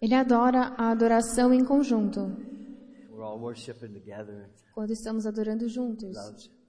Ele 0.00 0.14
adora 0.14 0.74
a 0.76 0.90
adoração 0.90 1.52
em 1.52 1.64
conjunto, 1.64 2.20
We're 3.10 3.22
all 3.24 3.40
worshiping 3.40 3.92
together. 3.92 4.48
quando 4.74 4.92
estamos 4.92 5.26
adorando 5.26 5.68
juntos. 5.68 6.16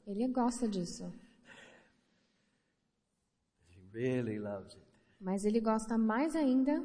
Ele 0.07 0.27
gosta 0.27 0.67
disso. 0.67 1.12
He 3.70 3.79
really 3.93 4.39
loves 4.39 4.73
it 4.75 4.83
Mas 5.21 5.43
ele 5.46 5.59
gosta 5.59 5.97
mais 5.97 6.35
ainda 6.35 6.81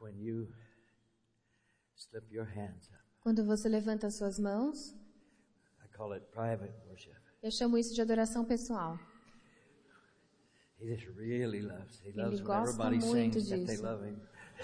when 0.00 0.14
you 0.22 0.48
slip 1.96 2.32
your 2.32 2.46
hands 2.46 2.88
up. 2.88 2.98
quando 3.20 3.44
você 3.44 3.68
levanta 3.68 4.06
as 4.06 4.16
suas 4.16 4.38
mãos. 4.38 4.94
I 5.84 5.88
call 5.96 6.12
it 6.14 6.24
private 6.30 6.72
worship. 6.86 7.14
Eu 7.42 7.50
chamo 7.50 7.76
isso 7.76 7.94
de 7.94 8.00
adoração 8.00 8.44
pessoal. 8.44 8.98
He 10.80 10.94
just 10.94 11.06
really 11.16 11.60
loves. 11.60 12.00
He 12.04 12.12
loves 12.16 12.40
when 12.40 12.44
gosta 12.46 12.70
everybody 12.82 12.98
muito 12.98 13.40
sings 13.40 13.48
that 13.48 13.66
they 13.66 13.76
disso. 13.76 13.82
love 13.82 14.04
him. 14.04 14.16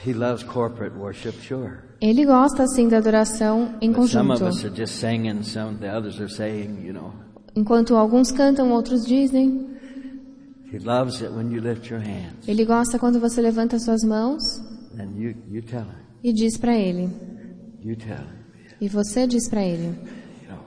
He 0.04 0.12
loves 0.12 0.42
corporate 0.44 0.96
worship, 0.96 1.34
sure. 1.40 1.78
Ele 2.00 2.24
gosta 2.24 2.66
sim 2.68 2.88
da 2.88 2.98
adoração 2.98 3.76
em 3.80 3.90
But 3.90 3.96
conjunto. 4.00 4.86
singing, 4.86 5.42
saying, 6.28 6.84
you 6.84 6.92
know. 6.92 7.12
Enquanto 7.56 7.96
alguns 7.96 8.30
cantam, 8.32 8.70
outros 8.72 9.04
dizem. 9.06 9.70
He 10.72 10.78
loves 10.80 11.20
it 11.20 11.30
when 11.32 11.52
you 11.52 11.60
lift 11.60 11.88
your 11.88 12.00
hands 12.00 12.48
Ele 12.48 12.64
gosta 12.64 12.98
quando 12.98 13.20
você 13.20 13.40
levanta 13.40 13.76
as 13.76 13.84
suas 13.84 14.02
mãos 14.02 14.42
and 14.98 15.12
you 15.16 15.32
you 15.48 15.62
tell 15.62 15.82
him, 15.82 15.94
e 16.24 16.32
diz 16.32 16.56
para 16.58 16.74
ele. 16.76 17.08
you 17.80 17.94
tell 17.96 18.16
him, 18.18 18.44
E 18.80 18.88
você 18.88 19.24
diz 19.26 19.48
para 19.48 19.62
ele: 19.62 19.86
you 20.42 20.48
know, 20.48 20.58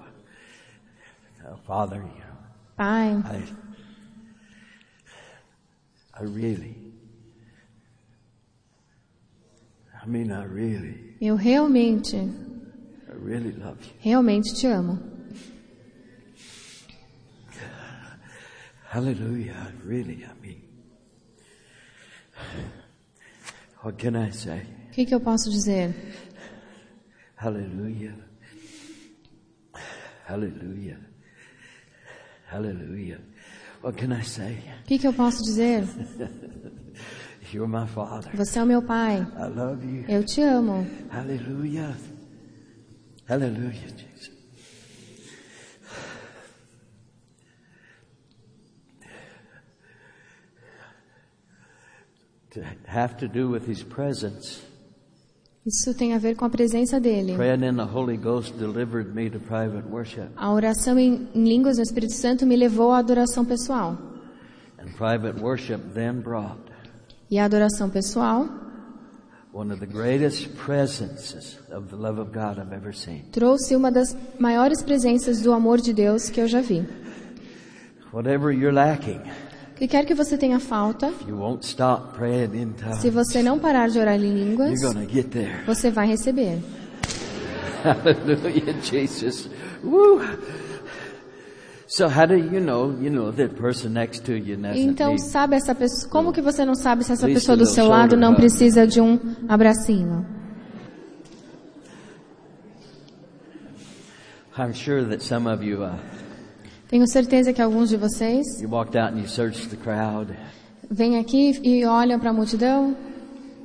"Oh, 1.51 1.57
Father, 1.67 1.97
you 1.97 2.03
know, 2.07 2.37
Pai, 2.77 3.11
I 3.17 3.43
I 6.19 6.23
really, 6.23 6.75
I 10.01 10.05
mean, 10.07 10.31
I 10.31 10.43
really, 10.45 11.15
eu 11.21 11.35
realmente, 11.35 12.15
I 12.15 13.13
really 13.13 13.51
love 13.51 13.77
you. 13.85 13.91
realmente 14.03 14.53
te 14.55 14.67
amo. 14.67 14.97
Hallelujah. 18.89 19.53
I 19.53 19.87
really, 19.87 20.25
I 20.25 20.33
mean, 20.41 20.61
what 23.81 23.97
can 23.97 24.15
I 24.15 24.31
say? 24.31 24.61
O 24.89 24.93
que, 24.93 25.05
que 25.05 25.13
eu 25.13 25.19
posso 25.19 25.51
dizer? 25.51 25.93
Hallelujah. 27.35 28.15
Hallelujah. 30.25 30.97
Hallelujah. 32.49 33.19
What 33.81 33.97
can 33.97 34.11
I 34.11 34.23
say? 34.23 34.57
O 34.83 34.87
que, 34.87 34.97
que 34.99 35.07
eu 35.07 35.13
posso 35.13 35.43
dizer? 35.43 35.83
You're 37.53 37.67
my 37.67 37.87
father. 37.87 38.29
Você 38.35 38.59
é 38.59 38.63
o 38.63 38.65
meu 38.65 38.81
pai. 38.81 39.21
I 39.21 39.47
love 39.47 39.85
you. 39.85 40.05
Eu 40.09 40.23
te 40.25 40.41
amo. 40.41 40.85
Hallelujah. 41.09 41.95
Hallelujah, 43.27 43.71
Jesus. 43.73 44.31
To 52.51 52.63
have 52.87 53.17
to 53.17 53.27
do 53.27 53.49
with 53.49 53.65
his 53.65 53.83
presence. 53.83 54.66
Isso 55.67 55.93
tem 55.93 56.13
a 56.13 56.17
ver 56.17 56.37
com 56.37 56.45
a 56.45 56.49
presença 56.49 56.97
dele. 56.97 57.35
A 60.37 60.53
oração 60.53 60.97
em, 60.97 61.27
em 61.35 61.43
línguas 61.43 61.75
do 61.75 61.81
Espírito 61.81 62.13
Santo 62.13 62.45
me 62.45 62.55
levou 62.55 62.93
à 62.93 62.99
adoração 62.99 63.43
pessoal. 63.43 63.97
And 64.79 64.93
private 64.95 65.43
worship 65.43 65.79
then 65.93 66.21
brought 66.21 66.61
E 67.29 67.37
a 67.37 67.43
adoração 67.43 67.89
pessoal 67.89 68.47
one 69.51 69.73
of 69.73 69.79
the 69.79 69.87
greatest 69.87 70.55
presences 70.55 71.57
of 71.71 71.89
the 71.89 71.97
love 71.97 72.19
of 72.19 72.31
God 72.31 72.59
I've 72.59 72.73
ever 72.73 72.93
seen. 72.93 73.25
trouxe 73.31 73.75
uma 73.75 73.91
das 73.91 74.15
maiores 74.39 74.81
presenças 74.81 75.41
do 75.41 75.51
amor 75.51 75.81
de 75.81 75.91
Deus 75.91 76.29
que 76.29 76.39
eu 76.39 76.47
já 76.47 76.61
vi. 76.61 76.87
Whatever 78.13 78.53
you're 78.53 78.71
lacking, 78.71 79.19
que 79.77 79.87
quer 79.87 80.05
que 80.05 80.13
você 80.13 80.37
tenha 80.37 80.59
falta, 80.59 81.13
se 82.99 83.09
você 83.09 83.43
não 83.43 83.59
parar 83.59 83.89
de 83.89 83.99
orar 83.99 84.15
em 84.15 84.33
línguas, 84.33 84.79
você 85.65 85.91
vai 85.91 86.07
receber. 86.07 86.59
Hallelujah, 87.83 88.73
Jesus. 88.81 89.49
Woo. 89.83 90.19
Então, 94.75 95.17
sabe 95.17 95.55
essa 95.55 95.73
pessoa, 95.73 96.11
como 96.11 96.33
que 96.33 96.41
você 96.41 96.65
não 96.65 96.75
sabe 96.75 97.03
se 97.03 97.13
essa 97.13 97.25
pessoa 97.27 97.55
do 97.55 97.65
seu 97.65 97.87
lado 97.87 98.17
não 98.17 98.35
precisa 98.35 98.85
de 98.85 98.99
um 98.99 99.17
abracinho? 99.47 100.25
I'm 104.57 104.73
sure 104.73 105.05
that 105.05 105.21
some 105.23 105.47
of 105.47 105.63
you, 105.63 105.83
uh, 105.83 105.95
Tenho 106.89 107.05
certeza 107.07 107.51
que 107.51 107.61
alguns 107.61 107.89
de 107.89 107.97
vocês 107.97 108.45
you 108.61 108.69
walked 108.69 108.97
out 108.97 109.13
and 109.13 109.19
you 109.19 109.27
searched 109.27 109.69
the 109.69 109.75
crowd 109.77 110.33
vêm 110.89 111.17
aqui 111.19 111.59
e 111.63 111.85
olham 111.85 112.17
para 112.19 112.29
a 112.29 112.33
multidão 112.33 112.95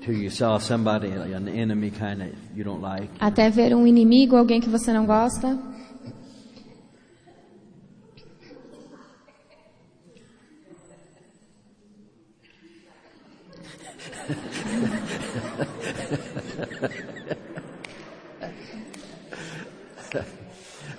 till 0.05 0.15
you 0.15 0.31
saw 0.31 0.59
somebody, 0.59 1.09
an 1.09 1.49
enemy 1.49 1.91
kind 1.91 2.21
of 2.21 2.31
you 2.55 2.65
don't 2.65 2.83
like. 2.83 3.09
até 3.21 3.49
ver 3.49 3.75
um 3.75 3.87
inimigo, 3.87 4.37
alguém 4.37 4.61
que 4.61 4.69
você 4.69 4.93
não 4.93 5.07
gosta. 5.07 5.59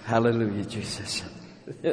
Hallelujah, 0.05 0.63
Jesus. 0.69 1.32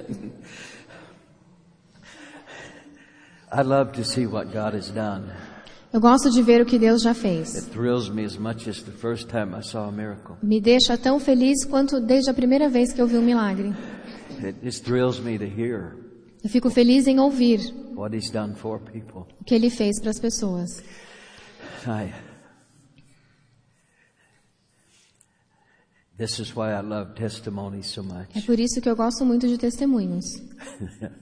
I 3.52 3.62
love 3.62 3.92
to 3.92 4.04
see 4.04 4.26
what 4.26 4.52
God 4.52 4.74
has 4.74 4.90
done. 4.90 5.24
Eu 5.92 6.00
gosto 6.00 6.30
de 6.30 6.40
ver 6.40 6.60
o 6.62 6.64
que 6.64 6.78
Deus 6.78 7.02
já 7.02 7.12
fez. 7.12 7.56
It 7.56 7.70
thrills 7.70 8.08
me 8.08 8.24
as 8.24 8.36
much 8.36 8.68
as 8.68 8.80
the 8.82 8.92
first 8.92 9.28
time 9.28 9.56
I 9.58 9.62
saw 9.62 9.88
a 9.88 9.92
miracle. 9.92 10.36
Me 10.40 10.60
deixa 10.60 10.96
tão 10.96 11.18
feliz 11.18 11.64
quanto 11.64 12.00
desde 12.00 12.30
a 12.30 12.34
primeira 12.34 12.68
vez 12.68 12.92
que 12.92 13.02
eu 13.02 13.08
vi 13.08 13.16
um 13.16 13.22
milagre. 13.22 13.74
It 14.42 14.58
just 14.62 14.84
thrills 14.84 15.18
me 15.18 15.36
to 15.36 15.44
hear 15.44 15.96
Eu 16.42 16.48
fico 16.48 16.70
feliz 16.70 17.06
em 17.08 17.18
ouvir 17.18 17.58
what 17.96 18.16
He's 18.16 18.30
done 18.30 18.54
for 18.54 18.78
people. 18.80 19.26
o 19.40 19.44
que 19.44 19.54
Ele 19.54 19.68
fez 19.68 20.00
para 20.00 20.10
as 20.10 20.20
pessoas. 20.20 20.70
I, 21.86 22.12
this 22.12 22.14
is 22.14 22.14
why 22.14 22.14
I 22.14 22.14
love 22.14 22.16
testimonies 26.09 26.09
so 26.09 26.09
É 26.20 28.02
much. 28.02 28.46
por 28.46 28.60
isso 28.60 28.80
que 28.80 28.88
eu 28.88 28.94
gosto 28.96 29.24
muito 29.24 29.48
de 29.48 29.56
testemunhos. 29.56 30.24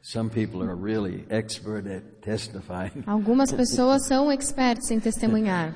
Some 0.00 0.30
people 0.30 0.62
are 0.62 0.74
really 0.74 1.26
expert 1.28 1.86
at 1.86 2.02
testifying. 2.22 3.02
Algumas 3.06 3.50
pessoas 3.52 4.06
são 4.06 4.30
experts 4.32 4.90
em 4.90 5.00
testemunhar. 5.00 5.74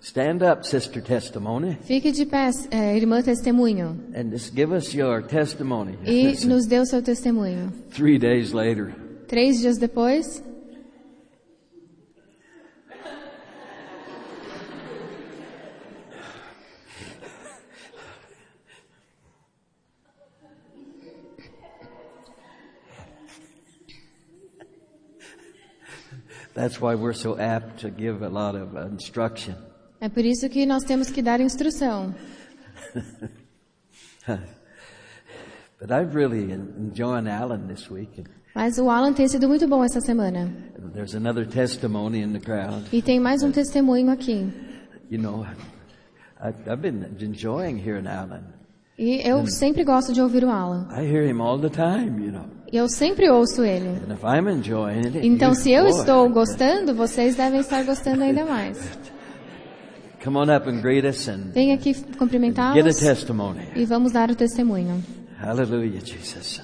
Stand 0.00 0.40
up, 0.42 0.66
sister 0.66 1.00
testimony, 1.02 1.78
Fique 1.82 2.10
de 2.10 2.26
pé, 2.26 2.50
é, 2.70 2.96
irmã 2.96 3.22
testemunho, 3.22 4.00
and 4.14 4.30
just 4.30 4.54
give 4.54 4.74
us 4.74 4.92
your 4.92 5.22
testimony. 5.22 5.96
e 6.04 6.44
nos 6.46 6.66
dê 6.66 6.80
o 6.80 6.86
seu 6.86 7.00
testemunho. 7.00 7.72
Three 7.90 8.18
days 8.18 8.52
later, 8.52 8.92
Três 9.28 9.60
dias 9.60 9.78
depois, 9.78 10.42
that's 26.54 26.80
why 26.80 26.94
we're 26.94 27.14
so 27.16 27.38
apt 27.38 27.80
to 27.80 27.90
give 27.90 28.22
a 28.24 28.28
lot 28.28 28.56
of 28.56 28.76
instruction. 28.92 29.54
é 30.00 30.08
por 30.08 30.24
isso 30.24 30.48
que 30.48 30.64
nós 30.66 30.82
temos 30.84 31.10
que 31.10 31.22
dar 31.22 31.40
instrução. 31.40 32.14
But 35.78 35.90
I've 35.90 36.14
really 36.14 36.52
en- 36.52 36.74
enjoying 36.78 37.26
Alan 37.26 37.66
this 37.66 37.90
week. 37.90 38.24
Mas 38.54 38.78
o 38.78 38.90
Alan 38.90 39.12
tem 39.14 39.28
sido 39.28 39.48
muito 39.48 39.66
bom 39.66 39.82
essa 39.84 40.00
semana. 40.00 40.52
There's 40.92 41.14
another 41.14 41.46
testimony 41.46 42.20
in 42.22 42.32
the 42.32 42.40
crowd. 42.40 42.84
E 42.92 43.00
tem 43.00 43.18
mais 43.20 43.42
um 43.42 43.50
testemunho 43.50 44.10
aqui. 44.10 44.52
You 45.10 45.18
know, 45.18 45.46
I've 46.40 46.80
been 46.82 47.04
enjoying 47.20 47.78
hearing 47.78 48.06
Alan. 48.06 48.44
E 49.02 49.26
eu 49.26 49.46
sempre 49.46 49.82
gosto 49.82 50.12
de 50.12 50.20
ouvir 50.20 50.44
o 50.44 50.50
Alan. 50.50 50.86
I 50.92 51.06
hear 51.10 51.24
him 51.26 51.40
all 51.40 51.58
the 51.58 51.70
time, 51.70 52.22
you 52.22 52.30
know. 52.30 52.44
E 52.70 52.76
eu 52.76 52.86
sempre 52.86 53.30
ouço 53.30 53.64
ele. 53.64 53.88
And 53.88 54.12
if 54.12 54.22
I'm 54.22 54.46
enjoying 54.46 55.06
it, 55.06 55.26
Então, 55.26 55.54
se 55.54 55.70
eu 55.70 55.86
estou 55.86 56.28
gostando, 56.28 56.94
vocês 56.94 57.34
devem 57.34 57.60
estar 57.60 57.82
gostando 57.82 58.22
ainda 58.22 58.44
mais. 58.44 58.76
Come 60.22 60.36
on 60.36 60.54
up 60.54 60.68
and 60.68 60.82
greet 60.82 61.06
us 61.06 61.26
and 61.28 61.50
Venha 61.54 61.76
aqui 61.76 61.94
cumprimentá-los 62.18 63.00
e 63.74 63.84
vamos 63.86 64.12
dar 64.12 64.30
o 64.30 64.36
testemunho. 64.36 65.02
Hallelujah, 65.38 66.04
Jesus. 66.04 66.60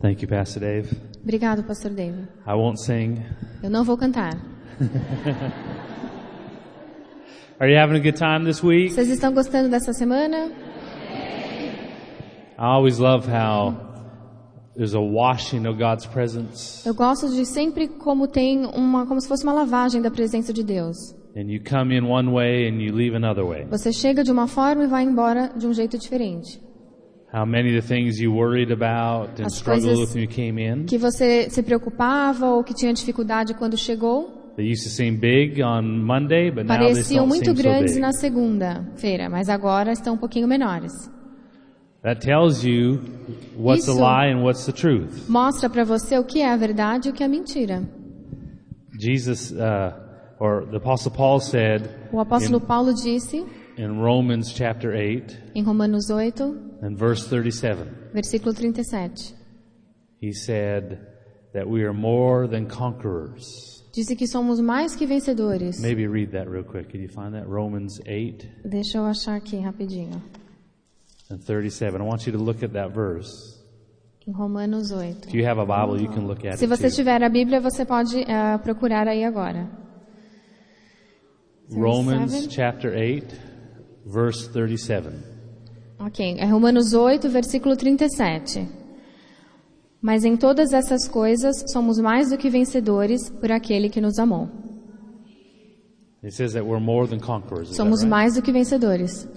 Thank 0.00 0.24
you, 0.24 0.28
Pastor 0.28 0.60
Dave. 0.60 0.88
Obrigado, 1.22 1.62
pastor 1.62 1.92
David. 1.92 2.26
I 2.44 2.54
won't 2.54 2.82
sing. 2.82 3.24
Eu 3.62 3.70
não 3.70 3.84
vou 3.84 3.96
cantar. 3.96 4.36
Are 7.62 7.70
you 7.70 7.78
having 7.78 7.94
a 7.94 8.00
good 8.00 8.16
time 8.16 8.44
this 8.44 8.60
week? 8.60 8.92
Vocês 8.92 9.08
estão 9.08 9.32
gostando 9.32 9.68
dessa 9.68 9.92
semana? 9.92 10.50
I 12.58 12.64
always 12.64 12.98
love 12.98 13.24
how 13.28 13.76
there's 14.76 14.96
a 14.96 15.00
washing 15.00 15.64
of 15.68 15.78
God's 15.78 16.04
presence, 16.04 16.84
Eu 16.84 16.92
gosto 16.92 17.28
de 17.28 17.46
sempre 17.46 17.86
como 17.86 18.26
tem 18.26 18.66
uma, 18.66 19.06
como 19.06 19.20
se 19.20 19.28
fosse 19.28 19.44
uma 19.44 19.52
lavagem 19.52 20.02
da 20.02 20.10
presença 20.10 20.52
de 20.52 20.64
Deus. 20.64 20.96
and 21.36 21.48
you 21.48 21.60
come 21.62 21.96
in 21.96 22.02
one 22.02 22.32
way 22.32 22.68
and 22.68 22.82
you 22.82 22.92
leave 22.92 23.14
another 23.14 23.44
way. 23.44 23.64
Você 23.70 23.92
chega 23.92 24.24
de 24.24 24.32
uma 24.32 24.48
forma 24.48 24.82
e 24.82 24.86
vai 24.88 25.04
embora 25.04 25.52
de 25.56 25.64
um 25.64 25.72
jeito 25.72 25.96
diferente. 25.96 26.60
How 27.32 27.46
many 27.46 27.78
of 27.78 27.80
the 27.86 27.94
things 27.94 28.18
you 28.18 28.34
worried 28.34 28.72
about 28.72 29.40
and 29.40 29.46
As 29.46 29.54
struggled 29.54 30.00
with 30.00 30.14
when 30.16 30.24
you 30.24 30.28
came 30.28 30.60
in, 30.60 30.86
Que 30.86 30.98
você 30.98 31.48
se 31.48 31.62
preocupava 31.62 32.50
ou 32.50 32.64
que 32.64 32.74
tinha 32.74 32.92
dificuldade 32.92 33.54
quando 33.54 33.78
chegou, 33.78 34.41
they 34.56 34.64
used 34.66 34.84
to 34.84 34.90
seem 34.90 35.16
big 35.16 35.60
on 35.62 36.02
Monday, 36.02 36.50
but 36.50 36.66
now 36.66 36.78
they 36.78 36.92
pareciam 36.92 37.26
muito 37.26 37.46
so 37.46 37.54
grandes 37.54 37.96
na 37.96 38.12
segunda-feira, 38.12 39.28
mas 39.28 39.48
agora 39.48 39.92
estão 39.92 40.14
um 40.14 40.18
pouquinho 40.18 40.46
menores. 40.46 40.92
That 42.02 42.20
tells 42.20 42.64
you 42.64 43.00
what's 43.56 43.88
a 43.88 43.92
Isso. 43.92 44.00
lie 44.00 44.32
and 44.32 44.42
what's 44.42 44.66
the 44.66 44.72
truth. 44.72 45.28
Mostra 45.28 45.70
para 45.70 45.84
você 45.84 46.18
o 46.18 46.24
que 46.24 46.40
é 46.40 46.50
a 46.50 46.56
verdade 46.56 47.08
e 47.08 47.12
o 47.12 47.14
que 47.14 47.22
é 47.22 47.28
mentira. 47.28 47.82
Jesus, 48.98 49.52
uh, 49.52 49.92
or 50.40 50.66
the 50.66 50.76
Apostle 50.78 51.12
Paul 51.12 51.40
said 51.40 51.88
O 52.12 52.18
apóstolo 52.20 52.60
Paulo 52.60 52.92
disse 52.92 53.46
in 53.78 54.00
Romans 54.00 54.52
chapter 54.52 54.94
8 54.94 55.52
em 55.54 55.62
Romanos 55.62 56.10
8, 56.10 56.42
and 56.82 56.96
verse 56.96 57.28
37, 57.28 57.84
versículo 58.12 58.52
37. 58.52 59.34
he 60.20 60.32
said 60.32 61.06
that 61.54 61.68
we 61.68 61.84
are 61.84 61.92
more 61.92 62.46
than 62.46 62.66
conquerors. 62.66 63.81
Disse 63.92 64.16
que 64.16 64.26
somos 64.26 64.58
mais 64.60 64.96
que 64.96 65.06
vencedores. 65.06 65.80
Maybe 65.80 66.06
read 66.06 66.32
that 66.32 66.48
real 66.50 66.64
quick. 66.64 66.90
Can 66.90 66.98
you 67.02 67.08
find 67.08 67.32
that? 67.32 67.46
Romans 67.46 68.00
8 68.06 68.48
Deixa 68.64 68.98
eu 68.98 69.04
achar 69.04 69.36
aqui 69.36 69.58
rapidinho. 69.58 70.22
and 71.30 71.38
37. 71.38 72.00
I 72.00 72.04
want 72.04 72.26
you 72.26 72.32
to 72.32 72.38
look 72.38 72.62
at 72.62 72.72
that 72.72 72.92
verse. 72.92 73.60
Em 74.26 74.32
Romanos 74.32 74.92
8. 74.92 75.28
If 75.28 75.34
you 75.34 75.44
have 75.44 75.58
a 75.58 75.64
Bible, 75.66 76.00
you 76.00 76.08
can 76.08 76.26
look 76.26 76.44
at 76.46 76.58
Se 76.58 76.64
it 76.64 76.68
você 76.68 76.88
tiver 76.90 77.22
a 77.22 77.28
Bíblia, 77.28 77.60
você 77.60 77.84
pode 77.84 78.18
eh, 78.20 78.58
procurar 78.58 79.08
aí 79.08 79.24
agora. 79.24 79.68
Romans 81.70 82.30
37. 82.30 82.54
chapter 82.54 82.92
8, 82.94 83.34
verse 84.06 84.48
37. 84.52 85.08
Ok, 85.98 86.36
é 86.38 86.44
Romanos 86.46 86.92
8, 86.92 87.28
versículo 87.28 87.76
37. 87.76 88.68
Mas 90.02 90.24
em 90.24 90.36
todas 90.36 90.72
essas 90.72 91.06
coisas 91.06 91.62
somos 91.72 91.98
mais 91.98 92.30
do 92.30 92.36
que 92.36 92.50
vencedores 92.50 93.30
por 93.30 93.52
aquele 93.52 93.88
que 93.88 94.00
nos 94.00 94.18
amou. 94.18 94.48
It 96.24 96.34
says 96.34 96.52
that 96.54 96.64
we're 96.64 96.80
more 96.84 97.06
than 97.08 97.18
conquerors. 97.20 97.70
Is 97.70 97.76
that 97.76 97.82
Somos 97.82 98.00
right? 98.00 98.10
mais 98.10 98.34
do 98.34 98.42
que 98.42 98.52
vencedores. 98.52 99.28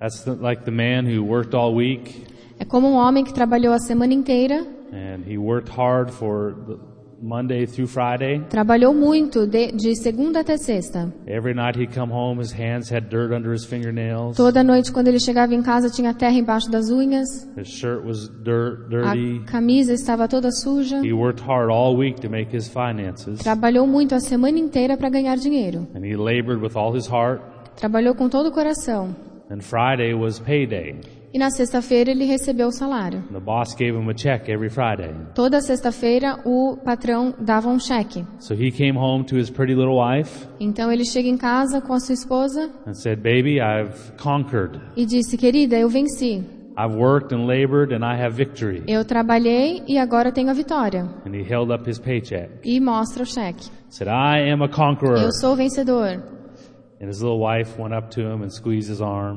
That's 0.00 0.24
the, 0.24 0.32
like 0.32 0.64
the 0.64 0.70
man 0.70 1.04
who 1.06 1.22
worked 1.22 1.54
all 1.54 1.74
week 1.74 2.24
É 2.58 2.64
como 2.64 2.88
um 2.88 2.94
homem 2.94 3.24
que 3.24 3.32
trabalhou 3.32 3.72
a 3.72 3.78
semana 3.78 4.12
inteira, 4.14 4.66
and 4.92 5.22
he 5.26 5.36
worked 5.38 5.70
hard 5.70 6.10
for 6.10 6.54
the 6.66 6.78
Monday 7.22 7.66
through 7.66 7.86
Friday. 7.88 8.40
trabalhou 8.50 8.92
muito 8.92 9.46
de, 9.46 9.70
de 9.72 9.94
segunda 9.94 10.40
até 10.40 10.56
sexta. 10.56 11.12
Every 11.26 11.54
night 11.54 11.78
he'd 11.78 11.94
come 11.94 12.12
home, 12.12 12.40
his 12.42 12.52
hands 12.52 12.90
had 12.92 13.08
dirt 13.08 13.32
under 13.32 13.52
his 13.54 13.64
fingernails. 13.64 14.36
Toda 14.36 14.64
noite, 14.64 14.90
quando 14.90 15.06
ele 15.06 15.20
chegava 15.20 15.54
em 15.54 15.62
casa, 15.62 15.88
tinha 15.88 16.12
terra 16.12 16.34
embaixo 16.36 16.68
das 16.68 16.90
unhas, 16.90 17.28
His 17.56 17.68
shirt 17.68 18.04
was 18.04 18.28
dirt, 18.42 18.86
a 18.92 19.14
dirty. 19.14 19.44
camisa 19.46 19.92
estava 19.92 20.26
toda 20.26 20.50
suja. 20.50 20.98
He 21.00 21.12
worked 21.12 21.40
hard 21.46 21.70
all 21.70 21.96
week 21.96 22.20
to 22.22 22.28
make 22.28 22.54
his 22.54 22.66
finances, 22.68 23.38
Trabalhou 23.38 23.86
muito 23.86 24.14
a 24.14 24.20
semana 24.20 24.58
inteira 24.58 24.96
para 24.96 25.08
ganhar 25.08 25.36
dinheiro. 25.36 25.86
and 25.94 26.04
he 26.04 26.16
labored 26.16 26.60
with 26.60 26.76
all 26.76 26.92
his 26.92 27.06
heart. 27.06 27.40
Trabalhou 27.76 28.14
com 28.16 28.28
todo 28.28 28.48
o 28.48 28.52
coração. 28.52 29.14
And 29.48 29.60
Friday 29.60 30.12
was 30.14 30.40
payday. 30.40 30.96
E 31.34 31.38
na 31.38 31.50
sexta-feira 31.50 32.10
ele 32.10 32.24
recebeu 32.26 32.68
o 32.68 32.72
salário. 32.72 33.22
The 33.32 33.40
boss 33.40 33.74
gave 33.74 33.96
him 33.96 34.10
a 34.10 34.14
check 34.14 34.48
every 34.50 34.68
Friday. 34.68 35.14
Toda 35.34 35.60
sexta-feira 35.62 36.38
o 36.44 36.76
patrão 36.84 37.34
dava 37.40 37.68
um 37.70 37.78
cheque. 37.78 38.22
So 38.38 38.52
he 38.54 38.70
came 38.70 38.98
home 38.98 39.24
to 39.24 39.36
his 39.38 39.48
pretty 39.48 39.74
little 39.74 39.96
wife 39.98 40.46
Então 40.60 40.92
ele 40.92 41.04
chega 41.06 41.28
em 41.28 41.38
casa 41.38 41.80
com 41.80 41.94
a 41.94 42.00
sua 42.00 42.12
esposa 42.14 42.70
and 42.86 42.92
said, 42.94 43.16
Baby, 43.22 43.60
I've 43.60 44.12
conquered. 44.22 44.78
e 44.96 45.06
disse: 45.06 45.38
Querida, 45.38 45.76
eu 45.78 45.88
venci. 45.88 46.44
I've 46.76 46.94
worked 46.96 47.34
and 47.34 47.46
labored 47.46 47.94
and 47.94 48.02
I 48.04 48.14
have 48.22 48.34
victory. 48.34 48.82
Eu 48.86 49.04
trabalhei 49.04 49.82
e 49.88 49.98
agora 49.98 50.32
tenho 50.32 50.50
a 50.50 50.54
vitória. 50.54 51.02
And 51.26 51.34
he 51.34 51.42
held 51.42 51.72
up 51.72 51.88
his 51.88 51.98
paycheck. 51.98 52.50
E 52.64 52.78
mostra 52.80 53.22
o 53.22 53.26
cheque. 53.26 53.70
Said, 53.88 54.08
I 54.08 54.50
am 54.50 54.62
a 54.62 54.68
conqueror. 54.68 55.18
Eu 55.18 55.30
sou 55.32 55.52
o 55.52 55.56
vencedor. 55.56 56.22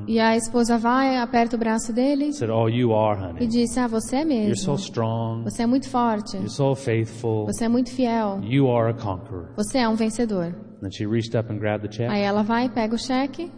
E 0.08 0.20
a 0.20 0.36
esposa 0.36 0.78
vai, 0.78 1.18
aperta 1.18 1.56
o 1.56 1.60
braço 1.60 1.92
dele 1.92 2.32
Said, 2.32 2.52
Oh, 2.52 2.70
you 2.70 2.94
are, 2.94 3.20
e 3.20 3.24
honey. 3.24 3.48
disse: 3.48 3.80
Ah, 3.80 3.88
você 3.88 4.18
é 4.18 4.22
You're 4.22 4.56
so 4.56 4.74
mesmo. 4.74 4.86
strong. 4.86 5.44
Você 5.46 5.64
é 5.64 5.66
muito 5.66 5.90
forte. 5.90 6.36
You're 6.38 6.52
so 6.52 6.76
faithful. 6.76 7.48
Você 7.48 7.66
é 7.66 7.68
muito 7.68 7.90
fiel. 7.90 8.40
You 8.44 8.70
are 8.70 8.92
a 8.92 8.94
conqueror. 8.94 9.48
Você 9.56 9.80
é 9.80 9.90
um 9.90 9.96
vencedor. 9.96 10.54
Then 10.82 10.92
she 10.92 11.08
reached 11.08 11.36
up 11.36 11.52
and 11.52 11.58
grabbed 11.58 11.90
the 11.90 11.98
check. 11.98 12.08
Aí 12.10 12.22
ela 12.22 12.44
vai, 12.44 12.70
pega 12.70 12.94
o 12.94 13.00
cheque 13.00 13.52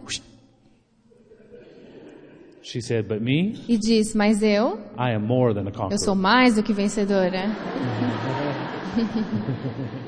She 2.62 2.82
said, 2.82 3.06
But 3.08 3.22
me, 3.22 3.54
e 3.68 3.78
diz: 3.78 4.14
Mas 4.14 4.42
eu, 4.42 4.78
I 4.98 5.14
am 5.14 5.24
more 5.26 5.54
than 5.54 5.62
a 5.62 5.70
eu 5.90 5.98
sou 5.98 6.14
conqueror. 6.14 6.16
mais 6.16 6.54
do 6.56 6.62
que 6.62 6.72
vencedora. 6.72 7.44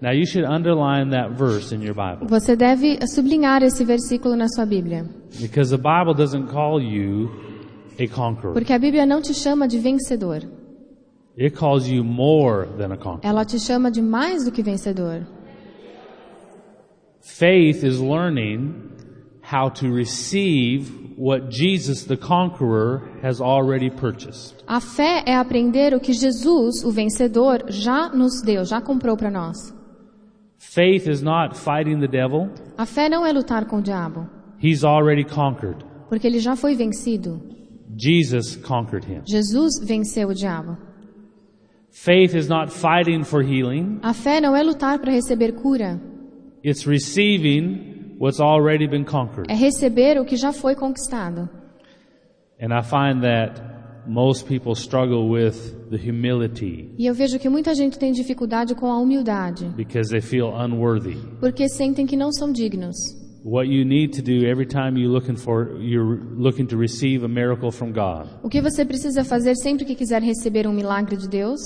Now 0.00 0.12
you 0.12 0.24
should 0.26 0.44
underline 0.44 1.10
that 1.10 1.32
verse 1.32 1.74
in 1.74 1.82
your 1.82 1.94
Bible 1.94 2.26
Você 2.28 2.54
deve 2.56 2.98
sublinhar 3.06 3.62
esse 3.62 3.84
versículo 3.84 4.36
na 4.36 4.46
sua 4.48 4.64
Bíblia. 4.64 5.04
because 5.40 5.70
the 5.70 5.76
Bible 5.76 6.14
doesn't 6.14 6.48
call 6.48 6.80
you 6.80 7.28
a 7.98 8.06
conqueror. 8.06 8.52
Porque 8.54 8.72
a 8.72 8.78
Bíblia 8.78 9.04
não 9.04 9.20
te 9.20 9.34
chama 9.34 9.66
de 9.66 9.78
vencedor. 9.78 10.42
It 11.36 11.56
calls 11.56 11.88
you 11.88 12.02
more 12.04 12.66
than 12.78 12.92
a 12.92 12.96
conqueror. 12.96 13.20
Ela 13.24 13.44
te 13.44 13.58
chama 13.58 13.90
de 13.90 14.00
mais 14.02 14.44
do 14.44 14.52
que 14.52 14.62
vencedor. 14.62 15.26
Faith 17.20 17.84
is 17.84 18.00
learning 18.00 18.90
how 19.42 19.68
to 19.68 19.88
receive 19.92 20.90
what 21.16 21.50
Jesus 21.50 22.04
the 22.04 22.16
conqueror 22.16 23.02
has 23.22 23.40
already 23.40 23.90
purchased. 23.90 24.54
A 24.66 24.80
fé 24.80 25.22
é 25.26 25.34
aprender 25.36 25.94
o 25.94 26.00
que 26.00 26.12
Jesus, 26.12 26.84
o 26.84 26.90
vencedor, 26.90 27.64
já 27.68 28.08
nos 28.10 28.42
deu, 28.42 28.64
já 28.64 28.80
comprou 28.80 29.16
para 29.16 29.30
nós. 29.30 29.56
Faith 30.78 31.08
is 31.08 31.22
not 31.22 31.56
fighting 31.56 31.98
the 31.98 32.06
devil. 32.06 32.48
A 32.76 32.86
fé 32.86 33.08
não 33.08 33.26
é 33.26 33.32
lutar 33.32 33.64
com 33.66 33.78
o 33.78 33.82
diabo, 33.82 34.28
He's 34.62 34.84
already 34.84 35.24
conquered. 35.24 35.84
porque 36.08 36.24
ele 36.24 36.38
já 36.38 36.54
foi 36.54 36.76
vencido. 36.76 37.42
Jesus 37.96 38.54
conquered 38.54 39.04
him. 39.04 39.22
Jesus 39.26 39.80
venceu 39.84 40.28
o 40.28 40.34
diabo. 40.34 40.76
Faith 41.90 42.32
is 42.32 42.46
not 42.48 42.70
fighting 42.70 43.24
for 43.24 43.42
healing. 43.42 43.98
A 44.04 44.12
fé 44.14 44.40
não 44.40 44.54
é 44.54 44.62
lutar 44.62 45.00
para 45.00 45.10
receber 45.10 45.52
cura, 45.54 46.00
It's 46.64 46.86
receiving 46.86 48.14
what's 48.20 48.38
already 48.40 48.86
been 48.86 49.04
conquered. 49.04 49.50
é 49.50 49.54
receber 49.56 50.20
o 50.20 50.24
que 50.24 50.36
já 50.36 50.52
foi 50.52 50.76
conquistado. 50.76 51.48
And 52.60 52.72
I 52.72 52.82
find 52.84 53.22
that 53.22 53.60
most 54.08 54.46
people 54.46 54.74
struggle 54.74 55.28
with 55.28 55.54
the 55.90 55.96
humility 55.96 56.90
E 56.98 57.06
eu 57.06 57.14
vejo 57.14 57.38
que 57.38 57.48
muita 57.48 57.74
gente 57.74 57.98
tem 57.98 58.12
dificuldade 58.12 58.74
com 58.74 58.86
a 58.90 58.98
humildade, 58.98 59.66
because 59.76 60.10
they 60.10 60.20
feel 60.20 60.48
unworthy. 60.54 61.16
porque 61.40 61.68
sentem 61.68 62.06
que 62.06 62.16
não 62.16 62.32
são 62.32 62.50
dignos. 62.52 62.96
What 63.44 63.68
you 63.70 63.84
need 63.84 64.16
to 64.16 64.22
do 64.22 64.44
every 64.46 64.66
time 64.66 64.98
you're 65.00 65.12
looking 65.12 65.36
for 65.36 65.80
you're 65.80 66.20
looking 66.36 66.66
to 66.66 66.76
receive 66.76 67.24
a 67.24 67.28
miracle 67.28 67.70
from 67.70 67.92
God. 67.92 68.28
O 68.42 68.48
que 68.48 68.60
você 68.60 68.84
precisa 68.84 69.22
fazer 69.24 69.54
sempre 69.56 69.84
que 69.84 69.94
quiser 69.94 70.20
receber 70.22 70.66
um 70.66 70.72
milagre 70.72 71.16
de 71.16 71.28
Deus, 71.28 71.60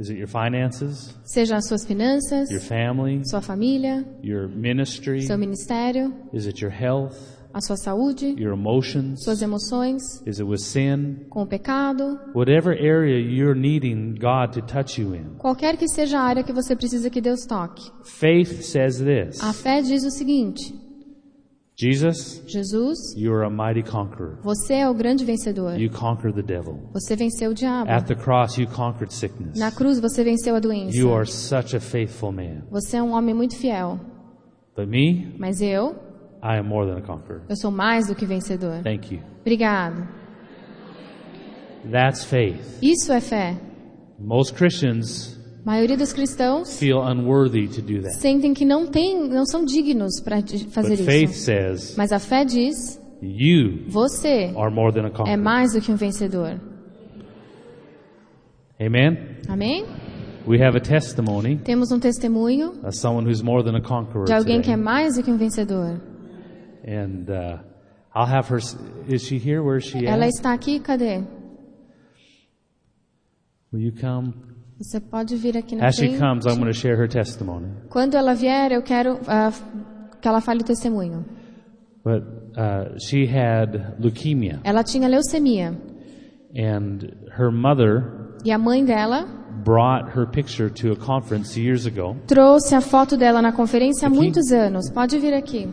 Is 0.00 0.08
it 0.08 0.16
your 0.18 0.28
finances, 0.28 1.14
seja 1.24 1.56
as 1.56 1.68
suas 1.68 1.84
finanças, 1.84 2.50
your 2.50 2.62
family, 2.62 3.20
sua 3.28 3.42
família, 3.42 4.02
your 4.24 4.48
ministry? 4.48 5.20
seu 5.26 5.36
ministério, 5.36 6.10
Is 6.32 6.46
it 6.46 6.62
your 6.64 6.72
health, 6.72 7.14
a 7.52 7.60
sua 7.60 7.76
saúde, 7.76 8.34
your 8.40 8.54
emotions? 8.54 9.22
suas 9.22 9.42
emoções, 9.42 10.00
Is 10.26 10.38
it 10.38 10.44
with 10.44 10.60
sin? 10.60 11.26
com 11.28 11.42
o 11.42 11.46
pecado, 11.46 12.18
Whatever 12.34 12.72
area 12.72 13.18
you're 13.20 13.54
needing 13.54 14.14
God 14.14 14.54
to 14.54 14.62
touch 14.62 14.98
you 14.98 15.14
in. 15.14 15.34
qualquer 15.36 15.76
que 15.76 15.86
seja 15.86 16.18
a 16.18 16.22
área 16.22 16.42
que 16.42 16.52
você 16.52 16.74
precisa 16.74 17.10
que 17.10 17.20
Deus 17.20 17.44
toque. 17.44 17.90
Faith 18.02 18.62
says 18.62 18.96
this. 19.00 19.42
A 19.42 19.52
fé 19.52 19.82
diz 19.82 20.02
o 20.04 20.10
seguinte: 20.10 20.72
Jesus, 21.80 22.42
Jesus, 22.46 22.98
you 23.16 23.32
are 23.32 23.44
a 23.44 23.48
mighty 23.48 23.82
conqueror. 23.82 24.38
você 24.42 24.74
é 24.74 24.88
o 24.90 24.92
grande 24.92 25.24
vencedor. 25.24 25.80
You 25.80 25.88
conquer 25.90 26.30
the 26.30 26.42
devil. 26.42 26.78
Você 26.92 27.16
venceu 27.16 27.52
o 27.52 27.54
diabo. 27.54 27.90
At 27.90 28.06
the 28.06 28.14
cross, 28.14 28.58
you 28.58 28.66
conquered 28.66 29.10
sickness. 29.14 29.58
Na 29.58 29.70
cruz 29.72 29.98
você 29.98 30.22
venceu 30.22 30.54
a 30.54 30.60
doença. 30.60 30.94
You 30.94 31.10
are 31.14 31.26
such 31.26 31.74
a 31.74 31.80
faithful 31.80 32.32
man. 32.32 32.64
Você 32.70 32.98
é 32.98 33.02
um 33.02 33.14
homem 33.14 33.34
muito 33.34 33.56
fiel. 33.56 33.98
But 34.76 34.88
me, 34.88 35.34
Mas 35.38 35.62
eu, 35.62 35.92
I 36.42 36.58
am 36.58 36.68
more 36.68 36.86
than 36.86 36.98
a 36.98 37.02
conqueror. 37.02 37.44
Eu 37.48 37.56
sou 37.56 37.70
mais 37.70 38.08
do 38.08 38.14
que 38.14 38.26
vencedor. 38.26 38.82
Thank 38.82 39.14
you. 39.14 39.22
Obrigado. 39.40 40.06
That's 41.90 42.24
faith. 42.24 42.78
Isso 42.82 43.10
é 43.10 43.22
fé. 43.22 43.58
Most 44.18 44.52
Christians 44.54 45.39
A 45.62 45.70
maioria 45.70 45.96
dos 45.96 46.12
cristãos 46.12 46.78
feel 46.78 47.00
unworthy 47.00 47.68
to 47.68 47.82
do 47.82 48.00
that. 48.02 48.14
sentem 48.20 48.54
que 48.54 48.64
não 48.64 48.86
tem, 48.86 49.28
não 49.28 49.44
são 49.44 49.64
dignos 49.64 50.20
para 50.22 50.38
fazer 50.70 50.96
But 50.96 51.04
faith 51.06 51.30
isso. 51.30 51.44
says 51.44 51.94
Mas 51.96 52.12
a 52.12 52.18
fé 52.18 52.44
diz: 52.44 53.00
you 53.20 53.84
você 53.88 54.52
are 54.56 54.74
more 54.74 54.92
than 54.92 55.06
a 55.06 55.30
é 55.30 55.36
mais 55.36 55.72
do 55.74 55.80
que 55.80 55.92
um 55.92 55.96
vencedor. 55.96 56.58
Amen. 58.80 59.18
Amém? 59.48 59.84
We 60.46 60.58
have 60.62 60.74
a 60.76 60.80
testimony 60.80 61.58
Temos 61.58 61.92
um 61.92 62.00
testemunho 62.00 62.70
of 62.82 62.96
someone 62.96 63.26
who's 63.28 63.42
more 63.42 63.62
than 63.62 63.76
a 63.76 63.82
conqueror 63.82 64.24
de 64.24 64.32
alguém 64.32 64.62
que 64.62 64.70
é 64.70 64.74
today. 64.74 64.84
mais 64.84 65.16
do 65.16 65.22
que 65.22 65.30
um 65.30 65.36
vencedor. 65.36 66.00
And 66.86 67.26
uh, 67.28 67.58
I'll 68.14 68.26
have 68.26 68.48
her. 68.48 68.58
Is 69.06 69.22
she 69.22 69.36
here? 69.36 69.62
Where 69.62 69.76
is 69.76 69.84
she 69.84 70.06
Ela 70.06 70.24
at? 70.24 70.30
está 70.34 70.54
aqui, 70.54 70.80
cadê? 70.80 71.22
Will 73.70 73.82
you 73.82 73.92
come? 73.92 74.32
Você 74.80 74.98
pode 74.98 75.36
vir 75.36 75.58
aqui 75.58 75.76
na 75.76 75.86
As 75.88 75.96
she 75.96 76.06
frente. 76.08 76.18
comes, 76.18 76.46
I'm 76.46 76.58
going 76.58 76.72
to 76.72 76.78
share 76.78 76.96
her 76.98 77.06
testimony. 77.06 77.66
Quando 77.90 78.14
ela 78.16 78.34
vier, 78.34 78.72
eu 78.72 78.82
quero 78.82 79.18
ah, 79.28 79.52
que 80.20 80.26
ela 80.26 80.40
fale 80.40 80.60
o 80.62 80.64
testemunho. 80.64 81.22
But 82.02 82.22
uh, 82.56 82.98
she 82.98 83.26
had 83.26 83.96
leukemia, 84.00 84.60
Ela 84.64 84.82
tinha 84.82 85.06
leucemia 85.06 85.76
and 86.56 87.00
her 87.38 87.50
mother 87.52 88.38
e 88.42 88.50
a 88.50 88.56
mãe 88.58 88.82
dela 88.82 89.26
brought 89.62 90.16
her 90.16 90.26
picture 90.26 90.70
to 90.70 90.92
a 90.92 90.96
conference 90.96 91.60
years 91.60 91.84
ago, 91.86 92.16
trouxe 92.26 92.74
a 92.74 92.80
foto 92.80 93.18
dela 93.18 93.42
na 93.42 93.52
conferência 93.52 94.06
há 94.06 94.08
Aqui? 94.08 94.16
muitos 94.16 94.50
anos. 94.50 94.88
Pode 94.90 95.18
vir 95.18 95.34
aqui. 95.34 95.68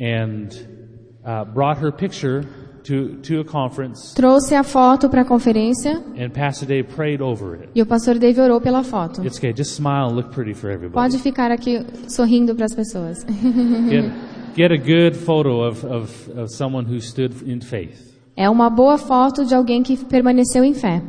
and 0.00 0.48
uh, 1.24 1.44
brought 1.44 1.78
her 1.80 1.92
picture 1.92 2.42
to 2.88 3.16
to 3.22 3.40
a 3.40 3.44
conference, 3.44 4.14
Trouxe 4.14 4.54
a 4.54 4.62
foto 4.64 5.08
para 5.08 5.22
a 5.22 5.24
conferência 5.24 6.02
and 6.18 6.30
Pastor 6.30 6.66
Dave 6.66 6.84
prayed 6.94 7.22
over 7.22 7.54
it. 7.60 7.68
e 7.74 7.82
o 7.82 7.86
pastor 7.86 8.18
Dave 8.18 8.40
orou 8.40 8.60
pela 8.60 8.82
foto. 8.82 9.22
It's 9.24 9.36
okay. 9.38 9.52
Just 9.56 9.74
smile 9.74 10.08
and 10.08 10.14
look 10.16 10.30
pretty 10.30 10.54
for 10.54 10.70
everybody. 10.70 10.94
Pode 10.94 11.18
ficar 11.22 11.50
aqui 11.50 11.84
sorrindo 12.08 12.54
para 12.54 12.64
as 12.64 12.74
pessoas. 12.74 13.24
Get, 13.88 14.12
get 14.56 14.72
a 14.72 14.78
good 14.78 15.14
photo 15.16 15.62
of, 15.62 15.84
of, 15.84 16.30
of 16.38 16.48
someone 16.54 16.86
who 16.90 17.00
stood 17.00 17.34
in 17.46 17.60
faith. 17.60 18.08
É 18.36 18.48
uma 18.48 18.70
boa 18.70 18.96
foto 18.96 19.44
de 19.44 19.54
alguém 19.54 19.82
que 19.82 19.96
permaneceu 19.96 20.62
em 20.64 20.72
fé. 20.72 21.02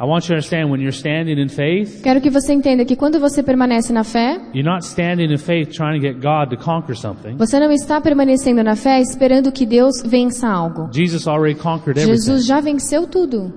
I 0.00 0.04
want 0.04 0.24
you 0.24 0.28
to 0.28 0.34
understand 0.36 0.70
when 0.70 0.80
you're 0.80 0.96
standing 0.96 1.38
in 1.38 1.50
faith, 1.50 2.02
Quero 2.02 2.22
que 2.22 2.30
você 2.30 2.54
entenda 2.54 2.86
que 2.86 2.96
quando 2.96 3.20
você 3.20 3.42
permanece 3.42 3.92
na 3.92 4.02
fé, 4.02 4.40
you're 4.54 4.62
not 4.62 4.82
standing 4.82 5.30
in 5.30 5.36
faith 5.36 5.70
trying 5.72 6.00
to 6.00 6.00
get 6.00 6.14
God 6.22 6.48
to 6.48 6.56
conquer 6.56 6.96
something. 6.96 7.36
você 7.36 7.60
não 7.60 7.70
está 7.70 8.00
permanecendo 8.00 8.62
na 8.64 8.74
fé 8.74 8.98
esperando 8.98 9.52
que 9.52 9.66
Deus 9.66 10.02
vença 10.02 10.48
algo. 10.48 10.88
Jesus 10.90 11.26
already 11.26 11.54
conquered 11.54 12.00
everything. 12.00 12.16
Jesus 12.16 12.46
já 12.46 12.62
venceu 12.62 13.06
tudo. 13.06 13.52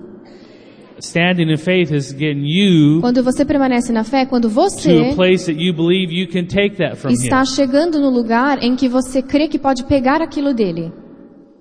Standing 0.99 1.49
in 1.49 1.57
faith 1.57 1.91
is 1.91 2.11
getting 2.11 2.45
you 2.45 2.99
Quando 2.99 3.23
você 3.23 3.45
permanece 3.45 3.93
na 3.93 4.03
fé, 4.03 4.25
quando 4.25 4.49
to 4.49 4.53
você 4.53 5.11
a 5.11 5.15
place 5.15 5.45
that 5.45 5.57
you 5.57 5.73
believe 5.73 6.13
you 6.13 6.27
can 6.27 6.43
take 6.45 6.75
that 6.75 6.97
from 6.97 7.11
está 7.11 7.45
chegando 7.45 8.01
no 8.01 8.09
lugar 8.09 8.61
em 8.61 8.75
que 8.75 8.89
você 8.89 9.21
crê 9.21 9.47
que 9.47 9.57
pode 9.57 9.85
pegar 9.85 10.21
aquilo 10.21 10.53
dele. 10.53 10.91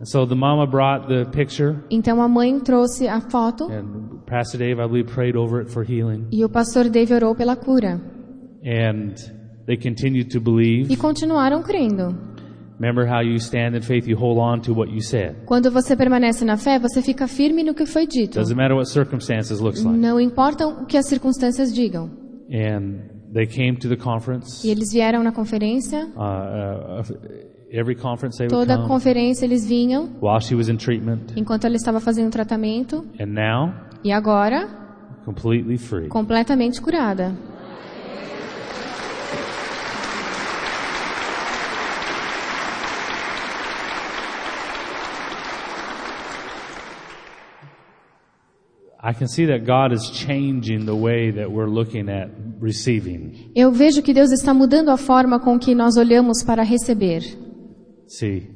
So 0.04 0.26
the 0.26 0.34
mama 0.34 0.66
brought 0.66 1.06
the 1.08 1.24
picture, 1.30 1.76
Então 1.90 2.20
a 2.20 2.28
mãe 2.28 2.58
trouxe 2.60 3.06
a 3.06 3.20
foto 3.20 3.66
and 3.70 4.20
Pastor 4.26 4.58
Dave, 4.58 4.80
I 4.80 4.86
believe, 4.88 5.12
prayed 5.12 5.36
over 5.36 5.60
it 5.62 5.70
for 5.70 5.84
healing. 5.84 6.26
e 6.32 6.44
o 6.44 6.48
pastor 6.48 6.88
Dave 6.88 7.12
orou 7.14 7.34
pela 7.34 7.54
cura. 7.56 8.00
And 8.64 9.14
they 9.66 9.76
continued 9.76 10.30
to 10.30 10.38
E 10.38 10.40
believe. 10.40 10.96
continuaram 10.96 11.62
crendo. 11.62 12.16
Remember 12.80 13.06
how 13.06 13.20
you 13.22 13.36
stand 13.36 13.76
in 13.76 13.82
faith, 13.82 14.08
you 14.08 14.16
hold 14.16 14.38
on 14.38 14.60
to 14.62 14.72
what 14.74 14.90
you 14.90 15.00
said. 15.00 15.36
Quando 15.46 15.70
você 15.70 15.94
permanece 15.94 16.44
na 16.44 16.56
fé, 16.56 16.80
você 16.80 17.00
fica 17.00 17.28
firme 17.28 17.62
no 17.62 17.74
que 17.74 17.86
foi 17.86 18.06
dito. 18.06 18.38
Doesn't 18.40 18.56
matter 18.56 18.74
what 18.74 18.88
circumstances 18.90 19.60
looks 19.60 19.84
like. 19.84 19.96
Não 19.96 20.18
importa 20.18 20.66
o 20.66 20.84
que 20.86 20.96
as 20.96 21.06
circunstâncias 21.06 21.72
digam. 21.72 22.10
And 22.50 22.98
they 23.32 23.46
came 23.46 23.76
to 23.76 23.88
the 23.88 23.96
conference. 23.96 24.66
E 24.66 24.70
eles 24.70 24.92
vieram 24.92 25.22
na 25.22 25.30
conferência. 25.30 26.06
Uh, 26.16 27.00
uh, 27.02 27.51
every 27.72 27.94
conference 27.94 28.36
they 28.38 28.46
would 28.46 28.68
Toda 28.68 28.86
conferência 28.86 29.44
eles 29.46 29.66
vinham 29.66 30.10
while 30.20 30.40
she 30.40 30.54
was 30.54 30.68
in 30.68 30.76
treatment. 30.76 31.32
enquanto 31.36 31.64
ela 31.64 31.76
estava 31.76 31.98
fazendo 32.00 32.30
tratamento. 32.30 33.04
And 33.18 33.32
now, 33.32 33.72
E 34.04 34.12
agora, 34.12 34.68
completely 35.24 35.78
free. 35.78 36.08
completamente 36.08 36.80
curada. 36.80 37.34
I 49.04 49.12
can 49.12 49.26
see 49.26 49.46
that 49.46 49.64
God 49.66 49.92
is 49.92 50.08
changing 50.10 50.86
the 50.86 50.94
way 50.94 51.32
that 51.32 51.50
we're 51.50 51.66
looking 51.68 52.08
at 52.08 52.28
receiving. 52.60 53.50
Eu 53.54 53.72
vejo 53.72 54.00
que 54.00 54.14
Deus 54.14 54.30
está 54.30 54.54
mudando 54.54 54.90
a 54.90 54.96
forma 54.96 55.40
com 55.40 55.58
que 55.58 55.74
nós 55.74 55.96
olhamos 55.96 56.44
para 56.44 56.62
receber. 56.62 57.22
See, 58.18 58.46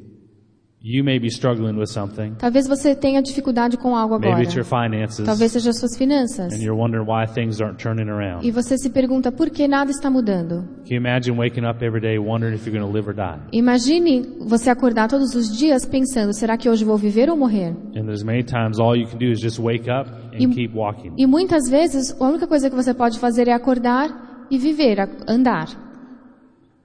you 0.83 1.03
may 1.03 1.19
be 1.19 1.29
struggling 1.31 1.79
with 1.79 1.89
something. 1.89 2.35
Talvez 2.39 2.69
você 2.69 2.95
tenha 2.95 3.23
dificuldade 3.23 3.77
com 3.79 3.97
algo 3.97 4.15
agora. 4.15 4.37
Maybe 4.37 4.43
it's 4.45 4.55
your 4.55 4.67
finances. 4.67 5.25
Talvez 5.25 5.53
seja 5.53 5.71
as 5.71 5.79
suas 5.79 5.97
finanças. 5.97 6.53
And 6.53 6.59
you're 6.63 6.79
wondering 6.79 7.07
why 7.07 7.27
things 7.27 7.61
aren't 7.61 7.79
turning 7.83 8.11
around. 8.11 8.45
E 8.47 8.51
você 8.51 8.77
se 8.77 8.91
pergunta 8.91 9.33
por 9.33 9.49
que 9.49 9.67
nada 9.67 9.91
está 9.91 10.11
mudando. 10.11 10.63
Can 10.87 10.95
you 10.95 10.99
imagine 11.01 11.39
waking 11.39 11.65
up 11.65 11.83
every 11.83 12.01
day 12.03 12.19
wondering 12.19 12.55
if 12.55 12.67
you're 12.67 12.79
going 12.79 12.87
to 12.87 12.93
live 12.95 13.09
or 13.09 13.15
die? 13.15 13.41
Imagine 13.53 14.45
você 14.47 14.69
acordar 14.69 15.09
todos 15.09 15.35
os 15.35 15.57
dias 15.57 15.87
pensando: 15.87 16.35
será 16.35 16.59
que 16.59 16.69
hoje 16.69 16.85
vou 16.85 16.99
viver 16.99 17.31
ou 17.31 17.37
morrer? 17.37 17.71
And 17.97 18.05
there's 18.05 18.23
many 18.23 18.45
times 18.45 18.79
all 18.79 18.95
you 18.95 19.09
can 19.09 19.17
do 19.19 19.31
is 19.31 19.41
just 19.41 19.59
wake 19.59 19.89
up 19.91 20.11
and 20.35 20.39
E- 20.39 20.49
keep 20.55 20.75
walking. 20.77 21.15
E 21.17 21.27
muitas 21.27 21.69
vezes 21.71 22.15
a 22.21 22.25
única 22.29 22.47
coisa 22.47 22.69
que 22.69 22.77
você 22.77 22.93
pode 22.93 23.19
fazer 23.19 23.49
é 23.49 23.53
acordar 23.55 24.47
e 24.51 24.59
viver, 24.59 24.99
andar. 25.27 25.67
But 25.69 25.75
I 25.75 25.79
want 25.79 25.81
to 25.81 25.81
encourage 25.81 26.67
you. 26.69 26.76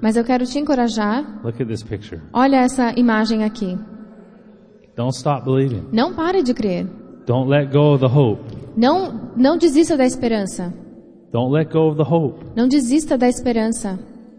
Mas 0.00 0.16
eu 0.16 0.24
quero 0.24 0.44
te 0.44 0.58
encorajar. 0.58 1.40
Look 1.44 1.60
at 1.62 1.68
this 1.68 1.82
picture. 1.82 2.20
Olha 2.32 2.56
essa 2.56 2.92
imagem 2.98 3.44
aqui. 3.44 3.78
Don't 4.96 5.14
stop 5.14 5.44
believing. 5.44 5.86
Não 5.92 6.14
pare 6.14 6.42
de 6.42 6.54
crer. 6.54 6.86
Don't 7.26 7.48
let 7.50 7.70
go 7.72 7.94
of 7.94 8.00
the 8.00 8.10
hope. 8.12 8.42
Não, 8.76 9.32
não 9.36 9.58
desista 9.58 9.96
da 9.96 10.04
esperança. 10.06 10.72
Don't 11.30 11.52
let 11.52 11.70
go 11.70 11.90
of 11.90 11.96
the 12.02 12.08
hope 12.08 12.42
Não 12.56 12.66
desista 12.66 13.18
da 13.18 13.28
esperança, 13.28 13.98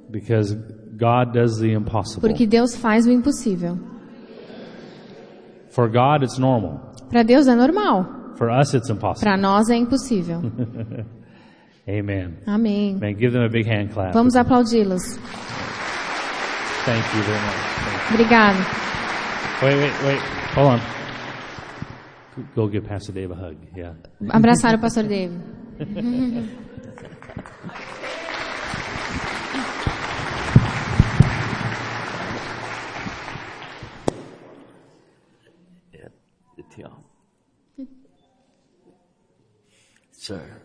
because 0.10 0.56
God 0.98 1.32
does 1.34 1.60
the 1.60 1.72
impossible. 1.72 2.22
porque 2.22 2.48
Deus 2.48 2.75
faz 2.75 3.06
o 3.06 3.12
impossível. 3.12 3.77
For 5.70 5.88
God, 5.88 6.24
it's 6.24 6.39
normal. 6.39 6.91
Para 7.10 7.22
Deus 7.24 7.48
é 7.48 7.56
normal. 7.56 8.06
For 8.36 8.50
us, 8.50 8.74
it's 8.74 8.89
impossible. 8.89 9.24
Para 9.29 9.38
nós 9.38 9.70
é 9.70 9.75
impossível. 9.75 10.41
Amen. 11.89 12.38
Amém. 12.46 13.00
Man, 13.00 13.15
give 13.15 13.31
them 13.34 13.41
a 13.41 13.50
big 13.50 13.65
hand 13.65 13.91
clap. 13.91 14.13
Vamos 14.13 14.36
aplaudi-los. 14.36 15.17
Thank 16.86 17.03
you 17.15 17.24
very 17.24 17.41
much. 17.41 18.12
Obrigado. 18.12 18.60
Wait, 19.63 19.75
wait, 19.75 19.93
wait. 20.05 20.22
Hold 20.53 20.74
on. 20.74 20.81
Go 22.55 22.67
give 22.67 22.86
Pastor 22.88 23.12
Dave 23.12 23.31
a 23.31 23.36
hug. 23.36 23.58
Yeah. 23.75 23.96
Abraçar 24.29 24.75
o 24.75 24.79
pastor. 24.79 25.05
Sir. 25.08 25.31
Sir. 40.12 40.58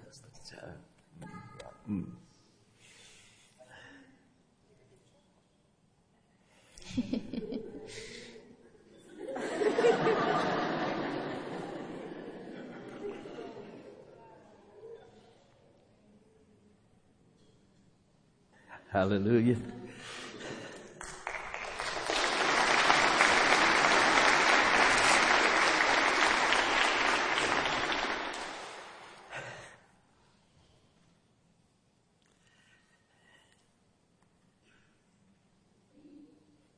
Hallelujah. 18.95 19.57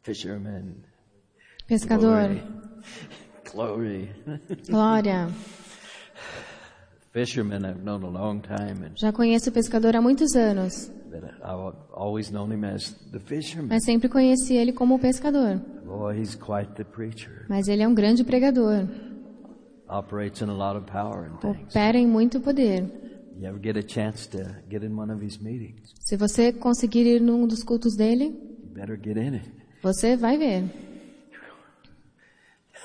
Fisherman. 0.02 0.82
Pescador. 1.68 2.40
Glory. 3.44 4.08
Glória. 4.64 5.30
fisherman 7.16 7.64
I've 7.64 7.82
known 7.82 8.02
a 8.02 8.08
long 8.08 8.42
time, 8.42 8.84
and 8.84 8.96
Já 8.96 9.10
conheço 9.10 9.48
o 9.48 9.52
pescador 9.52 9.96
há 9.96 10.02
muitos 10.02 10.34
anos, 10.36 10.90
always 11.96 12.30
known 12.30 12.52
him 12.52 12.64
as 12.64 12.92
the 13.10 13.18
fisherman. 13.18 13.68
mas 13.68 13.84
sempre 13.84 14.08
conheci 14.08 14.54
ele 14.54 14.72
como 14.72 14.98
pescador. 14.98 15.56
Boy, 15.84 16.20
he's 16.20 16.34
quite 16.36 16.72
the 16.74 16.84
preacher. 16.84 17.46
Mas 17.48 17.66
ele 17.68 17.82
é 17.82 17.88
um 17.88 17.94
grande 17.94 18.22
pregador, 18.24 18.86
Operates 19.88 20.40
in 20.42 20.48
a 20.48 20.52
lot 20.52 20.76
of 20.76 20.84
power 20.90 21.30
and 21.30 21.36
things. 21.40 21.70
opera 21.70 21.96
em 21.96 22.06
muito 22.06 22.40
poder. 22.40 22.84
You 23.38 23.46
ever 23.46 23.60
get 23.62 23.76
a 23.76 23.82
chance 23.86 24.26
to 24.30 24.38
get 24.68 24.82
in 24.82 24.94
one 24.98 25.12
of 25.12 25.24
his 25.24 25.38
meetings? 25.38 25.92
Se 26.00 26.16
você 26.16 26.52
conseguir 26.52 27.06
ir 27.06 27.20
num 27.20 27.46
dos 27.46 27.62
cultos 27.62 27.94
dele, 27.96 28.24
You 28.64 28.70
better 28.74 28.98
get 29.00 29.16
in 29.16 29.34
it. 29.36 29.50
você 29.82 30.16
vai 30.16 30.36
ver. 30.38 30.64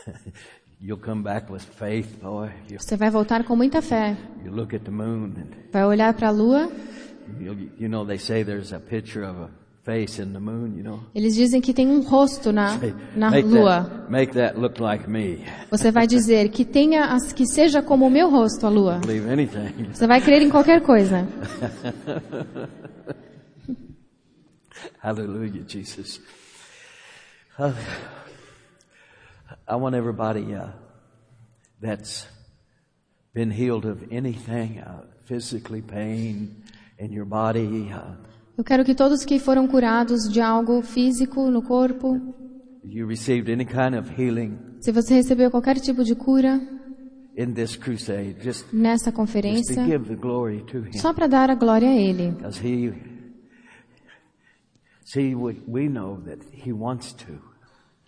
You'll 0.79 0.99
come 0.99 1.21
back 1.23 1.51
with 1.51 1.61
faith, 1.61 2.19
boy. 2.21 2.49
Você 2.77 2.97
vai 2.97 3.09
voltar 3.11 3.43
com 3.43 3.55
muita 3.55 3.81
fé. 3.81 4.17
you 4.43 4.51
look 4.51 4.75
at 4.75 4.81
the 4.83 4.91
moon, 4.91 5.33
and 5.37 5.45
Vai 5.71 5.85
olhar 5.85 6.13
para 6.13 6.29
a 6.29 6.31
lua. 6.31 6.71
You, 7.39 7.87
know 7.87 8.05
they 8.05 8.17
say 8.17 8.43
there's 8.43 8.71
a 8.73 8.79
picture 8.79 9.23
of 9.23 9.37
a 9.37 9.49
face 9.83 10.19
in 10.19 10.33
the 10.33 10.39
moon. 10.39 10.75
You 10.77 10.83
know, 10.83 10.99
Eles 11.13 11.35
dizem 11.35 11.61
que 11.61 11.73
tem 11.73 11.87
um 11.87 12.01
rosto 12.01 12.51
na, 12.51 12.77
na 13.15 13.31
make 13.31 13.47
lua. 13.47 13.83
that 13.83 14.09
make 14.11 14.33
that 14.33 14.59
look 14.59 14.79
like 14.79 15.09
me. 15.09 15.43
Você 15.69 15.91
vai 15.91 16.05
dizer 16.07 16.49
que 16.49 16.63
tenha 16.65 17.13
as 17.13 17.33
que 17.33 17.45
seja 17.45 17.81
como 17.81 18.07
o 18.07 18.09
meu 18.09 18.29
rosto 18.29 18.65
a 18.65 18.69
lua. 18.69 18.99
Believe 18.99 19.29
anything. 19.29 19.89
Você 19.91 20.07
vai 20.07 20.21
crer 20.21 20.41
em 20.41 20.49
qualquer 20.49 20.81
coisa. 20.81 21.27
Hallelujah, 25.01 25.63
Jesus. 25.67 26.19
Uh, 27.57 27.73
I 29.67 29.75
want 29.75 29.95
everybody 29.95 30.53
uh, 30.53 30.69
that's 31.79 32.27
been 33.33 33.49
healed 33.51 33.85
of 33.85 34.03
anything, 34.11 34.79
uh, 34.79 35.03
physically 35.25 35.81
pain 35.81 36.63
Uh, 37.01 38.31
Eu 38.57 38.63
quero 38.63 38.85
que 38.85 38.93
todos 38.93 39.25
que 39.25 39.39
foram 39.39 39.67
curados 39.67 40.29
de 40.29 40.39
algo 40.39 40.81
físico 40.83 41.49
no 41.49 41.63
corpo, 41.63 42.35
se 44.79 44.91
você 44.91 45.15
recebeu 45.15 45.49
qualquer 45.49 45.79
tipo 45.79 46.03
de 46.03 46.13
cura 46.13 46.61
nessa 47.35 47.79
just 48.43 48.65
to 49.05 49.11
conferência, 49.13 49.83
give 49.85 50.05
the 50.05 50.15
glory 50.15 50.63
to 50.65 50.79
Him. 50.79 50.93
só 50.93 51.13
para 51.13 51.27
dar 51.27 51.49
a 51.49 51.55
glória 51.55 51.89
a 51.89 51.95
Ele. 51.95 52.35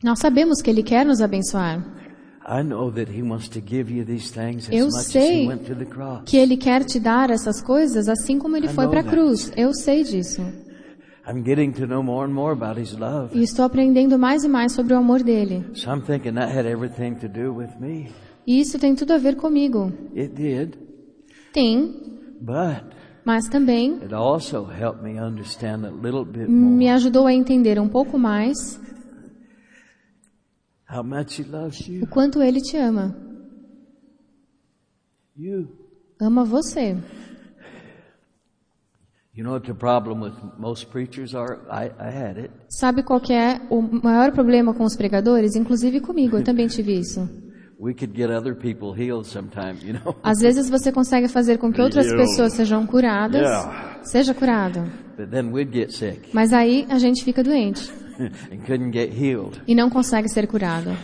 Nós 0.04 0.20
sabemos 0.20 0.62
que 0.62 0.70
Ele 0.70 0.84
quer 0.84 1.06
nos 1.06 1.22
abençoar, 1.22 2.03
I 2.46 2.62
know 2.62 2.92
that 2.92 3.10
He 3.10 3.22
wants 3.22 3.48
to 3.50 3.62
give 3.62 3.90
you 3.92 4.06
these 4.06 4.32
things 4.32 4.68
as 4.68 4.74
Eu 4.76 4.92
sei 4.92 5.44
He 5.44 5.48
went 5.48 5.66
to 5.66 5.76
the 5.76 5.86
cross. 5.86 6.24
que 6.26 6.38
Ele 6.38 6.58
quer 6.58 6.84
te 6.84 7.00
dar 7.00 7.30
essas 7.30 7.62
coisas 7.62 8.10
assim 8.10 8.38
como 8.38 8.58
Ele 8.58 8.68
foi 8.68 8.88
para 8.88 9.00
a 9.00 9.04
cruz. 9.04 9.52
Eu 9.56 9.74
sei 9.74 10.04
disso. 10.04 10.42
E 13.34 13.42
estou 13.42 13.64
aprendendo 13.64 14.20
mais 14.20 14.44
e 14.44 14.50
mais 14.50 14.74
sobre 14.74 14.94
o 14.94 14.98
amor 14.98 15.24
dele. 15.24 15.66
E 18.46 18.60
isso 18.60 18.78
tem 18.78 18.94
tudo 18.94 19.14
a 19.14 19.18
ver 19.18 19.38
comigo. 19.38 19.94
Tem, 21.54 21.96
mas 23.24 23.48
também 23.48 24.00
me 26.50 26.90
ajudou 26.90 27.26
a 27.26 27.34
entender 27.34 27.80
um 27.80 27.88
pouco 27.88 28.18
mais 28.20 28.58
how 28.58 28.82
much 28.82 28.82
He 28.84 30.62
loves 30.62 30.73
o 30.90 31.92
you. 31.92 32.08
quanto 32.08 32.42
Ele 32.42 32.62
te 32.62 32.78
ama. 32.78 33.16
You. 35.36 35.68
Ama 36.20 36.44
você. 36.44 36.96
You 39.36 39.44
know 39.44 39.54
what 39.54 39.66
the 39.66 39.74
problem 39.74 40.22
with 40.22 40.34
most 40.60 40.92
preachers 40.92 41.34
are? 41.34 41.58
I, 41.68 41.90
I 42.00 42.12
had 42.12 42.38
it. 42.38 42.52
Sabe 42.70 43.02
qual 43.02 43.20
que 43.20 43.34
é 43.34 43.60
o 43.72 43.82
maior 43.82 44.32
problema 44.32 44.76
com 44.76 44.84
os 44.84 44.96
pregadores? 44.96 45.56
Inclusive 45.56 46.02
comigo, 46.02 46.38
eu 46.38 46.44
também 46.44 46.68
tive 46.68 47.00
isso. 47.00 47.28
We 47.80 47.96
could 47.96 48.16
get 48.16 48.30
other 48.30 48.56
people 48.56 48.94
healed 48.94 49.26
sometime, 49.28 49.76
you 49.84 50.00
know. 50.00 50.16
Às 50.22 50.40
vezes 50.40 50.70
você 50.70 50.92
consegue 50.92 51.28
fazer 51.28 51.58
com 51.58 51.74
que 51.74 51.82
outras 51.82 52.06
pessoas 52.14 52.54
sejam 52.54 52.86
curadas. 52.86 53.42
Yeah. 53.42 54.00
Seja 54.04 54.36
curado. 54.36 54.84
But 55.18 55.32
then 55.32 55.52
we'd 55.52 55.72
get 55.74 55.92
sick 55.92 56.30
Mas 56.34 56.54
aí 56.54 56.86
a 56.90 57.00
gente 57.00 57.24
fica 57.24 57.44
doente 57.44 57.92
and 58.52 58.66
couldn't 58.66 58.92
get 58.92 59.12
healed. 59.12 59.62
e 59.68 59.74
não 59.76 59.90
consegue 59.90 60.28
ser 60.30 60.48
curado. 60.48 60.96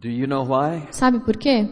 Do 0.00 0.08
you 0.08 0.26
know 0.26 0.44
why? 0.44 0.88
Sabe 0.92 1.20
por 1.20 1.36
quê? 1.36 1.68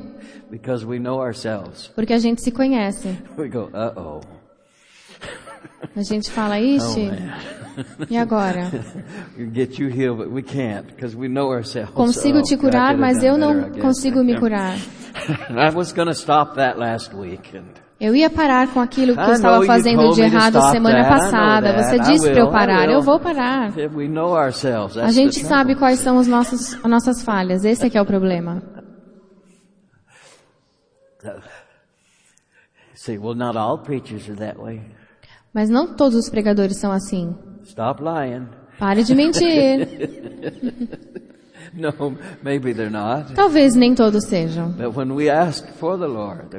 Because 0.50 0.84
we 0.84 0.98
know 0.98 1.18
ourselves. 1.20 1.88
Porque 1.94 2.12
a 2.12 2.18
gente 2.18 2.42
se 2.42 2.50
conhece. 2.50 3.08
We 3.36 3.48
go, 3.48 3.70
uh 3.72 3.92
oh. 3.96 4.20
A 5.96 6.02
gente 6.02 6.30
fala, 6.30 6.56
Oh 6.60 6.62
ixi, 6.62 7.06
man. 7.06 7.38
e 8.10 8.16
agora? 8.16 8.70
Get 9.54 9.78
you 9.78 9.88
healed, 9.88 10.18
but 10.18 10.28
we 10.30 10.42
can't 10.42 10.86
we 11.16 11.28
know. 11.28 11.48
Consigo 11.94 12.38
Oh, 12.38 12.42
te 12.42 12.54
I 12.54 12.58
curar, 12.58 12.94
could 12.94 12.96
have 12.96 13.00
mas 13.00 13.18
done 13.18 13.26
eu 13.28 13.34
better, 13.38 13.50
I 13.50 13.62
não 13.62 13.70
guess. 13.70 13.82
consigo 13.82 14.24
me 14.24 14.38
curar. 14.38 14.76
Eu 18.00 18.14
ia 18.14 18.30
parar 18.30 18.72
com 18.72 18.78
aquilo 18.80 19.14
que 19.14 19.20
eu 19.20 19.32
estava 19.32 19.56
know 19.56 19.64
you 19.64 19.66
fazendo 19.66 20.10
de 20.10 20.20
errado 20.22 20.60
semana 20.70 21.08
passada. 21.08 21.82
Você 21.82 21.98
disse 21.98 22.30
para 22.30 22.40
eu 22.40 22.50
parar. 22.50 22.88
Eu 22.88 23.02
vou 23.02 23.18
parar. 23.18 23.72
A 25.02 25.10
gente 25.10 25.40
sabe 25.40 25.74
quais 25.74 25.98
são 25.98 26.16
os 26.16 26.28
nossos, 26.28 26.74
as 26.74 26.90
nossas 26.90 27.22
falhas. 27.22 27.64
Esse 27.64 27.86
é 27.86 27.90
que 27.90 27.98
é 27.98 28.02
o 28.02 28.06
problema. 28.06 28.62
Mas 35.52 35.68
não 35.68 35.96
todos 35.96 36.16
os 36.16 36.28
pregadores 36.28 36.76
são 36.76 36.92
assim. 36.92 37.36
Pare 38.78 39.02
de 39.02 39.14
mentir. 39.14 39.88
No, 41.78 42.16
maybe 42.42 42.72
they're 42.72 42.90
not. 42.90 43.34
Talvez 43.34 43.74
nem 43.74 43.94
todos 43.94 44.24
sejam. 44.26 44.72
But 44.72 44.96
when 44.96 45.14
we 45.14 45.28
ask 45.30 45.66
for 45.74 45.96
the 45.98 46.06
Lord 46.06 46.50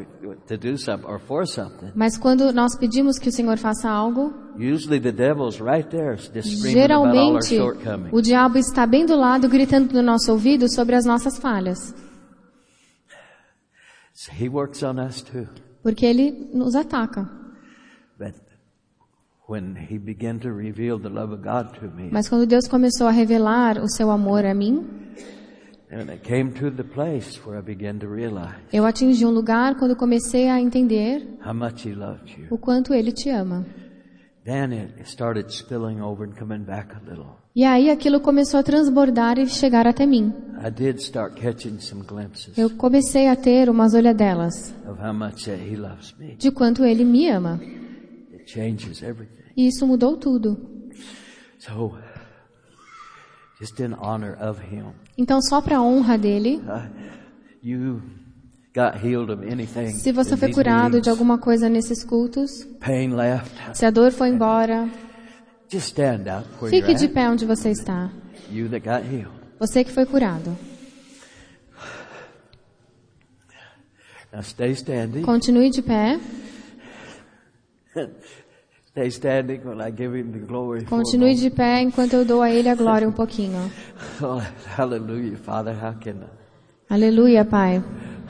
to, 0.47 0.57
do 0.57 0.77
something 0.77 1.07
or 1.07 1.19
for 1.19 1.45
something, 1.45 1.91
Mas 1.95 2.17
quando 2.17 2.51
nós 2.53 2.75
pedimos 2.77 3.17
que 3.17 3.29
o 3.29 3.31
Senhor 3.31 3.57
faça 3.57 3.89
algo, 3.89 4.33
usually 4.55 4.99
the 4.99 5.11
devil's 5.11 5.59
right 5.59 5.89
there, 5.89 6.15
just 6.15 6.57
screaming 6.57 6.85
about 6.85 7.07
all 7.07 7.35
our 7.35 7.41
geralmente 7.41 7.57
shortcomings. 7.57 8.13
o 8.13 8.21
diabo 8.21 8.57
está 8.57 8.85
bem 8.85 9.05
do 9.05 9.15
lado 9.15 9.49
gritando 9.49 9.93
no 9.93 10.01
nosso 10.01 10.31
ouvido 10.31 10.69
sobre 10.73 10.95
as 10.95 11.05
nossas 11.05 11.37
falhas. 11.39 11.93
So 14.13 14.31
he 14.31 14.49
works 14.49 14.83
on 14.83 14.99
us 14.99 15.21
too. 15.21 15.47
Porque 15.81 16.05
ele 16.05 16.49
nos 16.53 16.75
ataca. 16.75 17.29
But 18.17 18.33
when 18.33 18.33
he 18.33 18.47
began 18.47 18.47
to 18.47 18.47
reveal 18.47 18.47
the 18.49 18.57
love 18.57 18.57
of 18.57 18.57
God 18.59 18.97
to 18.99 19.27
me, 19.29 19.38
Mas 22.12 22.29
quando 22.29 22.45
Deus 22.45 22.67
começou 22.67 23.07
a 23.07 23.12
revelar 23.12 23.79
o 23.81 23.88
seu 23.89 24.12
amor 24.12 24.45
a 24.45 24.53
mim, 24.53 24.85
and 25.91 26.12
it 26.12 26.19
came 26.21 26.51
to 26.51 26.69
the 26.69 26.83
place 26.83 27.39
where 27.45 27.59
I 27.59 27.63
began 27.63 27.97
to 27.97 28.07
realize 28.07 28.55
eu 28.71 28.85
atingi 28.85 29.25
um 29.25 29.31
lugar 29.31 29.75
quando 29.75 29.95
comecei 29.95 30.47
a 30.47 30.62
entender 30.62 31.25
how 31.43 31.53
much 31.53 31.88
he 31.88 31.93
loved 31.95 32.39
you. 32.39 32.47
o 32.51 32.57
quanto 32.57 32.93
ele 32.93 33.12
te 33.12 33.29
ama. 33.29 33.65
Then 34.45 34.71
it 34.71 34.93
started 35.03 35.51
spilling 35.51 35.99
over 36.01 36.27
and 36.27 36.33
coming 36.33 36.63
back 36.63 36.93
a 36.95 36.99
little. 37.09 37.38
E 37.55 37.63
aí 37.63 37.89
aquilo 37.89 38.19
começou 38.19 38.59
a 38.59 38.63
transbordar 38.63 39.38
e 39.39 39.47
chegar 39.47 39.85
até 39.88 40.05
mim. 40.05 40.31
I 40.65 40.69
did 40.71 40.99
start 40.99 41.35
catching 41.39 41.79
some 41.79 42.03
glimpses 42.03 42.57
Eu 42.57 42.69
comecei 42.71 43.27
a 43.27 43.35
ter 43.35 43.69
umas 43.69 43.93
olhadelas 43.93 44.73
of 44.88 45.01
how 45.01 45.13
much 45.13 45.45
that 45.45 45.59
he 45.59 45.75
loves 45.75 46.15
me. 46.19 46.35
de 46.35 46.51
quanto 46.51 46.83
ele 46.85 47.03
me 47.03 47.29
ama. 47.29 47.59
Changes 48.45 49.02
everything. 49.04 49.43
E 49.56 49.67
isso 49.67 49.86
mudou 49.86 50.17
tudo. 50.17 50.58
So, 51.60 51.97
just 53.60 53.80
in 53.80 53.93
honor 53.93 54.38
of 54.41 54.62
him, 54.62 54.93
Então, 55.17 55.41
só 55.41 55.62
para 55.62 55.82
honra 55.82 56.17
dele, 56.17 56.62
uh, 56.63 56.89
you 57.62 58.02
got 58.73 58.95
healed 59.04 59.30
of 59.32 59.43
anything. 59.45 59.89
se 59.91 60.12
você 60.12 60.38
foi 60.38 60.52
curado 60.54 61.02
de 61.02 61.10
alguma 61.10 61.38
coisa 61.38 61.67
nesses 61.69 62.04
cultos, 62.04 62.63
pain 62.80 63.13
left, 63.13 63.52
se 63.73 63.86
a 63.86 63.89
dor 63.91 64.12
foi 64.12 64.30
embora, 64.30 64.89
just 65.69 65.88
stand 65.89 66.23
up 66.30 66.47
where 66.62 66.69
fique 66.69 66.93
de 66.95 67.08
pé 67.10 67.30
onde 67.30 67.45
você 67.45 67.69
está. 67.71 68.10
You 68.49 68.69
that 68.69 68.88
got 68.88 69.04
healed. 69.06 69.38
Você 69.60 69.84
que 69.84 69.91
foi 69.91 70.06
curado. 70.06 70.58
Now 74.32 74.41
stay 74.43 74.71
standing. 74.73 75.23
Continue 75.23 75.69
de 75.69 75.82
pé. 75.82 76.19
Stay 77.88 77.88
standing 77.88 77.88
when 77.88 77.88
I 77.88 77.88
give 77.88 77.88
him 77.88 77.88
the 77.88 77.88
glory. 77.88 77.88
for 77.88 77.88
a 77.88 77.88
Continue 80.89 81.35
de 81.35 81.49
pé 81.49 81.81
enquanto 81.81 82.13
eu 82.13 82.25
dou 82.25 82.41
a 82.41 82.49
ele 82.49 82.67
a 82.69 82.75
glória 82.75 83.07
um 83.07 83.12
pouquinho. 83.12 83.71
Oh, 84.21 84.41
hallelujah, 84.77 85.38
Father. 85.38 85.73
How 85.73 85.93
can 85.93 86.15
Aleluia, 86.89 87.45
Pai. 87.45 87.81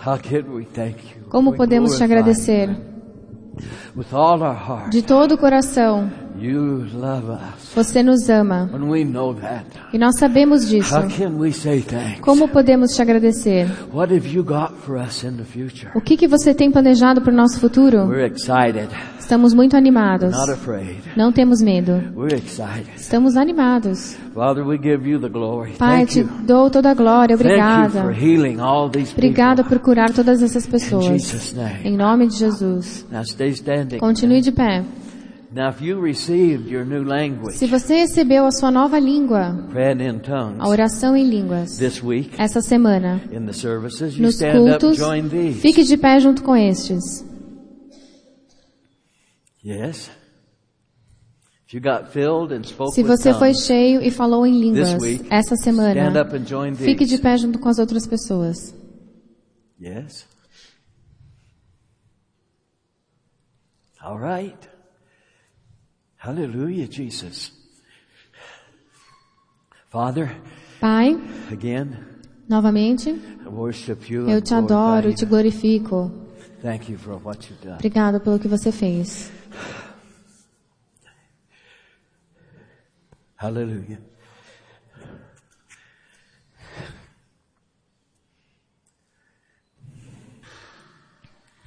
how 0.05 0.17
can 0.17 0.43
we 0.53 0.65
thank 0.65 0.97
you? 1.15 1.23
Como 1.29 1.51
We 1.51 1.57
podemos 1.57 1.97
te 1.97 2.03
agradecer? 2.03 2.69
you. 2.69 2.77
With 3.95 4.13
all 4.13 4.41
our 4.41 4.55
heart, 4.55 4.91
De 4.91 5.01
todo 5.01 5.33
o 5.33 5.37
coração. 5.37 6.09
Você 7.75 8.03
nos 8.03 8.29
ama. 8.29 8.69
When 8.71 8.89
we 8.89 9.03
know 9.03 9.33
that, 9.35 9.65
E 9.93 9.97
nós 9.97 10.17
sabemos 10.17 10.67
disso. 10.67 10.95
how 10.95 11.07
can 11.07 11.37
we 11.37 11.51
say 11.51 11.81
thanks? 11.81 12.19
Como 12.21 12.47
podemos 12.47 12.95
te 12.95 13.01
agradecer? 13.01 13.67
O 15.93 16.01
que, 16.01 16.17
que 16.17 16.27
você 16.27 16.53
tem 16.53 16.71
planejado 16.71 17.21
para 17.21 17.33
o 17.33 17.35
nosso 17.35 17.59
futuro? 17.59 18.05
We're 18.07 18.25
excited, 18.25 18.89
Estamos 19.29 19.53
muito 19.53 19.77
animados. 19.77 20.35
Não 21.15 21.31
temos 21.31 21.61
medo. 21.61 22.01
We're 22.15 22.35
excited. 22.35 22.89
Estamos 22.95 23.37
animados. 23.37 24.17
Father, 24.33 24.65
we 24.65 24.75
give 24.77 25.07
you 25.07 25.19
the 25.19 25.29
glory. 25.29 25.73
Pai, 25.77 26.07
te 26.07 26.23
dou 26.23 26.71
toda 26.71 26.89
a 26.89 26.93
glória. 26.95 27.35
Obrigada. 27.35 28.05
Obrigada 29.13 29.63
por 29.63 29.77
curar 29.79 30.11
todas 30.13 30.41
essas 30.41 30.65
pessoas. 30.65 31.53
Em 31.83 31.95
nome 31.95 32.27
de 32.27 32.37
Jesus. 32.37 33.05
Continue 33.99 34.41
de 34.41 34.51
pé. 34.51 34.83
Now 35.51 35.69
if 35.69 35.81
you 35.81 35.99
received 35.99 36.69
your 36.69 36.85
new 36.85 37.03
language, 37.03 37.57
Se 37.57 37.65
você 37.65 38.01
recebeu 38.01 38.45
a 38.45 38.51
sua 38.51 38.69
nova 38.69 38.99
língua, 38.99 39.55
a 40.59 40.69
oração 40.69 41.17
em 41.17 41.27
línguas, 41.27 41.77
this 41.77 42.03
week 42.03 42.29
essa 42.37 42.61
semana, 42.61 43.19
in 43.31 43.47
the 43.47 43.53
services, 43.53 44.15
you 44.15 44.21
nos 44.21 44.35
stand 44.35 44.49
up 44.49 44.57
and 44.57 44.79
cultos, 44.79 44.97
join 44.97 45.27
these. 45.27 45.59
fique 45.59 45.83
de 45.83 45.97
pé 45.97 46.19
junto 46.19 46.43
com 46.43 46.55
estes. 46.55 47.25
Yes. 49.65 50.11
If 51.67 51.73
you 51.73 51.81
got 51.81 52.11
filled 52.11 52.53
and 52.53 52.63
spoke 52.63 52.93
Se 52.93 53.01
você 53.01 53.33
foi 53.33 53.55
cheio 53.55 54.03
e 54.03 54.11
falou 54.11 54.45
em 54.45 54.59
línguas 54.59 55.03
essa 55.31 55.55
stand 55.55 55.63
semana, 55.63 56.21
up 56.21 56.35
and 56.35 56.45
join 56.45 56.75
fique 56.75 57.05
de 57.05 57.17
pé 57.17 57.37
junto 57.37 57.57
com 57.57 57.69
as 57.69 57.79
outras 57.79 58.05
pessoas. 58.05 58.75
Yes. 59.81 60.27
All 63.99 64.19
right. 64.19 64.68
Hallelujah, 66.29 66.87
Jesus. 66.87 67.49
Father, 69.89 70.29
Pai, 70.79 71.17
again, 71.51 71.97
novamente, 72.47 73.09
I 73.09 73.49
worship 73.49 74.11
you. 74.11 74.29
eu 74.29 74.39
te 74.39 74.53
adoro, 74.53 75.11
te 75.11 75.25
glorifico. 75.25 76.11
Thank 76.61 76.87
you 76.87 76.99
for 76.99 77.15
what 77.17 77.49
you've 77.49 77.59
done. 77.63 77.77
Obrigada 77.77 78.19
pelo 78.19 78.37
que 78.37 78.47
você 78.47 78.71
fez. 78.71 79.31
Hallelujah. 83.35 83.99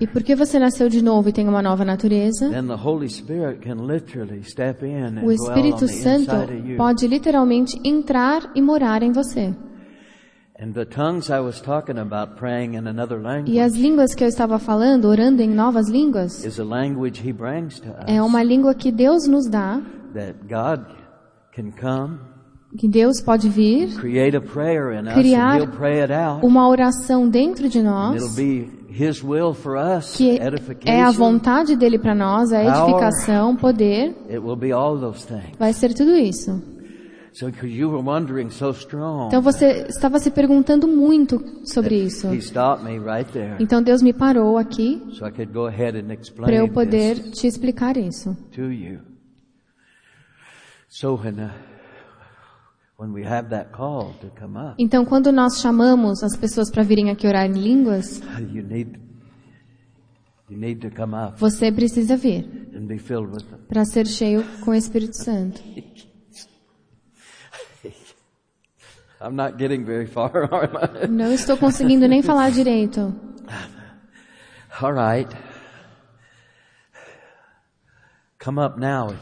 E 0.00 0.06
porque 0.08 0.34
você 0.34 0.58
nasceu 0.58 0.88
de 0.88 1.00
novo 1.00 1.28
e 1.28 1.32
tem 1.32 1.46
uma 1.48 1.62
nova 1.62 1.84
natureza, 1.84 2.50
then 2.50 2.66
the 2.66 2.74
Holy 2.74 3.08
Spirit 3.08 3.60
can 3.60 3.86
literally 3.86 4.42
step 4.42 4.84
in 4.84 5.04
and 5.04 5.18
o 5.18 5.20
dwell 5.20 5.30
on 5.30 5.34
Espírito 5.34 5.86
the 5.86 5.88
Santo 5.88 6.34
inside 6.34 6.52
of 6.52 6.68
you. 6.68 6.76
pode 6.76 7.06
literalmente 7.06 7.78
entrar 7.84 8.50
e 8.56 8.60
morar 8.60 9.04
em 9.04 9.12
você. 9.12 9.54
And 10.60 10.72
the 10.72 10.84
tongues 10.84 11.30
I 11.30 11.38
was 11.38 11.60
talking 11.60 11.96
about 11.98 12.34
praying 12.36 12.74
in 12.74 12.86
another 12.86 13.18
language 13.18 13.52
E 13.52 13.60
as 13.60 13.74
línguas 13.74 14.14
que 14.14 14.24
eu 14.24 14.28
estava 14.28 14.58
falando, 14.58 15.06
orando 15.06 15.40
em 15.40 15.48
novas 15.48 15.88
línguas, 15.88 16.44
is 16.44 16.58
a 16.58 16.64
language 16.64 17.26
He 17.26 17.32
brings 17.32 17.78
to 17.80 17.88
us 17.88 18.04
é 18.06 18.20
uma 18.20 18.42
língua 18.42 18.74
que 18.74 18.90
Deus 18.90 19.28
nos 19.28 19.48
dá, 19.48 19.80
que 22.76 22.88
Deus 22.88 23.20
pode 23.20 23.48
vir, 23.48 23.88
Criar 25.14 25.60
uma 26.42 26.68
oração 26.68 27.28
dentro 27.28 27.68
de 27.68 27.82
nós, 27.82 28.22
it'll 28.22 28.34
be 28.34 28.68
His 28.90 29.22
will 29.22 29.54
for 29.54 29.76
us, 29.76 30.16
que 30.16 30.38
é 30.84 31.02
a 31.02 31.10
vontade 31.10 31.76
dele 31.76 31.98
para 31.98 32.14
nós, 32.14 32.52
a 32.52 32.62
edificação, 32.62 33.56
poder, 33.56 34.14
vai 35.58 35.72
ser 35.72 35.94
tudo 35.94 36.16
isso. 36.16 36.62
So, 37.32 37.46
because 37.46 37.72
you 37.72 37.88
were 37.88 38.02
wondering 38.02 38.50
so 38.50 38.70
strong, 38.72 39.28
Então 39.28 39.40
você 39.40 39.86
estava 39.88 40.18
se 40.18 40.32
perguntando 40.32 40.88
muito 40.88 41.40
sobre 41.64 41.94
isso. 41.94 42.26
Então 43.60 43.80
Deus 43.80 44.02
me 44.02 44.12
parou 44.12 44.58
aqui 44.58 45.00
para 46.36 46.56
eu 46.56 46.68
poder 46.68 47.30
te 47.30 47.46
explicar 47.46 47.96
isso. 47.96 48.36
Então 54.78 55.06
quando 55.06 55.32
nós 55.32 55.58
chamamos 55.60 56.22
as 56.22 56.36
pessoas 56.36 56.70
para 56.70 56.82
virem 56.82 57.10
aqui 57.10 57.26
orar 57.26 57.46
em 57.46 57.52
línguas, 57.52 58.20
você 61.38 61.72
precisa 61.72 62.16
vir 62.16 62.46
para 63.68 63.84
ser 63.86 64.06
cheio 64.06 64.44
com 64.62 64.72
o 64.72 64.74
Espírito 64.74 65.16
Santo. 65.16 65.62
Não 71.10 71.32
estou 71.32 71.56
conseguindo 71.56 72.08
nem 72.08 72.22
falar 72.22 72.50
direito. 72.50 73.14
All 74.80 74.94
right. 74.94 75.30
Come 78.42 78.60
up 78.60 78.80
now. 78.80 79.14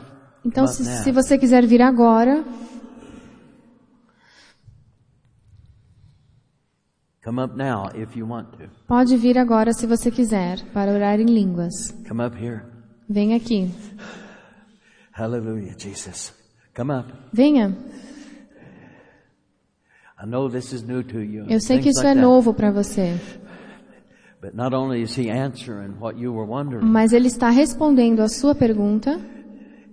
Então 0.44 0.68
se, 0.68 0.84
se 0.84 1.10
você 1.10 1.36
quiser 1.36 1.66
vir 1.66 1.82
agora, 1.82 2.44
Come 7.17 7.17
up 7.17 7.17
now 7.17 7.17
if 7.17 7.17
you 7.17 7.17
want 7.17 7.17
to. 7.17 7.17
Pode 8.86 9.16
vir 9.16 9.38
agora 9.38 9.72
se 9.72 9.86
você 9.86 10.10
quiser 10.10 10.62
para 10.72 10.92
orar 10.92 11.20
em 11.20 11.26
línguas. 11.26 11.90
Come 12.08 12.24
up 12.24 12.36
here. 12.36 12.62
Vem 13.08 13.34
aqui. 13.34 13.70
Hallelujah, 15.12 15.74
Jesus. 15.76 16.34
Come 16.76 16.92
up. 16.92 17.12
Venha. 17.32 17.76
I 20.20 20.26
know 20.26 20.48
this 20.48 20.72
is 20.72 20.82
new 20.82 21.02
to 21.04 21.20
you. 21.20 21.46
Eu 21.48 21.60
sei 21.60 21.80
que 21.80 21.90
isso 21.90 22.06
é 22.06 22.14
novo 22.14 22.52
para 22.52 22.70
você, 22.70 23.16
But 24.40 24.54
not 24.54 24.74
only 24.74 25.02
is 25.02 25.16
he 25.16 25.30
answering 25.30 25.96
what 26.00 26.18
you 26.18 26.32
were 26.32 26.48
wondering, 26.48 26.84
mas 26.84 27.12
ele 27.12 27.26
está 27.26 27.50
respondendo 27.50 28.20
a 28.20 28.28
sua 28.28 28.54
pergunta 28.54 29.20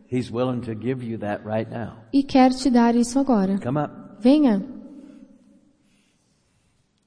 he's 0.07 0.31
willing 0.31 0.61
to 0.61 0.75
give 0.75 1.03
you 1.03 1.17
that 1.19 1.43
right 1.43 1.69
now. 1.69 1.93
e 2.13 2.23
quer 2.23 2.51
te 2.51 2.69
dar 2.69 2.95
isso 2.95 3.17
agora. 3.17 3.59
Come 3.59 3.79
up. 3.79 3.91
Venha. 4.19 4.74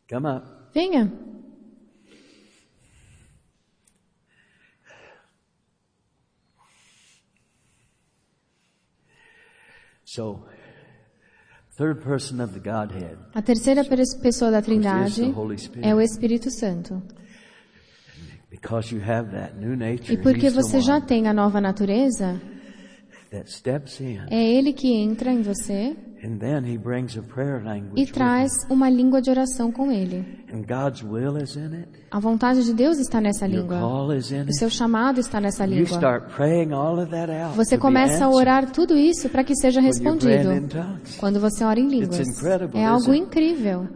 Come 0.08 0.26
up. 0.26 0.72
Venha. 0.72 1.10
So, 10.04 10.46
third 11.76 12.02
person 12.02 12.40
of 12.40 12.54
the 12.54 12.60
Godhead 12.60 13.18
A 13.34 13.42
terceira 13.42 13.84
pessoa 13.84 14.50
da 14.50 14.62
Trindade 14.62 15.34
é 15.82 15.94
o 15.94 16.00
Espírito 16.00 16.50
Santo. 16.50 17.02
Because 18.50 18.90
you 18.94 19.02
have 19.02 19.30
that 19.32 19.54
new 19.56 19.76
nature, 19.76 20.14
E 20.14 20.16
porque 20.16 20.48
você 20.48 20.80
já 20.80 21.02
tem 21.02 21.28
a 21.28 21.34
nova 21.34 21.60
natureza, 21.60 22.40
é 23.30 24.44
Ele 24.56 24.72
que 24.72 24.92
entra 24.92 25.30
em 25.32 25.42
você 25.42 25.96
and 26.24 26.38
then 26.38 26.64
he 26.64 26.76
brings 26.76 27.16
a 27.16 27.22
prayer 27.22 27.62
language 27.62 28.02
e 28.02 28.06
traz 28.06 28.50
uma 28.68 28.90
língua 28.90 29.20
de 29.22 29.30
oração 29.30 29.70
com 29.70 29.90
Ele. 29.92 30.16
him. 30.18 30.38
And 30.52 30.62
God's 30.62 31.02
will 31.02 31.36
is 31.36 31.56
in 31.56 31.74
it. 31.74 31.88
A 32.10 32.18
vontade 32.18 32.64
de 32.64 32.72
Deus 32.74 32.98
está 32.98 33.20
nessa 33.20 33.46
Your 33.46 33.60
língua. 33.62 33.78
call 33.78 34.12
is 34.14 34.32
in 34.32 34.46
O 34.48 34.52
seu 34.52 34.70
chamado 34.70 35.20
está 35.20 35.40
nessa 35.40 35.64
You 35.64 35.70
língua. 35.84 35.96
start 35.96 36.34
praying 36.34 36.72
all 36.72 36.98
of 36.98 37.10
that 37.10 37.30
out. 37.30 37.56
Você 37.56 37.76
começa 37.78 38.24
a 38.24 38.30
orar 38.30 38.70
tudo 38.72 38.96
isso 38.96 39.28
para 39.28 39.44
que 39.44 39.54
seja 39.54 39.80
respondido 39.80 40.48
quando 41.18 41.38
você 41.38 41.64
ora 41.64 41.78
em 41.78 41.88
línguas. 41.88 42.42
É 42.74 42.84
algo 42.84 43.14
incrível. 43.14 43.88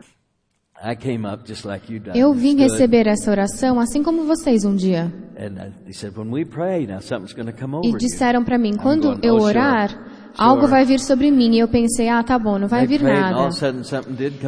Eu 2.14 2.34
vim 2.34 2.56
receber 2.56 3.06
essa 3.06 3.30
oração 3.30 3.78
assim 3.78 4.02
como 4.02 4.24
vocês 4.24 4.64
um 4.64 4.74
dia. 4.74 5.12
And 5.38 5.72
they 5.84 5.92
said, 5.92 6.16
when 6.16 6.30
we 6.30 6.44
pray, 6.44 6.86
now 6.86 7.00
something's 7.00 7.32
going 7.32 7.46
to 7.46 7.52
come 7.52 7.74
over 7.74 7.88
E 7.88 7.96
disseram 7.96 8.44
para 8.44 8.58
mim, 8.58 8.76
quando 8.76 9.18
eu 9.22 9.36
"Oh, 9.36 9.42
orar, 9.42 9.90
sure." 9.90 10.02
algo 10.36 10.66
vai 10.66 10.84
vir 10.84 11.00
sobre 11.00 11.30
mim. 11.30 11.54
E 11.54 11.58
eu 11.58 11.68
pensei, 11.68 12.08
ah, 12.08 12.22
tá 12.22 12.38
bom, 12.38 12.58
não 12.58 12.68
vai 12.68 12.86
vir 12.86 13.02
nada. 13.02 13.48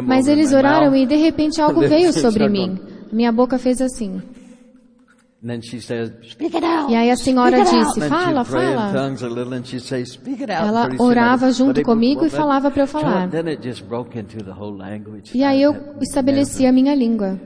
Mas 0.03 0.29
eles 0.29 0.53
oraram 0.53 0.95
e 0.95 1.07
de 1.07 1.17
repente 1.17 1.61
algo 1.63 1.81
veio 1.81 2.13
sobre 2.13 2.49
mim. 2.49 2.79
Minha 3.13 3.33
boca 3.33 3.59
fez 3.59 3.81
assim. 3.81 4.21
And 4.21 4.23
then 4.23 4.23
she 4.23 4.23
says, 4.23 4.23
speak 4.23 4.33
it 4.33 5.03
out. 5.03 5.34
E 5.45 6.95
aí 6.97 7.11
a 7.11 7.17
senhora 7.17 7.57
speak 7.59 7.77
it 7.77 7.77
out." 7.77 7.87
disse, 7.87 8.01
Then 8.01 8.09
fala, 8.09 8.45
fala. 8.45 8.93
tongues 8.93 9.23
a 9.23 9.29
little, 9.29 9.55
and 9.55 9.65
she'd 9.65 9.85
say, 9.85 10.05
"Speak 10.07 10.43
it 10.43 10.51
out." 10.51 10.69
Ela 10.69 10.89
orava 10.99 11.53
junto 11.53 11.83
comigo 11.83 12.25
e 12.25 12.31
falava 12.31 12.71
para 12.71 12.83
eu 12.83 12.87
falar. 12.87 13.29
Then 13.29 13.49
it 13.49 13.63
just 13.63 13.85
broke 13.85 14.19
into 14.19 14.43
the 14.43 14.53
whole 14.53 14.77
language. 14.77 15.37
E 15.37 15.45
aí 15.45 15.61
eu 15.61 15.97
estabeleci 16.01 16.65
a 16.67 16.73
minha 16.73 16.95
língua. 16.95 17.39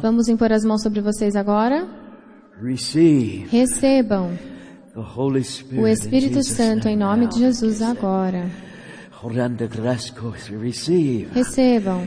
Vamos 0.02 0.28
impor 0.28 0.52
as 0.52 0.62
mãos 0.62 0.82
sobre 0.82 1.00
vocês 1.00 1.34
agora. 1.34 1.88
Recebam 3.50 4.36
the 4.92 5.00
Holy 5.00 5.42
Spirit. 5.42 5.82
o 5.82 5.88
Espírito 5.88 6.42
Santo 6.42 6.86
em 6.86 6.94
nome 6.94 7.26
de 7.26 7.38
Jesus 7.38 7.80
agora. 7.80 8.50
Recebam. 11.32 12.06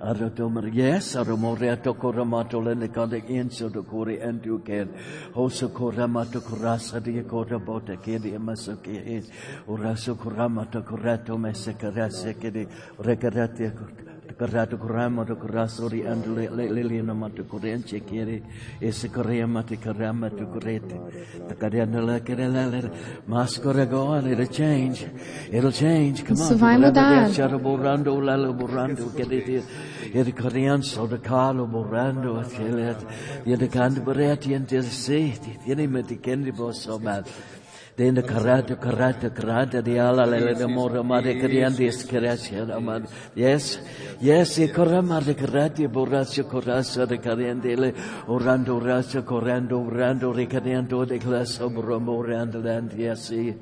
Aradomaries, 0.00 1.16
Aramoreto 1.16 1.94
Coramato 1.96 2.60
Leniconic 2.60 3.28
Inso 3.28 3.72
to 3.72 3.82
Cori 3.82 4.20
and 4.20 4.44
you 4.44 4.58
can 4.60 4.88
Hoso 5.34 5.68
Coramato 5.68 6.40
Corasa 6.40 7.00
de 7.02 7.22
Cora 7.22 7.58
Bota 7.58 7.96
Kedi 7.96 8.32
Masoki 8.38 9.06
is 9.06 9.30
Uraso 9.66 10.16
Coramato 10.16 10.82
Corato 10.84 11.36
Mesecarase 11.38 12.34
Kedi 12.38 12.66
Recarate 12.98 14.05
Karatu 14.38 14.78
kurama 14.78 15.26
to 15.26 15.34
kurasuri 15.36 16.06
and 16.06 16.22
liliana 16.24 17.16
matu 17.16 17.42
kuren 17.44 17.82
chekere 17.82 18.42
is 18.82 19.04
a 19.04 19.08
kurema 19.08 19.66
to 19.66 19.76
kurama 19.76 20.28
to 20.28 20.44
kurete. 20.44 21.48
The 21.48 21.54
kadiana 21.54 22.20
lakerela 22.20 22.94
maskore 23.26 23.88
go 23.88 24.08
on, 24.08 24.30
it'll 24.30 24.46
change. 24.46 25.06
It'll 25.50 25.72
change. 25.72 26.22
Come 26.22 26.36
on. 26.36 26.42
Isso 26.42 26.56
vai 26.58 26.76
mudar. 26.76 27.30
Charaburando, 27.30 28.14
lalaburando, 28.20 29.08
kedit, 29.16 29.64
it 30.14 30.34
kurianso, 30.36 31.08
the 31.08 31.16
calo 31.16 31.66
burando, 31.66 32.36
achelet, 32.44 33.00
yedekand 33.46 34.04
beretian, 34.04 34.66
tis 34.68 34.86
seht, 34.86 35.40
yenimetikendibosomat. 35.66 37.26
Te 37.96 38.04
seti, 38.04 38.12
tieni 38.12 38.12
me 38.12 38.12
di 38.12 38.12
kendi 38.12 38.12
bosso 38.12 38.12
mal. 38.12 38.12
Den 38.12 38.14
de 38.14 38.22
karate, 38.22 38.76
karate, 38.76 39.32
karate, 39.32 39.82
di 39.82 39.98
alla 39.98 40.24
le 40.26 40.54
le 40.54 40.66
mora 40.66 41.02
mare 41.02 41.36
criandi 41.36 41.90
screscia, 41.90 42.78
man. 42.78 43.06
Yes, 43.34 43.80
yes, 44.20 44.58
e 44.58 44.70
corama 44.70 45.20
de 45.20 45.34
karate, 45.34 45.88
borraccio, 45.88 46.46
corasso, 46.46 47.06
de 47.06 47.18
cariandi, 47.18 47.76
le 47.76 47.94
orando, 48.26 48.78
rasso, 48.78 49.22
correndo, 49.24 49.78
orando, 49.78 50.32
ricadiando, 50.32 51.04
de 51.06 51.18
classo, 51.18 51.70
bromo, 51.70 52.12
orando, 52.12 52.60
land, 52.60 52.92
yes, 52.92 53.30
e 53.30 53.56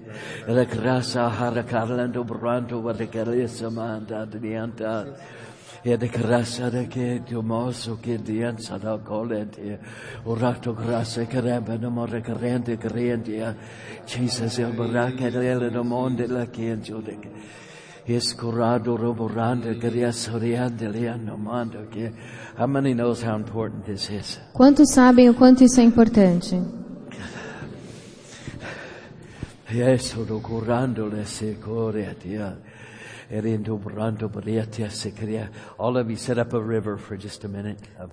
la 0.46 0.64
grassa, 0.64 1.28
hara, 1.28 1.62
carlando, 1.62 2.24
brando, 2.24 2.80
what 2.80 2.96
the 2.96 3.08
carissa, 3.08 3.70
man, 3.70 4.04
da, 4.06 4.24
dianta. 4.24 5.16
E 5.86 5.98
de 5.98 6.08
grassa 6.08 6.70
de 6.70 6.86
che 6.86 7.20
tu 7.26 7.42
mosso 7.42 7.98
che 8.00 8.16
dianza 8.16 8.78
da 8.78 8.96
colente, 8.96 9.78
orato 10.22 10.72
grassa 10.72 11.26
che 11.26 11.40
rebe 11.40 11.76
no 11.76 11.90
more 11.90 12.22
corrente 12.22 12.78
corrente, 12.78 13.54
Jesus 14.06 14.56
il 14.56 14.72
baracca 14.72 15.28
delle 15.28 15.68
no 15.68 15.82
monde 15.82 16.26
la 16.26 16.46
che 16.46 16.80
giudica. 16.80 17.28
Escorado 18.06 18.96
roborante 18.96 19.76
che 19.76 19.90
riassoriante 19.90 20.88
le 20.88 21.06
hanno 21.08 21.36
mando 21.36 21.86
che 21.90 22.12
how 22.56 22.66
many 22.66 22.94
knows 22.94 23.22
how 23.22 23.36
important 23.36 23.84
this 23.84 24.08
is? 24.08 24.40
Quantos 24.52 24.90
sabem 24.90 25.28
o 25.28 25.34
quanto 25.34 25.64
isso 25.64 25.80
é 25.80 25.84
importante? 25.84 26.62
Yes, 29.70 30.14
do 30.14 30.40
curando 30.40 31.08
le 31.08 31.26
secore 31.26 32.06
a 32.06 32.14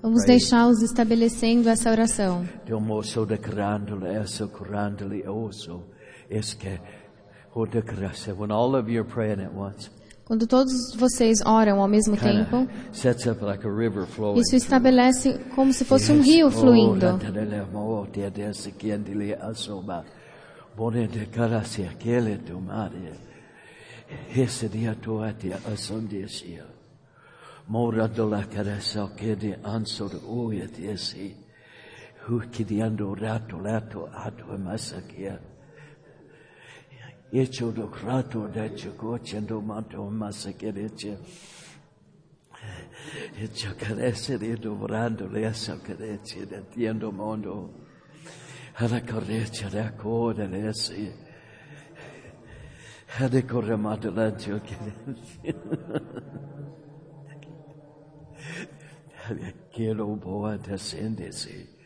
Vamos 0.01 0.23
deixá-los 0.25 0.81
estabelecendo 0.81 1.69
essa 1.69 1.89
oração. 1.91 2.45
Quando 10.23 10.47
todos 10.47 10.71
vocês 10.95 11.41
oram 11.45 11.81
ao 11.81 11.87
mesmo 11.89 12.15
tempo, 12.15 12.65
isso 14.39 14.55
estabelece 14.55 15.37
como 15.53 15.73
se 15.73 15.83
fosse 15.83 16.09
um 16.11 16.21
rio 16.21 16.47
Oh, 16.47 16.51
fluindo. 16.51 17.05
rantadele 17.05 17.55
Hiszed 24.27 24.75
a 24.87 24.99
toate 24.99 25.55
a 25.55 25.75
szondésia. 25.75 26.65
Móradolá 27.65 28.47
keresza 28.47 29.11
kédi 29.15 29.55
anszor 29.61 30.13
újat 30.23 30.77
jeszi. 30.77 31.35
Hú 32.25 32.39
kidiando 32.49 33.13
ráto 33.13 33.61
láto 33.61 34.09
átva 34.11 34.57
maszakia. 34.57 35.39
Écsodok 37.31 38.01
ráto 38.03 38.47
dácsok 38.47 39.03
ocsendó 39.03 39.61
mantó 39.61 40.09
maszakerécse. 40.09 41.17
Csak 43.55 43.81
a 43.89 43.93
reszedédó 43.93 44.77
vrando 44.77 45.27
leszakerécse, 45.27 46.45
de 46.45 46.61
tiendo 46.61 47.11
mondó. 47.11 47.81
Hát 48.73 48.89
Hala 48.89 49.01
karécse 49.05 49.69
rákó, 49.69 50.31
de 50.31 50.47
leszi. 50.47 51.11
de 53.19 53.45
Corremadelaggio 53.45 54.61
che 54.61 54.77
che 59.69 59.93
lo 59.93 60.15
può 60.17 60.47
attendersi. 60.47 61.79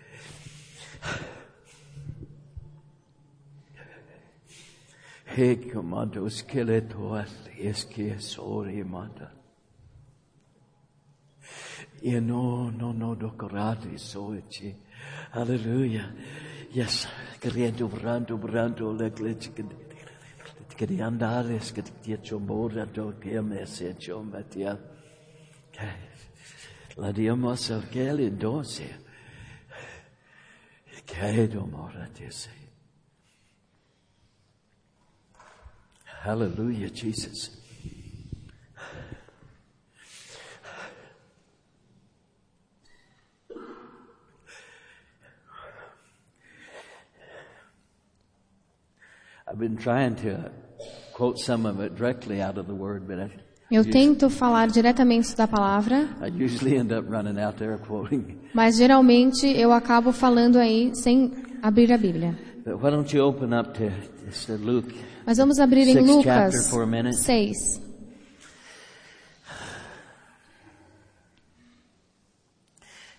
E 5.37 5.69
comando 5.71 6.29
scheletro 6.29 7.21
esche 7.57 8.19
sori 8.19 8.83
manda. 8.83 9.33
E 11.99 12.19
no, 12.19 12.69
no, 12.69 12.91
no, 12.91 13.15
do 13.15 13.33
corati 13.35 13.97
soici. 13.97 14.83
Alleluia. 15.31 16.13
Yes, 16.71 17.07
credo 17.39 17.87
brando, 17.87 18.37
brando, 18.37 18.91
l'eclectica. 18.91 19.63
Glitch, 20.75 20.77
che 20.77 20.85
di 20.85 21.01
andare, 21.01 21.57
che 21.57 21.83
ti 22.01 22.19
ciomora, 22.21 22.85
do 22.85 23.17
che 23.17 23.41
me 23.41 23.65
se 23.65 23.97
ciomatia. 23.97 24.93
La 26.95 27.11
diamos 27.11 27.71
al 27.71 27.87
che 27.89 28.13
l'indosse. 28.13 29.03
Che 31.03 31.47
domora 31.47 32.07
ti 32.07 32.29
sei. 32.31 32.63
Hallelujah, 36.23 36.89
Jesus. 36.89 37.63
I've 49.47 49.59
been 49.59 49.77
trying 49.77 50.15
to 50.15 50.51
quote 51.15 51.39
some 51.39 51.65
of 51.65 51.79
it 51.79 51.95
directly 51.95 52.41
out 52.41 52.57
of 52.57 52.67
the 52.67 52.75
word, 52.75 53.07
but 53.07 53.17
I, 53.19 53.31
Eu 53.71 53.89
tento 53.89 54.29
falar 54.29 54.67
diretamente 54.67 55.33
da 55.35 55.47
palavra, 55.47 56.09
I 56.21 56.27
usually 56.27 56.77
end 56.77 56.93
up 56.93 57.09
running 57.09 57.39
out 57.39 57.57
there 57.57 57.77
quoting. 57.77 58.37
mas 58.53 58.75
geralmente 58.75 59.47
eu 59.47 59.71
acabo 59.71 60.11
falando 60.11 60.57
aí 60.57 60.93
sem 60.93 61.31
abrir 61.63 61.91
a 61.91 61.97
Bíblia. 61.97 62.37
But 62.65 62.83
why 62.83 62.91
don't 62.91 63.15
you 63.15 63.25
open 63.25 63.57
up 63.57 63.71
to, 63.73 63.89
to 64.45 64.57
Luke? 64.61 64.93
Mas 65.25 65.37
vamos 65.37 65.57
abrir 65.57 65.87
em 65.87 65.99
Lucas 65.99 66.25
chapter 66.25 66.61
for 66.69 66.83
a 66.83 66.85
minute. 66.85 67.15
6. 67.15 67.81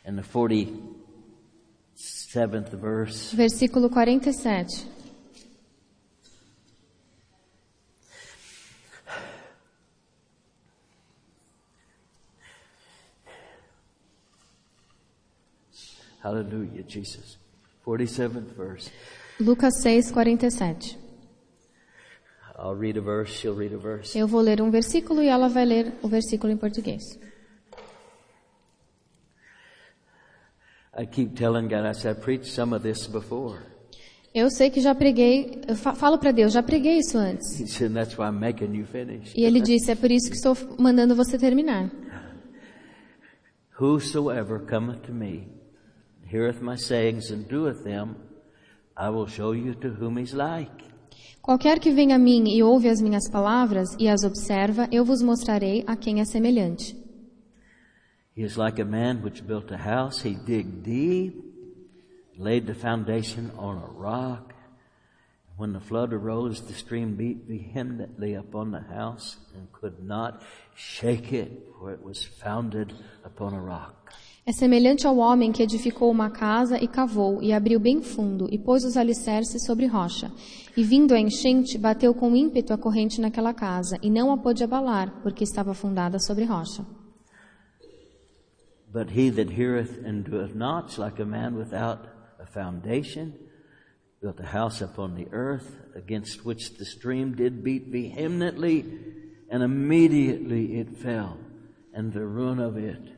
In 0.07 0.17
the 0.17 0.23
47th 0.23 2.77
verse. 2.77 3.35
Versículo 3.35 3.89
47. 3.89 4.96
Hallelujah, 16.27 16.83
Jesus. 16.89 17.39
47th 17.87 18.53
verse. 18.57 18.91
Lucas 19.39 19.81
6, 19.81 20.11
47. 20.11 20.99
I'll 22.59 22.75
read 22.75 22.97
a 22.97 23.01
verse, 23.01 23.31
she'll 23.33 23.55
read 23.55 23.73
a 23.73 23.79
verse. 23.79 24.19
Eu 24.19 24.27
vou 24.27 24.41
ler 24.41 24.61
um 24.61 24.69
versículo 24.71 25.23
e 25.23 25.29
ela 25.29 25.49
vai 25.49 25.65
ler 25.65 25.93
o 26.03 26.09
versículo 26.09 26.53
em 26.53 26.57
português. 26.57 27.03
I 30.99 31.07
keep 31.07 31.37
telling 31.37 31.69
God, 31.69 31.85
I 31.85 31.93
said, 31.93 32.17
I 32.17 32.21
preached 32.21 32.47
some 32.47 32.75
of 32.75 32.83
this 32.83 33.07
before. 33.07 33.61
Eu 34.35 34.51
sei 34.51 34.69
que 34.69 34.81
já 34.81 34.95
preguei, 34.97 35.63
eu 35.69 35.77
fa- 35.77 35.95
falo 35.95 36.19
para 36.19 36.33
Deus, 36.33 36.53
já 36.53 36.63
preguei 36.63 36.99
isso 36.99 37.17
antes. 37.17 37.61
He 37.61 37.69
said, 37.69 37.93
that's 37.95 38.19
why 38.19 38.27
I'm 38.27 38.41
making 38.41 38.75
you 38.75 38.85
finish. 38.85 39.33
E 39.37 39.45
ele 39.45 39.61
disse, 39.61 39.93
é 39.93 39.95
por 39.95 40.11
isso 40.11 40.29
que 40.29 40.37
estou 40.37 40.57
mandando 40.79 41.15
você 41.15 41.39
terminar. 41.39 41.89
Whosoever 43.79 44.61
cometh 44.67 45.03
to 45.07 45.13
me, 45.13 45.47
heareth 46.27 46.61
my 46.61 46.77
sayings, 46.77 47.31
and 47.31 47.49
doeth 47.49 47.85
them, 47.85 48.17
I 48.97 49.11
will 49.11 49.27
show 49.27 49.53
you 49.53 49.75
to 49.75 49.91
whom 49.91 50.17
he's 50.17 50.35
like. 50.35 50.85
Qualquer 51.43 51.79
que 51.79 51.93
venha 51.93 52.17
a 52.17 52.19
mim 52.19 52.47
e 52.47 52.63
ouve 52.63 52.89
as 52.89 53.01
minhas 53.01 53.29
palavras 53.31 53.95
e 54.01 54.09
as 54.09 54.25
observa, 54.25 54.89
eu 54.91 55.05
vos 55.05 55.23
mostrarei 55.23 55.85
a 55.87 55.95
quem 55.95 56.21
é 56.21 56.25
semelhante. 56.25 56.97
He 58.35 58.43
is 58.43 58.57
like 58.57 58.81
a 58.81 58.85
man 58.85 59.23
which 59.23 59.47
built 59.47 59.71
a 59.71 59.79
house. 59.79 60.21
He 60.23 60.35
digged 60.35 60.83
deep, 60.83 61.35
laid 62.37 62.67
the 62.67 62.75
foundation 62.75 63.51
on 63.57 63.79
a 63.79 63.87
rock. 63.87 64.55
When 65.57 65.73
the 65.73 65.81
flood 65.81 66.13
arose, 66.13 66.61
the 66.61 66.75
stream 66.75 67.17
beat 67.17 67.47
vehemently 67.47 68.35
upon 68.35 68.73
the 68.73 68.83
house 68.83 69.39
and 69.55 69.73
could 69.73 70.05
not 70.05 70.43
shake 70.75 71.33
it, 71.33 71.51
for 71.79 71.93
it 71.93 72.03
was 72.03 72.25
founded 72.25 72.93
upon 73.25 73.55
a 73.55 73.61
rock. 73.61 74.13
É 74.49 74.53
semelhante 74.53 75.09
ao 75.09 75.17
homem 75.17 75.51
que 75.51 75.61
edificou 75.61 76.09
uma 76.09 76.31
casa 76.31 76.79
e 76.81 76.87
cavou, 76.87 77.43
e 77.43 77.53
abriu 77.53 77.81
bem 77.81 78.01
fundo, 78.01 78.47
e 78.49 78.57
pôs 78.57 78.85
os 78.85 78.97
alicerces 78.97 79.67
sobre 79.67 79.87
rocha. 79.87 80.31
E 80.77 80.85
vindo 80.85 81.15
a 81.15 81.19
enchente, 81.19 81.77
bateu 81.77 82.15
com 82.15 82.37
ímpeto 82.37 82.73
a 82.73 82.79
corrente 82.79 83.21
naquela 83.21 83.53
casa, 83.53 83.99
e 84.01 84.09
não 84.09 84.31
a 84.31 84.39
pôde 84.39 84.63
abalar, 84.63 85.21
porque 85.21 85.43
estava 85.43 85.75
fundada 85.75 86.21
sobre 86.21 86.45
rocha. 86.45 86.87
But 88.93 89.11
he 89.19 89.33
that 89.33 89.61
heareth 89.61 90.07
and 90.07 90.23
doeth 90.23 90.55
not 90.55 90.93
is 90.93 90.99
like 90.99 91.21
a 91.21 91.27
man 91.27 91.57
without 91.57 92.07
a 92.39 92.47
foundation, 92.47 93.33
built 94.23 94.39
a 94.39 94.57
house 94.57 94.81
upon 94.81 95.17
the 95.17 95.27
earth, 95.33 95.77
against 95.97 96.47
which 96.47 96.79
the 96.79 96.85
stream 96.85 97.35
did 97.35 97.65
beat 97.65 97.89
vehemently, 97.91 98.85
and 99.51 99.65
immediately 99.65 100.79
it 100.79 100.97
fell, 100.99 101.37
and 101.93 102.13
the 102.13 102.25
ruin 102.25 102.61
of 102.61 102.77
it. 102.77 103.16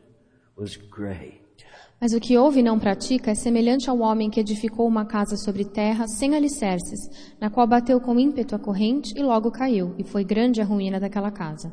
Mas 2.00 2.12
o 2.12 2.20
que 2.20 2.38
ouve 2.38 2.60
e 2.60 2.62
não 2.62 2.78
pratica 2.78 3.32
é 3.32 3.34
semelhante 3.34 3.90
ao 3.90 3.98
homem 3.98 4.30
que 4.30 4.38
edificou 4.38 4.86
uma 4.86 5.04
casa 5.04 5.36
sobre 5.36 5.64
terra 5.64 6.06
sem 6.06 6.36
alicerces, 6.36 7.34
na 7.40 7.50
qual 7.50 7.66
bateu 7.66 8.00
com 8.00 8.18
ímpeto 8.18 8.54
a 8.54 8.58
corrente 8.58 9.12
e 9.16 9.22
logo 9.22 9.50
caiu, 9.50 9.94
e 9.98 10.04
foi 10.04 10.22
grande 10.24 10.60
a 10.60 10.64
ruína 10.64 11.00
daquela 11.00 11.30
casa. 11.30 11.72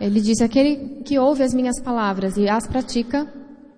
Ele 0.00 0.20
disse: 0.20 0.42
Aquele 0.42 1.02
que 1.04 1.18
ouve 1.18 1.42
as 1.42 1.54
minhas 1.54 1.80
palavras 1.80 2.36
e 2.36 2.48
as 2.48 2.66
pratica, 2.66 3.32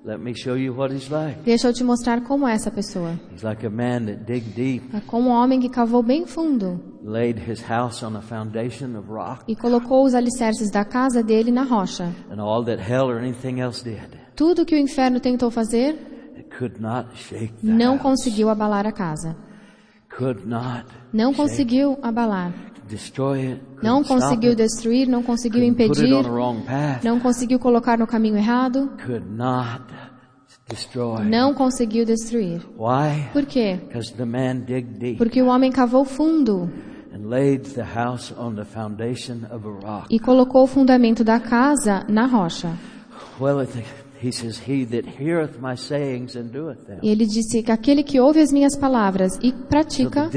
let 0.04 0.18
me 0.20 0.34
show 0.34 0.54
you 0.56 0.74
what 0.74 0.92
he's 0.94 1.08
like. 1.10 1.40
deixa 1.44 1.68
eu 1.68 1.72
te 1.72 1.82
mostrar 1.82 2.20
como 2.22 2.46
é 2.46 2.52
essa 2.52 2.70
pessoa. 2.70 3.18
He's 3.32 3.42
like 3.42 3.64
a 3.66 3.70
man 3.70 4.04
that 4.06 4.24
dig 4.24 4.40
deep, 4.50 4.94
É 4.96 5.00
como 5.00 5.30
um 5.30 5.32
homem 5.32 5.60
que 5.60 5.68
cavou 5.68 6.02
bem 6.02 6.26
fundo 6.26 6.78
laid 7.02 7.38
his 7.50 7.62
house 7.62 8.02
on 8.02 8.16
a 8.16 8.20
foundation 8.22 8.96
of 8.98 9.08
rock, 9.08 9.42
e 9.48 9.54
colocou 9.56 10.04
os 10.04 10.14
alicerces 10.14 10.70
da 10.70 10.84
casa 10.84 11.22
dele 11.22 11.50
na 11.50 11.62
rocha. 11.62 12.12
and 12.30 12.40
all 12.40 12.64
that 12.64 12.80
hell 12.82 13.06
or 13.08 13.18
anything 13.18 13.60
else 13.60 13.82
did, 13.82 14.18
Tudo 14.36 14.64
que 14.64 14.74
o 14.74 14.78
inferno 14.78 15.20
tentou 15.20 15.50
fazer 15.50 15.96
it 16.36 16.48
could 16.58 16.80
not 16.80 17.08
shake 17.14 17.52
the 17.62 17.66
não 17.72 17.96
conseguiu 17.98 18.48
abalar 18.50 18.86
a 18.86 18.92
casa. 18.92 19.36
could 20.16 20.46
not 20.46 20.84
Não 21.12 21.32
conseguiu 21.32 21.98
abalar. 22.02 22.52
Não 23.82 24.02
conseguiu 24.04 24.54
destruir, 24.54 25.08
não 25.08 25.22
conseguiu 25.22 25.62
impedir, 25.62 26.08
não 27.02 27.18
conseguiu 27.20 27.58
colocar 27.58 27.98
no 27.98 28.06
caminho 28.06 28.36
errado, 28.36 28.90
não 31.24 31.54
conseguiu 31.54 32.04
destruir. 32.04 32.62
Por 33.32 33.44
quê? 33.46 33.78
Porque 35.18 35.42
o 35.42 35.46
homem 35.46 35.70
cavou 35.70 36.04
fundo 36.04 36.70
e 40.10 40.18
colocou 40.18 40.64
o 40.64 40.66
fundamento 40.66 41.22
da 41.24 41.38
casa 41.40 42.04
na 42.08 42.26
rocha. 42.26 42.70
Well, 44.24 44.28
it- 44.28 44.28
he 44.28 44.32
says, 44.32 44.62
He 44.68 44.84
that 44.86 45.22
heareth 45.22 45.58
my 45.60 45.76
sayings 45.76 46.36
and 46.36 46.44
doeth 46.52 46.84
them. 46.86 46.98
E 47.02 47.08
ele 47.10 47.26
disse 47.26 47.62
que 47.62 47.70
aquele 47.72 48.02
que 48.02 48.20
ouve 48.20 48.40
as 48.40 48.52
minhas 48.52 48.76
palavras 48.76 49.38
e 49.42 49.52
pratica, 49.52 50.28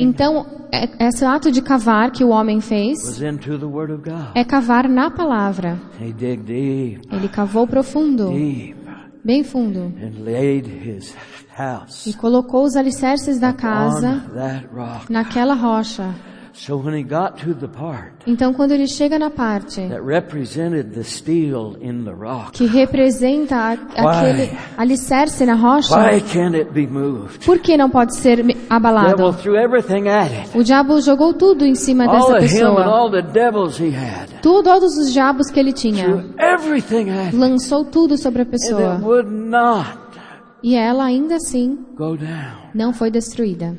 então 0.00 0.46
é- 0.72 1.06
esse 1.08 1.24
ato 1.24 1.50
de 1.50 1.60
cavar 1.62 2.10
que 2.10 2.24
o 2.24 2.28
homem 2.28 2.60
fez 2.60 2.98
é 4.34 4.44
cavar 4.44 4.88
na 4.88 5.10
palavra. 5.10 5.78
Ele 7.10 7.28
cavou 7.28 7.66
profundo, 7.66 8.30
bem 9.24 9.42
fundo, 9.44 9.92
e 12.06 12.12
colocou 12.14 12.64
os 12.64 12.76
alicerces 12.76 13.38
da 13.40 13.52
casa 13.52 14.22
naquela 15.10 15.54
rocha. 15.54 16.14
So 16.60 16.76
when 16.76 16.92
he 16.92 17.04
got 17.04 17.40
to 17.44 17.54
the 17.54 17.68
part 17.68 18.14
Então, 18.26 18.52
quando 18.52 18.72
ele 18.72 18.88
chega 18.88 19.16
na 19.18 19.30
parte 19.30 19.80
that 19.88 20.02
represented 20.04 20.90
the 20.92 21.04
steel 21.04 21.76
in 21.80 22.02
the 22.04 22.10
rock, 22.10 22.50
que 22.52 22.66
representa 22.66 23.54
a- 23.56 23.72
aquele 23.72 24.50
alicerce 24.76 25.46
na 25.46 25.54
rocha, 25.54 25.94
why 25.96 26.20
can't 26.20 26.56
it 26.56 26.70
be 26.72 26.86
moved? 26.86 27.44
por 27.46 27.58
que 27.60 27.76
não 27.76 27.88
pode 27.88 28.16
ser 28.16 28.44
abalado? 28.68 29.32
threw 29.34 29.56
everything 29.56 30.08
at 30.08 30.32
it. 30.32 30.58
O 30.58 30.64
diabo 30.64 31.00
jogou 31.00 31.32
tudo 31.32 31.64
em 31.64 31.76
cima 31.76 32.06
All 32.06 32.32
dessa 32.32 32.38
pessoa. 32.40 32.84
all 32.84 33.10
the 33.10 33.22
devils 33.22 33.78
he 33.78 33.90
had. 33.94 34.28
Tudo, 34.42 34.64
todos 34.64 34.98
os 34.98 35.12
diabos 35.12 35.50
que 35.50 35.60
ele 35.60 35.72
tinha. 35.72 36.04
Threw 36.04 36.34
everything 36.38 37.10
at 37.10 37.26
it. 37.28 37.36
Lançou 37.36 37.84
tudo 37.84 38.16
sobre 38.18 38.42
a 38.42 38.46
pessoa. 38.46 38.96
it 38.96 39.04
would 39.04 39.30
not 39.30 39.86
E 40.62 40.74
ela 40.74 41.04
ainda 41.04 41.36
assim 41.36 41.78
go 41.96 42.16
down. 42.16 42.70
não 42.74 42.92
foi 42.92 43.10
destruída. 43.12 43.78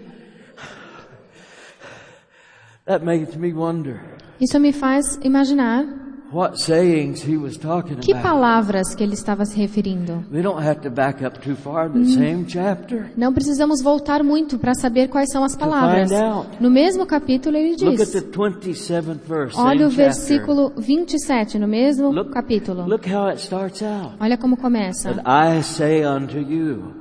That 2.89 3.06
makes 3.06 3.36
me 3.38 3.54
wonder 3.54 4.02
Isso 4.41 4.60
me 4.60 4.73
faz 4.73 5.19
imaginar 5.23 5.86
what 6.32 6.60
sayings 6.62 7.23
he 7.28 7.38
was 7.38 7.56
talking 7.58 7.97
que 7.97 8.12
about. 8.12 8.23
palavras 8.28 8.95
que 8.95 9.04
ele 9.04 9.13
estava 9.13 9.45
se 9.45 9.56
referindo. 9.58 10.23
We 10.32 10.41
don't 10.41 10.60
have 10.65 10.80
to 10.82 10.89
back 10.89 11.23
up 11.25 11.39
too 11.39 11.56
far. 11.56 11.89
The 11.91 12.06
same 12.06 12.45
chapter. 12.47 13.12
Não 13.17 13.32
precisamos 13.34 13.82
voltar 13.84 14.23
muito 14.23 14.58
para 14.60 14.73
saber 14.75 15.08
quais 15.08 15.30
são 15.32 15.43
as 15.43 15.56
palavras. 15.56 16.10
No 16.60 16.69
mesmo 16.71 17.06
capítulo 17.06 17.58
ele 17.58 17.75
Look 17.84 18.02
at 18.02 18.08
diz: 18.08 18.12
the 18.12 18.21
27th 18.21 19.19
verse. 19.28 19.56
Olha 19.60 19.88
o 19.88 19.91
same 19.91 19.91
chapter. 19.91 20.06
versículo 20.06 20.73
27, 20.78 21.60
no 21.60 21.67
mesmo 21.67 22.12
Look, 22.12 22.32
capítulo. 22.32 22.86
look 22.88 23.08
how 23.12 23.28
it 23.30 23.39
starts 23.39 23.82
out. 23.84 24.15
Olha 24.19 24.38
como 24.38 24.56
começa. 24.58 25.12
But 25.13 25.23
I 25.28 25.62
say 25.63 26.04
unto 26.06 26.38
you, 26.38 26.93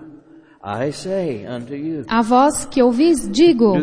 A 0.60 2.20
voz 2.20 2.64
que 2.64 2.82
ouvis, 2.82 3.28
digo. 3.30 3.74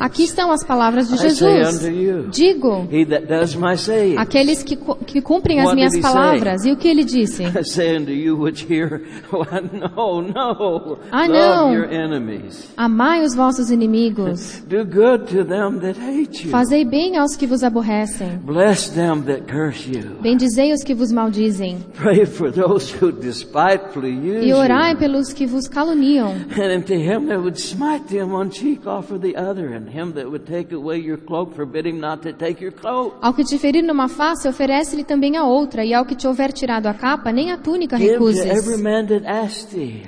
Aqui 0.00 0.24
estão 0.24 0.50
as 0.50 0.64
palavras 0.64 1.08
de 1.08 1.14
I 1.14 1.18
say 1.18 1.28
Jesus. 1.30 1.76
unto 1.84 1.94
you, 1.94 2.28
Digo. 2.30 2.88
he 2.90 3.04
that 3.04 3.26
does 3.26 3.54
my 3.54 3.76
saying. 3.76 4.16
Aqueles 4.16 4.62
que, 4.62 4.76
que 5.06 5.20
cumprem 5.20 5.60
as 5.60 5.74
minhas 5.74 5.98
palavras. 5.98 6.64
E 6.64 6.72
o 6.72 6.76
que 6.76 6.88
ele 6.88 7.04
disse? 7.04 7.44
I 7.54 7.62
say 7.62 7.98
unto 7.98 8.10
you 8.12 8.34
which 8.40 8.66
hear, 8.66 9.02
no, 9.30 10.22
no, 10.22 10.98
Ah, 11.12 11.26
love 11.26 11.76
não. 11.76 12.54
Amai 12.78 13.22
os 13.22 13.34
vossos 13.34 13.70
inimigos. 13.70 14.62
Do 14.66 14.84
good 14.86 15.26
to 15.36 15.44
them 15.44 15.78
that 15.80 15.98
hate 16.00 16.46
you. 16.46 16.50
Fazei 16.50 16.84
bem 16.86 17.18
aos 17.18 17.36
que 17.36 17.46
vos 17.46 17.62
aborrecem. 17.62 18.38
Bless 18.42 18.88
them 18.90 19.20
that 19.22 19.42
curse 19.52 19.86
you. 19.90 20.16
Bendizei 20.22 20.72
os 20.72 20.82
que 20.82 20.94
vos 20.94 21.12
maldizem. 21.12 21.76
Pray 21.94 22.24
for 22.24 22.50
those 22.50 22.90
who 22.98 23.12
despitefully 23.12 24.12
use 24.14 24.46
E 24.46 24.52
orai 24.54 24.92
you. 24.92 24.98
pelos 24.98 25.32
que 25.32 25.46
vos 25.46 25.68
caluniam. 25.74 26.30
And 26.56 26.82
unto 26.82 26.94
him 26.94 27.26
that 27.26 27.40
would 27.42 27.58
smite 27.58 28.06
them 28.08 28.32
one 28.32 28.48
cheek, 28.50 28.86
offer 28.86 29.18
the 29.18 29.36
other. 29.36 29.74
And 29.74 29.88
him 29.88 30.12
that 30.12 30.30
would 30.30 30.46
take 30.46 30.72
away 30.72 30.98
your 31.00 31.18
cloak, 31.18 31.54
forbid 31.54 31.84
him 31.86 31.98
not 32.00 32.22
to 32.22 32.32
take 32.32 32.62
your 32.62 32.72
cloak. 32.72 33.16
Ao 33.20 33.34
que 33.34 33.44
te 33.44 33.58
ferir 33.58 33.82
numa 33.82 34.08
face, 34.08 34.48
oferece-lhe 34.48 35.04
também 35.04 35.36
a 35.36 35.44
outra. 35.44 35.84
E 35.84 35.92
ao 35.92 36.06
que 36.06 36.14
te 36.14 36.26
houver 36.26 36.52
tirado 36.52 36.86
a 36.86 36.94
capa, 36.94 37.32
nem 37.32 37.50
a 37.50 37.58
túnica 37.58 37.96
Give 37.98 38.16
to 38.16 38.28
every 38.28 38.44
recuses. 38.46 38.80
man 38.80 39.06
that 39.08 39.26
asks 39.26 39.64
thee. 39.74 40.02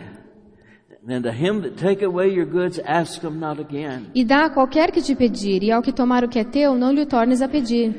And 1.09 1.23
to 1.23 1.31
him 1.31 1.61
that 1.63 1.77
take 1.77 2.05
away 2.05 2.29
your 2.35 2.47
goods, 2.47 2.81
ask 2.85 3.21
them 3.21 3.39
not 3.39 3.61
again. 3.61 4.07
E 4.15 4.25
dá 4.25 4.47
a 4.47 4.51
qualquer 4.51 4.91
que 4.91 5.01
te 5.01 5.15
pedir. 5.15 5.63
E 5.63 5.71
ao 5.71 5.81
que 5.83 5.93
tomar 5.93 6.25
o 6.25 6.29
que 6.29 6.39
é 6.39 6.45
teu, 6.45 6.75
não 6.75 6.93
lhe 6.93 7.07
tornes 7.07 7.43
a 7.43 7.49
pedir. 7.49 7.95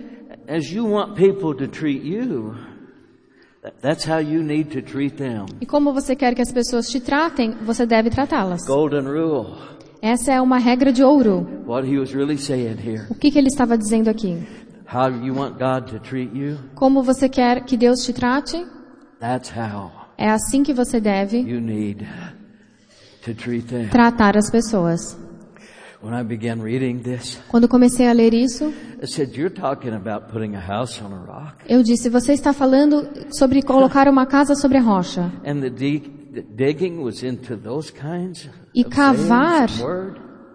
As 0.47 0.71
you 0.71 0.85
want 0.85 1.15
people 1.15 1.53
to 1.55 1.67
treat 1.67 2.03
you, 2.03 2.53
that's 3.81 4.07
how 4.07 4.19
you 4.19 4.41
need 4.43 4.69
to 4.71 4.81
treat 4.81 5.17
them. 5.17 5.45
E 5.61 5.65
como 5.65 5.93
você 5.93 6.15
quer 6.15 6.33
que 6.35 6.41
as 6.41 6.51
pessoas 6.51 6.89
te 6.89 6.99
tratem, 6.99 7.51
você 7.63 7.85
deve 7.85 8.09
tratá-las. 8.09 8.65
Golden 8.65 9.01
rule. 9.03 9.55
Essa 10.01 10.33
é 10.33 10.41
uma 10.41 10.57
regra 10.57 10.91
de 10.91 11.03
ouro. 11.03 11.47
What 11.65 11.87
he 11.87 11.97
was 11.97 12.13
really 12.13 12.37
saying 12.37 12.77
here. 12.83 13.05
O 13.09 13.15
que, 13.15 13.31
que 13.31 13.37
ele 13.37 13.47
estava 13.47 13.77
dizendo 13.77 14.09
aqui? 14.09 14.37
how 14.87 15.09
you 15.09 15.33
want 15.33 15.59
God 15.59 15.87
to 15.87 15.99
treat 15.99 16.33
you, 16.33 16.57
como 16.75 17.03
você 17.03 17.27
quer 17.27 17.65
que 17.65 17.75
Deus 17.75 18.05
te 18.05 18.13
trate, 18.13 18.65
that's 19.19 19.49
how 19.49 19.91
é 20.17 20.29
assim 20.29 20.63
que 20.63 20.73
você 20.73 20.99
deve 20.99 21.37
you 21.39 21.59
need 21.59 22.07
to 23.21 23.33
treat 23.33 23.67
them. 23.67 23.89
tratar 23.89 24.37
as 24.37 24.49
pessoas. 24.49 25.17
When 26.01 26.13
I 26.13 26.23
began 26.23 26.61
reading 26.61 26.99
this, 27.01 27.39
Quando 27.47 27.67
comecei 27.67 28.07
a 28.07 28.13
ler 28.13 28.33
isso, 28.33 28.65
I 29.01 29.07
said, 29.07 29.35
You're 29.35 29.53
talking 29.53 29.93
about 29.93 30.27
putting 30.31 30.55
a 30.55 30.59
house 30.59 31.01
on 31.01 31.11
a 31.11 31.17
rock. 31.25 31.55
eu 31.67 31.81
disse: 31.81 32.07
Você 32.09 32.33
está 32.33 32.53
falando 32.53 33.07
sobre 33.31 33.61
colocar 33.63 34.07
uma 34.07 34.25
casa 34.27 34.53
sobre 34.55 34.77
a 34.77 34.81
rocha. 34.81 35.31
And 35.45 35.59
the, 35.61 35.69
dig- 35.71 36.11
the 36.33 36.41
digging 36.43 36.99
was 37.01 37.23
into 37.23 37.57
those 37.57 37.91
kinds 37.91 38.47
E 38.75 38.83
cavar-. 38.83 39.69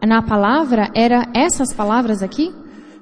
Na 0.07 0.23
palavra, 0.23 0.91
era 0.95 1.27
essas 1.35 1.73
palavras 1.73 2.23
aqui? 2.23 2.53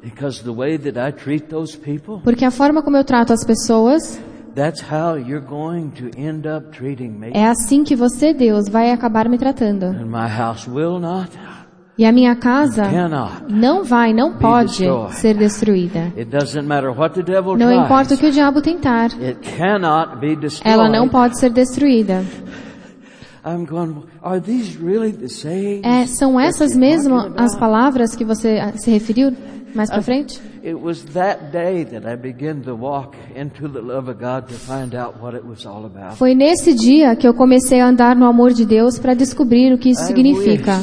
Because 0.02 0.42
the 0.42 0.50
way 0.50 0.78
that 0.78 0.98
I 0.98 1.12
treat 1.12 1.46
those 1.48 1.76
people, 1.76 2.20
Porque 2.24 2.44
a 2.44 2.50
forma 2.50 2.82
como 2.82 2.96
eu 2.96 3.04
trato 3.04 3.34
as 3.34 3.44
pessoas, 3.44 4.18
that's 4.54 4.80
how 4.82 5.16
you're 5.18 5.44
going 5.46 5.90
to 5.90 6.06
end 6.18 6.48
up 6.48 6.70
treating 6.70 7.10
me. 7.10 7.32
é 7.34 7.46
assim 7.46 7.84
que 7.84 7.94
você, 7.94 8.32
Deus, 8.32 8.66
vai 8.68 8.90
acabar 8.92 9.28
me 9.28 9.36
tratando. 9.36 9.92
E 11.98 12.04
a 12.04 12.12
minha 12.12 12.34
casa 12.34 12.84
não 13.48 13.84
vai, 13.84 14.12
não 14.12 14.32
pode 14.32 14.84
ser 15.12 15.36
destruída. 15.36 16.12
It 16.16 16.24
doesn't 16.24 16.66
matter 16.66 16.90
what 16.90 17.14
the 17.14 17.22
devil 17.22 17.56
Não 17.56 17.70
importa 17.72 18.14
o 18.14 18.18
que 18.18 18.26
o 18.26 18.32
diabo 18.32 18.62
tentar. 18.62 19.10
It 19.20 19.40
cannot 19.40 20.18
be 20.18 20.34
destroyed. 20.34 20.72
Ela 20.72 20.88
não 20.88 21.08
pode 21.08 21.38
ser 21.38 21.50
destruída. 21.50 22.24
I'm 23.44 23.64
going, 23.64 24.02
are 24.22 24.40
these 24.40 24.76
really 24.76 25.12
the 25.12 25.28
sayings? 25.28 25.82
É, 25.84 26.06
são 26.06 26.38
essas 26.38 26.76
about? 26.76 27.40
as 27.40 27.56
palavras 27.56 28.14
que 28.14 28.24
você 28.24 28.58
ah, 28.58 28.72
se 28.76 28.90
referiu 28.90 29.34
mais 29.74 29.88
pra 29.88 30.02
frente? 30.02 30.40
It 30.62 30.74
was 30.74 31.02
that 31.14 31.50
day 31.50 31.86
that 31.86 32.06
I 32.06 32.16
began 32.16 32.60
to 32.62 32.74
walk 32.74 33.16
into 33.34 33.66
the 33.66 33.80
love 33.80 34.10
of 34.10 34.18
God 34.18 34.48
to 34.48 34.54
find 34.54 34.94
out 34.94 35.22
what 35.22 35.34
it 35.34 35.46
was 35.46 35.64
all 35.64 35.86
about. 35.86 36.16
Foi 36.16 36.34
nesse 36.34 36.74
dia 36.74 37.16
que 37.16 37.26
eu 37.26 37.32
comecei 37.32 37.80
a 37.80 37.88
andar 37.88 38.14
no 38.14 38.26
amor 38.26 38.52
de 38.52 38.66
Deus 38.66 38.98
para 38.98 39.14
descobrir 39.14 39.72
o 39.72 39.78
que 39.78 39.90
isso 39.90 40.04
significa. 40.04 40.78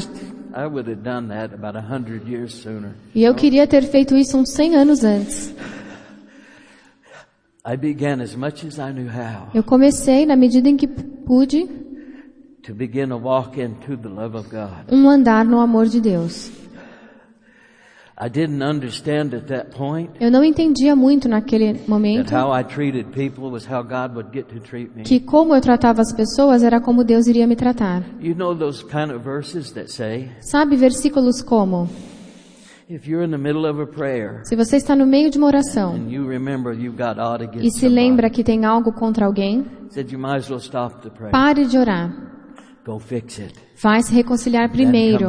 Wished 0.57 0.63
I 0.63 0.67
would 0.67 0.87
have 0.87 1.03
done 1.03 1.27
that 1.29 1.53
about 1.53 1.75
a 1.75 1.81
hundred 1.81 2.27
years 2.27 2.53
sooner. 2.53 2.95
E 3.13 3.23
eu 3.23 3.35
queria 3.35 3.67
ter 3.67 3.83
feito 3.83 4.15
isso 4.15 4.37
uns 4.37 4.51
100 4.51 4.75
anos 4.75 5.03
antes. 5.03 5.53
I 7.65 7.75
began 7.75 8.21
as 8.21 8.35
much 8.35 8.65
as 8.65 8.79
I 8.79 8.91
knew 8.93 9.09
how 9.09 9.49
Eu 9.53 9.63
comecei, 9.63 10.25
na 10.25 10.35
medida 10.35 10.69
em 10.69 10.77
que 10.77 10.87
pude, 10.87 11.67
to 12.63 12.73
begin 12.73 13.11
a 13.11 13.17
walk 13.17 13.59
into 13.59 13.97
the 13.97 14.07
love 14.07 14.37
of 14.37 14.49
God. 14.49 14.85
um 14.91 15.07
andar 15.09 15.45
no 15.45 15.59
amor 15.59 15.87
de 15.87 15.99
Deus. 15.99 16.49
I 16.49 16.53
didn't 16.53 16.55
understand 16.55 16.55
at 16.55 16.55
that 16.55 16.75
point 17.95 18.06
Eu 20.19 20.31
não 20.31 20.43
entendia 20.43 20.95
muito 20.95 21.29
naquele 21.29 21.73
that 21.73 21.87
momento 21.89 22.35
how 22.35 22.51
I 22.51 22.63
treated 22.63 23.09
people 23.11 23.51
was 23.51 23.67
how 23.69 23.83
God 23.83 24.15
would 24.15 24.29
get 24.33 24.47
to 24.47 24.59
treat 24.59 24.89
me. 24.95 25.03
que 25.03 25.19
como 25.19 25.53
eu 25.53 25.61
tratava 25.61 26.01
as 26.01 26.11
pessoas 26.11 26.63
era 26.63 26.81
como 26.81 27.03
Deus 27.03 27.27
iria 27.27 27.45
me 27.45 27.55
tratar. 27.55 28.03
You 28.19 28.33
know 28.33 28.55
those 28.55 28.83
kind 28.83 29.11
of 29.11 29.23
verses 29.23 29.71
that 29.73 29.91
say, 29.91 30.31
Sabe 30.41 30.75
versículos 30.75 31.43
como: 31.43 31.87
if 32.89 33.07
you're 33.07 33.23
in 33.23 33.29
the 33.29 33.37
middle 33.37 33.69
of 33.69 33.79
a 33.79 33.85
prayer 33.85 34.41
Se 34.45 34.55
você 34.55 34.77
está 34.77 34.95
no 34.95 35.05
meio 35.05 35.29
de 35.29 35.37
uma 35.37 35.45
oração 35.47 35.93
and 35.93 36.09
you 36.09 36.27
remember 36.27 36.73
you've 36.73 36.97
got 36.97 37.19
odd 37.19 37.47
e 37.61 37.69
se 37.69 37.87
lembra 37.87 38.31
que 38.31 38.43
tem 38.43 38.65
algo 38.65 38.91
contra 38.93 39.27
alguém, 39.27 39.63
said 39.89 40.11
you 40.11 40.17
might 40.17 40.37
as 40.37 40.49
well 40.49 40.59
stop 40.59 41.01
the 41.03 41.09
prayer. 41.11 41.31
pare 41.31 41.65
de 41.65 41.77
orar. 41.77 42.11
Go 42.87 42.99
fix 42.99 43.37
it. 43.37 43.53
Vai 43.75 44.01
se 44.01 44.13
reconciliar 44.13 44.69
primeiro. 44.71 45.27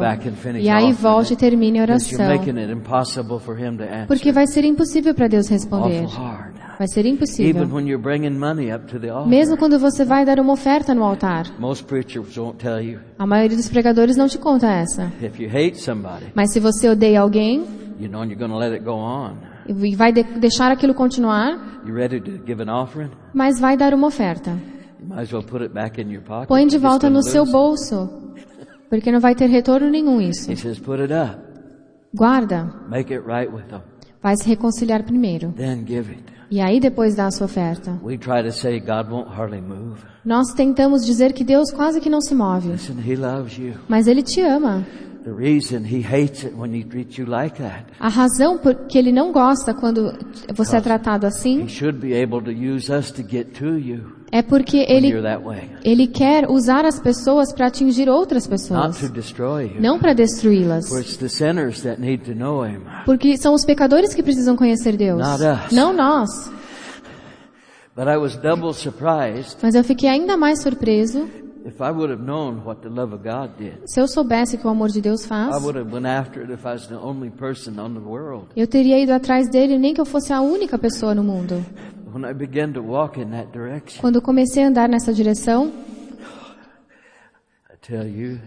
E 0.60 0.68
aí 0.70 0.92
volte 0.92 1.30
e 1.30 1.32
it. 1.32 1.40
termine 1.40 1.80
a 1.80 1.82
oração. 1.82 2.24
making 2.28 2.56
it 2.56 2.72
impossible 2.72 3.40
for 3.40 3.58
him 3.58 3.76
to 3.76 3.82
answer. 3.82 4.06
Porque 4.06 4.30
vai 4.30 4.46
ser 4.46 4.64
impossível 4.64 5.12
para 5.12 5.26
Deus 5.26 5.48
responder. 5.48 6.06
Vai 6.78 6.86
ser 6.86 7.04
impossível. 7.04 7.66
Mesmo 9.26 9.56
quando 9.56 9.76
você 9.76 10.04
vai 10.04 10.24
dar 10.24 10.38
uma 10.38 10.52
oferta 10.52 10.94
no 10.94 11.02
altar. 11.02 11.46
Most 11.58 11.84
preachers 11.84 12.38
won't 12.38 12.58
tell 12.58 12.80
you. 12.80 13.00
A 13.18 13.26
maioria 13.26 13.56
dos 13.56 13.68
pregadores 13.68 14.16
não 14.16 14.28
te 14.28 14.38
conta 14.38 14.68
essa. 14.68 15.12
Mas 16.36 16.52
se 16.52 16.60
você 16.60 16.88
odeia 16.88 17.20
alguém 17.20 17.66
you 17.98 18.08
know 18.08 18.22
you're 18.22 18.36
going 18.36 18.50
to 18.50 18.56
let 18.56 18.72
it 18.72 18.84
go 18.84 18.92
on. 18.92 19.36
e 19.66 19.96
vai 19.96 20.12
de- 20.12 20.22
deixar 20.22 20.70
aquilo 20.70 20.94
continuar, 20.94 21.80
You 21.84 21.92
ready 21.92 22.20
to 22.20 22.46
give 22.46 22.62
an 22.62 22.72
offering? 22.72 23.10
mas 23.34 23.58
vai 23.58 23.76
dar 23.76 23.92
uma 23.92 24.06
oferta. 24.06 24.56
You 25.08 25.14
might 25.14 25.22
as 25.22 25.32
well 25.32 25.42
put 25.42 25.62
it 25.62 25.72
back 25.72 25.98
in 25.98 26.10
your 26.10 26.22
pocket. 26.22 26.48
Põe 26.48 26.66
de 26.66 26.76
volta 26.76 27.08
no 27.08 27.22
seu 27.22 27.46
bolso. 27.46 28.10
Porque 28.90 29.10
não 29.10 29.20
vai 29.20 29.34
ter 29.34 29.46
retorno 29.46 29.88
nenhum 29.88 30.20
isso. 30.20 30.50
He 30.50 30.56
says, 30.56 30.78
put 30.78 31.00
it 31.00 31.12
up. 31.12 31.38
Guarda. 32.14 32.70
Make 32.90 33.12
it 33.12 33.24
right 33.26 33.50
with 33.50 33.64
them. 33.70 33.80
Vai 34.22 34.36
se 34.36 34.46
reconciliar 34.46 35.04
primeiro. 35.04 35.52
Then 35.56 35.84
give 35.86 36.10
it. 36.12 36.24
E 36.50 36.60
aí 36.60 36.78
depois 36.78 37.14
dá 37.14 37.26
a 37.26 37.30
sua 37.30 37.46
oferta. 37.46 37.98
We 38.02 38.18
try 38.18 38.42
to 38.42 38.52
say 38.52 38.80
God 38.80 39.10
won't 39.10 39.30
hardly 39.30 39.62
move. 39.62 40.00
Nós 40.24 40.52
tentamos 40.52 41.06
dizer 41.06 41.32
que 41.32 41.42
Deus 41.42 41.70
quase 41.70 42.00
que 42.00 42.10
não 42.10 42.20
se 42.20 42.34
move. 42.34 42.68
Listen, 42.68 42.96
He 42.98 43.16
loves 43.16 43.56
you. 43.58 43.74
Mas 43.88 44.06
Ele 44.06 44.22
te 44.22 44.42
ama. 44.42 44.86
The 45.24 45.32
reason 45.32 45.84
He 45.84 46.02
hates 46.02 46.44
it 46.44 46.54
when 46.54 46.74
He 46.74 46.84
treats 46.84 47.16
you 47.16 47.26
like 47.26 47.58
that, 47.62 47.84
A 47.98 48.08
razão 48.08 48.58
por 48.58 48.74
que 48.86 48.98
Ele 48.98 49.12
não 49.12 49.32
gosta 49.32 49.72
quando 49.72 50.12
você 50.54 50.76
é 50.76 50.80
tratado 50.80 51.26
assim 51.26 51.66
É 54.30 54.42
porque 54.42 54.84
Ele, 54.88 55.10
ele 55.82 56.06
quer 56.06 56.50
usar 56.50 56.84
as 56.84 57.00
pessoas 57.00 57.50
para 57.52 57.66
atingir 57.68 58.08
outras 58.10 58.46
Not 58.46 58.50
pessoas. 58.50 58.98
to 59.00 59.08
destroy 59.08 59.72
you. 59.74 59.80
Não 59.80 59.98
para 59.98 60.12
destruí-las. 60.12 60.86
Porque 63.04 63.36
são 63.38 63.54
os 63.54 63.64
pecadores 63.64 64.14
que 64.14 64.22
precisam 64.22 64.54
conhecer 64.54 64.96
Deus. 64.96 65.22
Não 65.72 65.92
nós. 65.92 66.28
But 67.96 68.06
I 68.06 68.16
was 68.16 68.36
double 68.36 68.72
surprised 68.74 69.56
Mas 69.60 69.74
eu 69.74 69.82
fiquei 69.82 70.08
ainda 70.08 70.36
mais 70.36 70.62
surpreso 70.62 71.28
if 71.66 71.80
I 71.80 71.90
would 71.90 72.12
have 72.12 72.22
known 72.22 72.62
what 72.64 72.80
the 72.80 72.88
love 72.88 73.12
of 73.12 73.24
God 73.24 73.50
did. 73.58 73.74
se 73.86 74.00
eu 74.00 74.06
soubesse 74.06 74.54
o 74.54 74.58
que 74.60 74.66
o 74.68 74.70
amor 74.70 74.88
de 74.88 75.00
Deus 75.00 75.26
faz. 75.26 75.56
I 75.56 75.58
would 75.58 75.76
have 75.76 75.92
went 75.92 76.06
after 76.06 76.42
it 76.42 76.52
if 76.52 76.64
I 76.64 76.74
was 76.74 76.86
the 76.86 76.94
only 76.94 77.28
person 77.30 77.72
on 77.80 77.94
the 77.94 78.00
world. 78.00 78.46
Eu 78.54 78.68
teria 78.68 79.00
ido 79.00 79.10
atrás 79.12 79.48
dele 79.50 79.78
nem 79.78 79.92
que 79.94 80.00
eu 80.00 80.06
fosse 80.06 80.32
a 80.32 80.40
única 80.40 80.78
pessoa 80.78 81.12
no 81.12 81.24
mundo. 81.24 81.64
When 82.10 82.24
I 82.24 82.32
began 82.32 82.72
to 82.72 82.80
walk 82.80 83.18
in 83.20 83.30
that 83.32 83.50
direction, 83.52 84.00
Quando 84.00 84.22
comecei 84.22 84.62
a 84.62 84.68
andar 84.68 84.88
nessa 84.88 85.12
direção, 85.12 85.70
I 87.70 87.76
tell 87.80 88.06
you, 88.06 88.40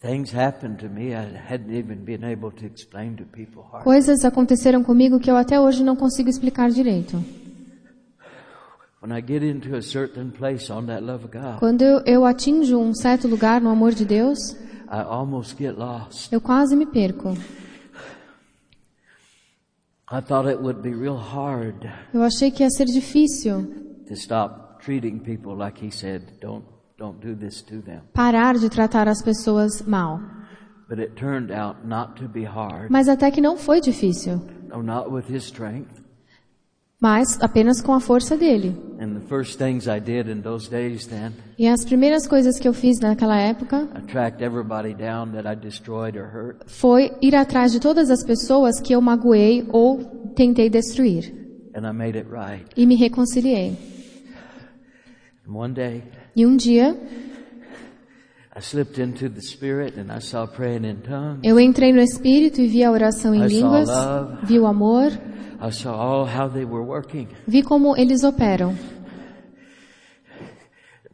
things 0.00 0.32
happened 0.34 0.78
to 0.80 0.88
me 0.88 1.14
I 1.14 1.36
hadn't 1.36 1.72
even 1.72 2.04
been 2.04 2.24
able 2.24 2.50
to 2.50 2.66
explain 2.66 3.14
to 3.16 3.24
people. 3.24 3.62
hardly. 3.62 3.84
coisas 3.84 4.24
aconteceram 4.24 4.82
comigo 4.82 5.20
que 5.20 5.30
eu 5.30 5.36
até 5.36 5.60
hoje 5.60 5.84
não 5.84 5.94
consigo 5.94 6.28
explicar 6.28 6.68
direito. 6.70 7.22
Quando 11.58 11.82
eu, 11.82 12.02
eu 12.06 12.24
atinjo 12.24 12.78
um 12.78 12.94
certo 12.94 13.26
lugar 13.28 13.60
no 13.60 13.68
amor 13.68 13.92
de 13.92 14.04
Deus, 14.04 14.38
eu 16.30 16.40
quase 16.40 16.76
me 16.76 16.86
perco. 16.86 17.30
I 17.30 17.30
thought 17.30 17.32
it 17.32 17.32
would 17.32 17.36
be 17.36 17.42
real 18.92 19.92
hard 19.92 20.01
Eu 22.12 22.22
achei 22.22 22.50
que 22.50 22.62
ia 22.62 22.70
ser 22.70 22.84
difícil 22.84 24.04
to 24.06 24.14
stop 24.14 24.84
treating 24.84 25.18
people 25.18 25.56
like 25.56 25.84
he 25.84 25.90
said, 25.90 26.22
don't 26.40 26.64
don't 26.98 27.18
do 27.20 27.34
this 27.34 27.62
to 27.62 27.80
them. 27.80 28.02
parar 28.12 28.58
de 28.58 28.68
tratar 28.68 29.08
as 29.08 29.22
pessoas 29.22 29.80
mal. 29.86 30.20
But 30.88 30.98
it 30.98 31.14
turned 31.14 31.50
out 31.50 31.86
not 31.86 32.20
to 32.20 32.28
be 32.28 32.44
hard, 32.44 32.90
Mas 32.90 33.08
até 33.08 33.30
que 33.30 33.40
não 33.40 33.56
foi 33.56 33.80
difícil, 33.80 34.42
or 34.70 34.82
not 34.82 35.10
with 35.10 35.32
his 35.32 35.44
strength. 35.44 36.02
Mas 37.02 37.36
apenas 37.42 37.80
com 37.82 37.92
a 37.92 37.98
força 38.00 38.36
dele. 38.36 38.74
And 39.00 39.14
the 39.14 39.26
first 39.28 39.58
things 39.58 39.88
I 39.88 39.98
did 39.98 40.28
in 40.28 40.40
those 40.42 40.70
days 40.70 41.06
then, 41.06 41.32
E 41.58 41.66
as 41.66 41.84
primeiras 41.84 42.26
coisas 42.28 42.58
que 42.60 42.68
eu 42.68 42.72
fiz 42.72 43.00
naquela 43.00 43.36
época 43.36 43.88
I 43.98 44.00
tracked 44.06 44.40
everybody 44.44 44.94
down 44.94 45.32
that 45.32 45.46
I 45.48 45.56
destroyed 45.56 46.16
or 46.16 46.26
hurt. 46.32 46.58
foi 46.68 47.10
ir 47.20 47.34
atrás 47.34 47.72
de 47.72 47.80
todas 47.80 48.08
as 48.10 48.22
pessoas 48.24 48.80
que 48.80 48.92
eu 48.92 49.00
magoei 49.00 49.66
ou 49.72 50.04
tentei 50.36 50.70
destruir. 50.70 51.34
and 51.74 51.84
I 51.88 51.92
made 51.92 52.16
it 52.16 52.28
right. 52.30 52.64
E 52.76 52.86
me 52.86 52.94
reconciliei. 52.94 53.76
Day, 55.74 56.02
E 56.36 56.46
um 56.46 56.56
dia, 56.56 56.96
eu 61.42 61.58
entrei 61.58 61.92
no 61.92 62.00
Espírito 62.00 62.60
e 62.60 62.66
vi 62.66 62.84
a 62.84 62.90
oração 62.90 63.34
em 63.34 63.46
línguas, 63.46 63.88
vi 64.44 64.58
o 64.58 64.66
amor, 64.66 65.10
I 65.60 65.70
saw 65.70 65.94
all 65.94 66.26
how 66.26 66.50
they 66.50 66.64
were 66.64 66.84
working. 66.84 67.28
vi 67.46 67.62
como 67.62 67.96
eles 67.96 68.24
operam. 68.24 68.74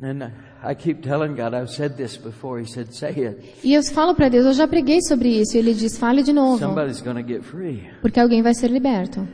And 0.01 0.20
then 0.20 0.32
I 0.62 0.74
keep 0.74 1.03
telling 1.03 1.34
God, 1.34 1.55
I've 1.55 1.70
said 1.70 1.97
this 1.97 2.16
before. 2.16 2.61
He 2.61 2.66
said, 2.66 2.93
say 2.93 3.11
it. 3.26 3.55
E 3.64 3.74
eu 3.74 3.82
falo 3.82 4.14
para 4.14 4.28
Deus, 4.28 4.47
eu 4.47 4.53
já 4.53 4.66
preguei 4.68 5.01
sobre 5.03 5.28
isso. 5.28 5.57
Ele 5.57 5.74
diz, 5.74 5.99
fale 5.99 6.22
de 6.22 6.32
novo, 6.32 6.59
Somebody's 6.59 7.01
going 7.01 7.20
to 7.20 7.28
get 7.28 7.43
free. 7.43 7.89
porque 8.01 8.18
alguém 8.20 8.43
vai 8.43 8.55
ser 8.55 8.70
liberto. 8.70 9.26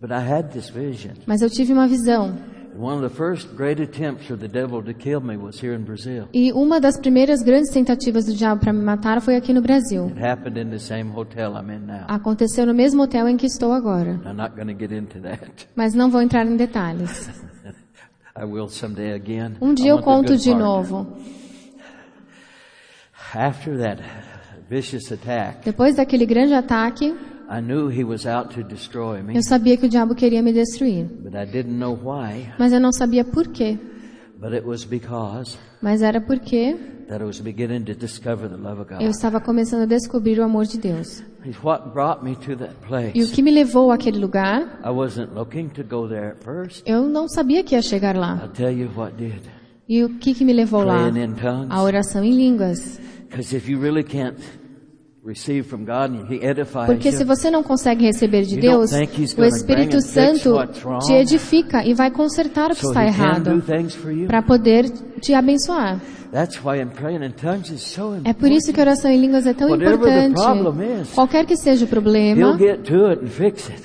But 0.00 0.10
I 0.10 0.20
had 0.20 0.50
this 0.52 0.68
vision. 0.70 1.14
Mas 1.26 1.42
eu 1.42 1.50
tive 1.50 1.72
uma 1.72 1.86
visão. 1.86 2.36
One 2.78 3.02
of 3.02 3.10
the 3.10 3.16
first 3.16 3.56
great 3.56 3.80
attempts 3.80 4.26
for 4.26 4.36
the 4.36 4.48
devil 4.48 4.82
to 4.82 4.92
kill 4.92 5.20
me 5.20 5.36
was 5.36 5.58
here 5.58 5.74
in 5.74 5.84
Brazil. 5.84 6.28
E 6.34 6.52
uma 6.52 6.78
das 6.78 6.98
primeiras 6.98 7.42
grandes 7.42 7.70
tentativas 7.72 8.26
do 8.26 8.34
diabo 8.34 8.60
para 8.60 8.72
me 8.72 8.84
matar 8.84 9.20
foi 9.22 9.34
aqui 9.34 9.54
no 9.54 9.62
Brasil. 9.62 10.06
It 10.08 10.22
happened 10.22 10.60
in 10.60 10.68
the 10.68 10.78
same 10.78 11.10
hotel 11.10 11.54
I'm 11.56 11.70
in 11.70 11.86
now. 11.86 12.04
Aconteceu 12.06 12.66
no 12.66 12.74
mesmo 12.74 13.02
hotel 13.02 13.28
em 13.28 13.36
que 13.38 13.46
estou 13.46 13.72
agora. 13.72 14.20
I'm 14.26 14.36
not 14.36 14.54
going 14.54 14.66
to 14.66 14.74
get 14.74 14.92
into 14.92 15.20
that. 15.20 15.66
Mas 15.74 15.94
não 15.94 16.10
vou 16.10 16.20
entrar 16.20 16.46
em 16.46 16.56
detalhes. 16.56 17.30
I 18.38 18.44
will 18.44 18.68
someday 18.68 19.14
again. 19.14 19.56
Um 19.62 19.72
dia 19.72 19.92
eu 19.92 20.02
conto 20.02 20.36
de 20.36 20.54
novo. 20.54 21.06
After 23.34 23.78
that 23.78 24.02
vicious 24.68 25.10
attack, 25.10 25.64
Depois 25.64 25.96
daquele 25.96 26.26
grande 26.26 26.52
ataque, 26.52 27.14
I 27.48 27.60
knew 27.60 27.88
he 27.88 28.04
was 28.04 28.26
out 28.26 28.54
to 28.54 28.62
destroy 28.62 29.22
me, 29.22 29.36
eu 29.36 29.42
sabia 29.42 29.76
que 29.76 29.86
o 29.86 29.88
diabo 29.88 30.14
queria 30.14 30.42
me 30.42 30.52
destruir. 30.52 31.04
but 31.22 31.34
I 31.34 31.44
didn't 31.44 31.78
know 31.78 31.94
why. 31.94 32.48
Mas 32.58 32.72
eu 32.72 32.80
não 32.80 32.92
sabia 32.92 33.24
por 33.24 33.48
quê. 33.48 33.78
But 34.38 34.52
it 34.52 34.66
was 34.66 34.84
because 34.84 35.56
Mas 35.80 36.02
era 36.02 36.20
porque 36.20 36.76
that 37.08 37.22
I 37.22 37.24
was 37.24 37.40
beginning 37.40 37.84
to 37.84 37.94
discover 37.94 38.48
the 38.48 38.56
love 38.56 38.80
of 38.80 38.90
God. 38.92 39.00
eu 39.00 39.10
estava 39.10 39.40
começando 39.40 39.82
a 39.82 39.86
descobrir 39.86 40.38
o 40.38 40.44
amor 40.44 40.66
de 40.66 40.78
Deus. 40.78 41.22
E 43.14 43.22
o 43.22 43.28
que 43.28 43.42
me 43.42 43.50
levou 43.50 43.92
àquele 43.92 44.18
lugar, 44.18 44.80
I 44.84 44.90
wasn't 44.90 45.32
looking 45.34 45.68
to 45.68 45.84
go 45.84 46.08
there 46.08 46.32
at 46.32 46.42
first. 46.42 46.82
eu 46.84 47.08
não 47.08 47.28
sabia 47.28 47.62
que 47.62 47.74
ia 47.74 47.82
chegar 47.82 48.16
lá. 48.16 48.40
I'll 48.42 48.50
tell 48.50 48.76
you 48.76 48.90
what 48.96 49.14
did. 49.16 49.42
E 49.88 50.02
o 50.02 50.18
que, 50.18 50.34
que 50.34 50.44
me 50.44 50.52
levou 50.52 50.82
lá? 50.82 51.08
A 51.70 51.82
oração 51.82 52.24
em 52.24 52.32
línguas. 52.32 53.00
Because 53.28 53.56
if 53.56 53.68
you 53.68 53.80
really 53.80 54.02
can't 54.02 54.36
Porque 56.86 57.10
se 57.12 57.24
você 57.24 57.50
não 57.50 57.62
consegue 57.62 58.04
receber 58.04 58.42
de 58.42 58.54
You 58.54 58.60
don't 58.60 58.90
Deus, 58.90 59.36
o 59.36 59.44
Espírito 59.44 60.00
Santo 60.00 60.54
te 61.04 61.14
edifica 61.14 61.84
e 61.84 61.94
vai 61.94 62.10
consertar 62.10 62.70
o 62.70 62.74
que 62.74 62.86
está 62.86 63.04
errado 63.04 63.60
things 63.62 63.94
for 63.94 64.12
you. 64.12 64.26
para 64.26 64.42
poder 64.42 64.88
te 65.20 65.34
abençoar. 65.34 66.00
That's 66.32 66.62
why 66.62 66.80
I'm 66.80 66.90
praying 66.90 67.24
in 67.24 67.32
tongues 67.32 67.70
is 67.70 67.82
so 67.82 68.08
important. 68.08 68.28
É 68.28 68.32
por 68.34 68.50
isso 68.50 68.72
que 68.72 68.80
a 68.80 68.82
oração 68.82 69.10
em 69.10 69.20
línguas 69.20 69.46
é 69.46 69.54
tão 69.54 69.68
importante. 69.74 70.34
problem 70.34 71.00
is, 71.00 71.12
Qualquer 71.12 71.46
que 71.46 71.56
seja 71.56 71.84
o 71.84 71.88
problema. 71.88 72.58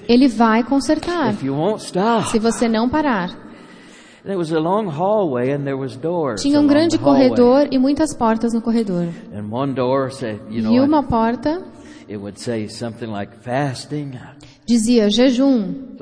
Ele 0.08 0.28
vai 0.28 0.64
consertar, 0.64 1.34
If 1.34 1.44
you 1.44 1.56
won't 1.56 1.84
stop. 1.84 2.30
se 2.30 2.40
você 2.40 2.68
não 2.68 2.90
parar. 2.90 3.51
Tinha 6.38 6.60
um 6.60 6.68
grande 6.68 6.98
corredor 6.98 7.68
e 7.72 7.80
muitas 7.80 8.14
portas 8.16 8.54
no 8.54 8.62
corredor. 8.62 9.08
And 9.34 9.52
one 9.52 9.74
door 9.74 10.12
said, 10.12 10.40
you 10.50 10.62
know, 10.62 10.74
E 10.74 10.80
uma 10.80 11.04
porta 11.04 11.62
it 12.08 12.18
would 12.18 12.40
say 12.40 12.68
something 12.68 13.08
like 13.08 13.38
fasting. 13.42 14.12
dizia 14.68 15.10
jejum. 15.10 15.96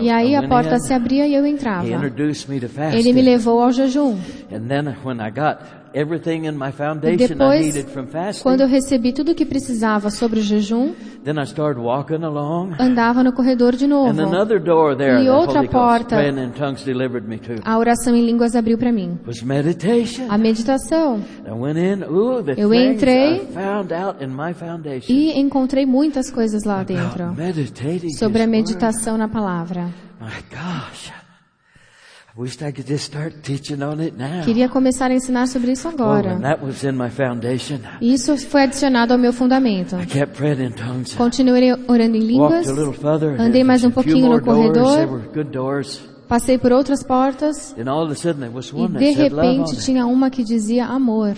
E 0.00 0.10
aí 0.10 0.34
a 0.36 0.48
porta 0.48 0.78
se 0.78 0.92
abria 0.92 1.26
e 1.26 1.34
eu 1.34 1.46
entrava. 1.46 1.86
introduced 1.86 2.48
me 2.48 2.60
to 2.60 2.68
fasting. 2.68 2.98
Ele 2.98 3.12
me 3.12 3.22
levou 3.22 3.60
ao 3.60 3.72
jejum. 3.72 4.18
And 4.52 4.66
then 4.68 4.94
when 5.04 5.20
I 5.20 5.30
got 5.30 5.83
everything 5.94 6.46
in 6.46 6.52
my 6.58 6.72
foundation 6.72 7.24
I 7.24 7.26
depois, 7.28 7.66
needed 7.66 7.88
from 7.90 8.06
fasting, 8.06 8.42
quando 8.42 8.60
eu 8.62 8.66
recebi 8.68 9.12
tudo 9.12 9.32
o 9.32 9.34
que 9.34 9.44
precisava 9.44 10.10
sobre 10.10 10.40
o 10.40 10.42
jejum, 10.42 10.92
then 11.24 11.38
I 11.38 11.44
started 11.44 11.80
walking 11.80 12.22
along. 12.24 12.74
andava 12.78 13.22
no 13.22 13.32
corredor 13.32 13.76
de 13.76 13.86
novo. 13.86 14.08
And 14.10 14.22
another 14.22 14.60
door 14.60 14.96
there, 14.96 15.22
E 15.22 15.28
outra 15.30 15.62
porta- 15.68 16.16
praying 16.16 16.38
in 16.38 16.50
tongues 16.50 16.84
delivered 16.84 17.26
me 17.28 17.38
to. 17.38 17.54
A 17.64 17.78
oração 17.78 18.14
em 18.14 18.24
línguas 18.24 18.54
abriu 18.54 18.76
para 18.76 18.92
mim. 18.92 19.18
Was 19.26 19.42
meditation. 19.42 20.26
A 20.28 20.36
meditação. 20.36 21.20
I 21.46 21.52
went 21.52 21.78
in, 21.78 22.04
ooh, 22.04 22.42
the 22.42 22.54
Eu 22.60 22.74
entrei 22.74 23.36
I 23.36 23.46
found 23.52 23.92
out 23.94 24.22
in 24.22 24.28
my 24.28 24.52
foundation. 24.52 25.12
E 25.12 25.38
encontrei 25.38 25.86
muitas 25.86 26.30
coisas 26.30 26.64
lá 26.64 26.82
dentro. 26.82 27.34
Sobre 28.18 28.42
a 28.42 28.46
meditação 28.46 29.16
na 29.16 29.28
palavra. 29.28 29.84
My 30.20 30.42
gosh. 30.50 31.23
Queria 34.44 34.68
começar 34.68 35.08
a 35.08 35.14
ensinar 35.14 35.46
sobre 35.46 35.70
isso 35.70 35.86
and 35.86 35.92
agora. 35.92 36.36
that 36.40 36.64
was 36.64 36.82
in 36.82 36.92
my 36.92 37.08
foundation. 37.08 37.78
Isso 38.00 38.36
foi 38.36 38.64
adicionado 38.64 39.12
ao 39.12 39.18
meu 39.18 39.32
fundamento. 39.32 39.94
I 39.96 40.04
kept 40.04 40.36
praying 40.36 40.66
in 40.66 40.72
tongues. 40.72 41.14
Continuei 41.14 41.72
orando 41.86 42.16
em 42.16 42.20
línguas. 42.20 42.66
Andei 43.38 43.62
mais 43.62 43.84
um 43.84 43.90
pouquinho 43.92 44.28
no 44.30 44.42
corredor. 44.42 45.30
Passei 46.26 46.58
por 46.58 46.72
outras 46.72 47.04
portas. 47.04 47.72
Then 47.74 47.88
all 47.88 48.02
of 48.02 48.12
a 48.12 48.16
sudden 48.16 48.40
there 48.40 48.52
was 48.52 48.68
E 48.70 48.74
one 48.74 48.98
de 48.98 49.10
repente 49.12 49.76
tinha 49.84 50.04
uma 50.04 50.28
que 50.28 50.42
dizia 50.42 50.86
amor. 50.86 51.36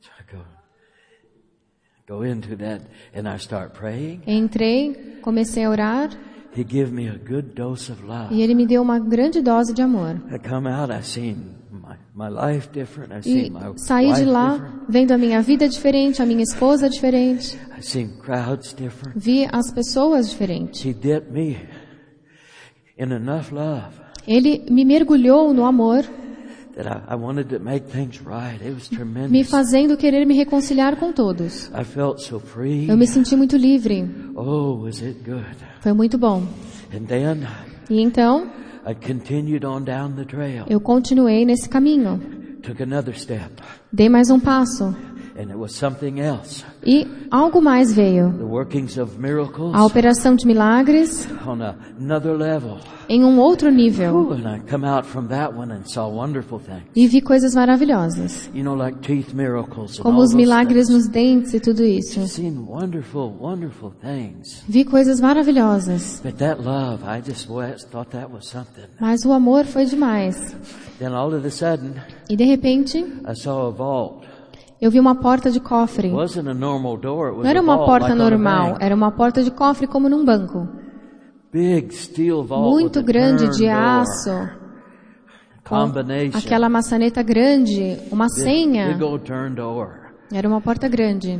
So 0.00 0.10
I 0.18 0.24
go, 0.34 0.42
go 2.08 2.24
into 2.24 2.56
that 2.56 2.82
and 3.14 3.32
I 3.32 3.36
start 3.36 3.78
praying. 3.78 4.22
Entrei, 4.26 5.20
comecei 5.22 5.64
a 5.64 5.70
orar. 5.70 6.10
He 6.56 6.64
gave 6.64 6.90
me 6.90 7.08
a 7.08 7.16
good 7.16 7.54
dose 7.54 7.92
of 7.92 8.04
love. 8.04 8.34
E 8.34 8.42
ele 8.42 8.54
me 8.54 8.66
deu 8.66 8.82
uma 8.82 8.98
grande 8.98 9.40
dose 9.40 9.72
de 9.72 9.82
amor. 9.82 10.16
I 10.32 10.38
come 10.38 10.68
out, 10.68 10.92
I 10.92 11.02
seen 11.02 11.54
my, 11.70 11.96
my 12.14 12.28
life 12.28 12.68
different. 12.72 13.12
I 13.12 13.22
seen 13.22 13.52
my 13.52 13.72
saí 13.76 14.12
de 14.12 14.24
lá 14.24 14.54
different. 14.54 14.84
vendo 14.88 15.12
a 15.12 15.18
minha 15.18 15.40
vida 15.42 15.68
diferente, 15.68 16.20
a 16.20 16.26
minha 16.26 16.42
esposa 16.42 16.88
diferente. 16.88 17.56
I 17.78 17.82
seen 17.82 18.18
crowds 18.18 18.74
different. 18.74 19.16
Vi 19.16 19.48
as 19.52 19.70
pessoas 19.72 20.28
diferentes. 20.30 20.84
He 20.84 20.92
dipped 20.92 21.30
me 21.30 21.56
in 22.98 23.12
enough 23.12 23.52
love 23.52 24.10
Ele 24.26 24.64
me 24.70 24.84
mergulhou 24.84 25.54
no 25.54 25.64
amor, 25.64 26.04
me 28.88 28.96
tremendous. 28.96 29.50
fazendo 29.50 29.96
querer 29.96 30.24
me 30.26 30.34
reconciliar 30.36 30.96
com 30.96 31.12
todos. 31.12 31.70
I 31.74 31.84
felt 31.84 32.20
so 32.20 32.38
free. 32.38 32.88
Eu 32.88 32.96
me 32.96 33.06
senti 33.06 33.36
muito 33.36 33.56
livre. 33.56 34.08
Oh, 34.34 34.82
was 34.82 35.00
it 35.02 35.20
good? 35.24 35.44
Foi 35.80 35.92
muito 35.92 36.18
bom. 36.18 36.42
And 36.92 37.06
then 37.06 37.46
E 37.88 38.00
então, 38.00 38.46
I 38.86 38.94
continued 38.94 39.64
on 39.64 39.82
down 39.82 40.12
the 40.12 40.24
trail. 40.24 40.64
eu 40.68 40.80
continuei 40.80 41.44
nesse 41.44 41.68
caminho. 41.68 42.20
Took 42.62 42.82
another 42.82 43.16
step. 43.18 43.50
Dei 43.92 44.08
mais 44.08 44.30
um 44.30 44.38
passo. 44.38 44.94
And 45.40 45.50
it 45.50 45.56
was 45.56 45.74
something 45.74 46.20
else. 46.20 46.64
E 46.84 47.06
algo 47.30 47.62
mais 47.62 47.94
veio. 47.94 48.30
The 48.36 48.44
workings 48.44 48.98
of 48.98 49.18
miracles 49.18 49.74
A 49.74 49.84
operação 49.86 50.34
de 50.36 50.46
milagres 50.46 51.26
on 51.46 51.62
a, 51.62 51.74
another 51.98 52.36
level. 52.36 52.78
em 53.08 53.24
um 53.24 53.38
outro 53.38 53.70
nível. 53.70 54.14
Ooh, 54.14 54.32
and 54.34 54.46
I 54.46 54.60
come 54.70 54.84
out 54.86 55.06
from 55.06 55.28
that 55.28 55.54
one 55.56 55.72
and 55.72 55.84
saw 55.86 56.08
wonderful 56.08 56.58
things. 56.58 56.82
E 56.94 57.06
vi 57.08 57.22
coisas 57.22 57.54
maravilhosas. 57.54 58.50
You 58.52 58.62
know, 58.64 58.74
like 58.76 58.98
teeth 59.00 59.32
miracles 59.32 59.98
and 59.98 60.02
Como 60.02 60.20
os 60.20 60.34
milagres 60.34 60.88
things. 60.88 61.04
nos 61.04 61.08
dentes 61.08 61.54
e 61.54 61.60
tudo 61.60 61.84
isso. 61.84 62.20
Vi 64.68 64.84
coisas 64.84 65.20
maravilhosas. 65.20 66.20
But 66.22 66.36
that 66.38 66.60
love, 66.62 67.02
I 67.04 67.22
just 67.26 67.48
boy, 67.48 67.64
I 67.64 67.76
thought 67.90 68.10
that 68.10 68.30
was 68.30 68.46
something. 68.46 68.84
Mas 69.00 69.24
o 69.24 69.32
amor 69.32 69.64
foi 69.64 69.86
demais. 69.86 70.54
Then 70.98 71.14
all 71.14 71.32
of 71.34 71.46
a 71.46 71.50
sudden, 71.50 71.94
E 72.28 72.36
de 72.36 72.44
repente, 72.44 73.04
eu 74.80 74.90
vi 74.90 74.98
uma 74.98 75.14
porta 75.14 75.50
de 75.50 75.60
cofre. 75.60 76.10
Não 77.42 77.44
era 77.50 77.60
uma 77.60 77.76
porta 77.86 78.14
normal, 78.14 78.76
era 78.80 78.94
uma 78.94 79.10
porta 79.10 79.42
de 79.42 79.50
cofre 79.50 79.86
como 79.86 80.08
num 80.08 80.24
banco. 80.24 80.68
Muito 82.70 83.02
grande 83.02 83.48
de 83.56 83.68
aço, 83.68 84.30
aquela 86.38 86.68
maçaneta 86.68 87.22
grande, 87.22 87.98
uma 88.10 88.28
senha. 88.28 88.86
Era 90.32 90.48
uma 90.48 90.60
porta 90.60 90.88
grande. 90.88 91.38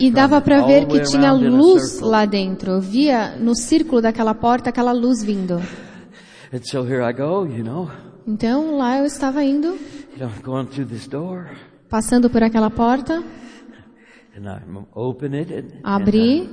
E 0.00 0.10
dava 0.10 0.40
para 0.40 0.62
ver 0.62 0.86
que 0.86 1.00
tinha 1.02 1.32
luz 1.32 2.00
lá 2.00 2.24
dentro. 2.24 2.70
Eu 2.72 2.80
via 2.80 3.36
no 3.36 3.54
círculo 3.54 4.00
daquela 4.02 4.34
porta 4.34 4.70
aquela 4.70 4.92
luz 4.92 5.22
vindo. 5.22 5.60
Então 8.26 8.76
lá 8.76 8.98
eu 8.98 9.06
estava 9.06 9.42
indo, 9.44 9.78
passando 11.88 12.28
por 12.28 12.42
aquela 12.42 12.70
porta, 12.70 13.22
abri, 15.84 16.48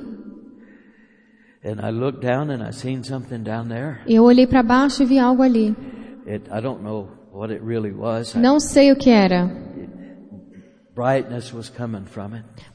there. 3.69 3.99
e 4.05 4.15
eu 4.15 4.23
olhei 4.23 4.45
para 4.45 4.61
baixo 4.61 5.01
e 5.03 5.05
vi 5.05 5.17
algo 5.17 5.41
ali. 5.41 5.75
Não 8.37 8.59
sei 8.59 8.91
o 8.91 8.95
que 8.95 9.09
era, 9.09 9.49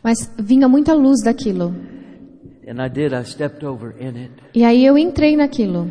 mas 0.03 0.35
vinha 0.41 0.69
muita 0.69 0.93
luz 0.95 1.23
daquilo. 1.23 1.73
and 2.69 2.85
I 2.85 2.89
did. 2.91 3.13
I 3.13 3.25
stepped 3.25 3.65
over 3.65 3.95
in 3.99 4.17
it 4.17 4.33
E 4.55 4.63
aí 4.65 4.85
eu 4.85 4.99
entrei 4.99 5.37
naquilo 5.37 5.91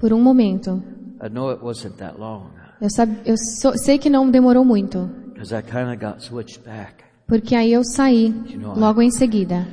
por 0.00 0.12
um 0.12 0.22
momento. 0.22 0.82
I 1.24 1.28
know 1.30 1.50
it 1.50 1.62
wasn't 1.62 1.96
that 1.98 2.18
long, 2.18 2.50
Eu, 2.80 2.88
sab... 2.90 3.10
eu 3.24 3.34
so- 3.38 3.76
sei 3.78 3.96
que 3.98 4.10
não 4.10 4.30
demorou 4.30 4.64
muito, 4.64 5.08
because 5.32 5.54
I 5.54 5.62
kind 5.62 5.88
of 5.88 5.96
got 5.96 6.22
switched 6.22 6.62
back. 6.64 7.02
porque 7.26 7.54
aí 7.54 7.72
eu 7.72 7.82
saí 7.84 8.34
logo 8.76 9.00
em 9.00 9.10
seguida. 9.10 9.66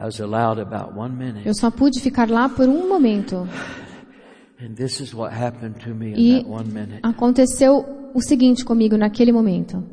I 0.00 0.04
was 0.06 0.18
allowed 0.20 0.58
about 0.60 0.98
one 0.98 1.14
minute, 1.14 1.46
Eu 1.46 1.52
só 1.54 1.70
pude 1.70 2.00
ficar 2.00 2.30
lá 2.30 2.48
por 2.48 2.66
um 2.66 2.88
momento. 2.88 3.46
and 4.58 4.74
this 4.74 5.00
is 5.00 5.12
what 5.14 5.34
happened 5.34 5.74
to 5.84 5.94
me 5.94 6.12
in 6.12 6.18
E 6.18 6.38
that 6.42 6.48
one 6.50 6.68
minute. 6.72 7.00
aconteceu 7.02 7.84
o 8.14 8.20
seguinte 8.22 8.64
comigo 8.64 8.96
naquele 8.96 9.32
momento. 9.32 9.84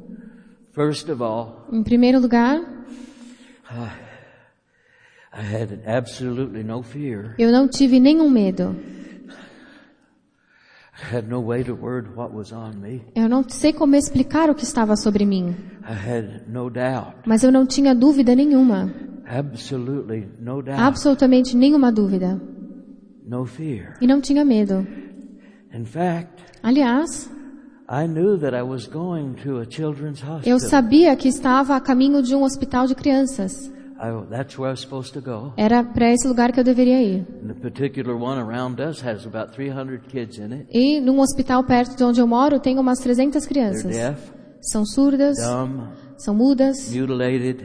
First 0.72 1.10
of 1.10 1.22
all, 1.22 1.68
Em 1.74 1.84
primeiro 1.84 2.20
lugar, 2.22 2.62
I 5.34 5.42
had 5.42 5.82
absolutely 5.86 6.64
no 6.64 6.82
fear. 6.82 7.36
Eu 7.38 7.52
não 7.52 7.68
tive 7.68 8.00
nenhum 8.00 8.30
medo. 8.30 8.74
I 8.74 8.76
had 8.76 9.36
no 9.36 9.36
way 9.36 9.36
to 9.36 9.36
word 9.36 9.36
what 9.36 9.36
was 9.36 9.36
on 9.36 9.36
me. 10.80 10.87
Eu 13.16 13.30
não 13.30 13.48
sei 13.48 13.72
como 13.72 13.96
explicar 13.96 14.50
o 14.50 14.56
que 14.56 14.64
estava 14.64 14.96
sobre 14.96 15.26
mim, 15.26 15.56
I 15.84 15.94
had 15.94 16.48
no 16.48 16.70
doubt. 16.70 17.18
mas 17.26 17.44
eu 17.44 17.52
não 17.52 17.66
tinha 17.66 17.94
dúvida 17.94 18.36
nenhuma. 18.36 18.92
Absolutely 19.26 20.28
no 20.40 20.62
doubt. 20.62 20.82
Absolutamente 20.82 21.56
nenhuma 21.56 21.92
dúvida. 21.92 22.42
No 23.28 23.46
fear. 23.46 23.96
E 24.02 24.08
não 24.08 24.22
tinha 24.22 24.44
medo. 24.46 24.88
Aliás, 26.64 27.30
I 27.90 28.08
knew 28.08 28.38
that 28.40 28.56
I 28.56 28.62
was 28.62 28.88
going 28.88 29.34
to 29.44 29.60
a 29.60 29.66
children's 29.66 30.24
hospital. 30.24 30.44
eu 30.46 30.60
sabia 30.60 31.16
que 31.16 31.28
estava 31.28 31.76
a 31.76 31.80
caminho 31.82 32.22
de 32.24 32.36
um 32.36 32.44
hospital 32.44 32.88
de 32.88 32.96
crianças. 32.96 33.72
I, 34.00 34.12
that's 34.30 34.58
where 34.58 34.70
I 34.70 34.74
was 34.74 34.82
supposed 34.82 35.14
to 35.14 35.22
go. 35.22 35.54
Era 35.58 35.84
para 35.84 36.12
esse 36.12 36.28
lugar 36.28 36.52
que 36.52 36.60
eu 36.60 36.64
deveria 36.64 37.02
ir. 37.02 37.26
And 37.44 37.48
the 37.48 37.54
particular 37.60 38.16
one 38.16 38.40
around 38.40 38.80
us 38.82 39.02
has 39.04 39.26
about 39.26 39.54
300 39.56 40.02
kids 40.08 40.38
in 40.38 40.52
it. 40.54 40.68
E 40.72 41.00
num 41.02 41.20
hospital 41.20 41.64
perto 41.64 41.96
de 41.96 42.04
onde 42.04 42.20
eu 42.22 42.28
moro 42.28 42.60
tem 42.60 42.78
umas 42.78 43.00
300 43.00 43.44
They're 43.46 43.48
crianças. 43.48 43.92
deaf, 43.96 44.32
São 44.62 44.86
surdas, 44.86 45.38
dumb, 45.38 45.88
são 46.18 46.34
mudas, 46.36 46.92
mutilated, 46.94 47.64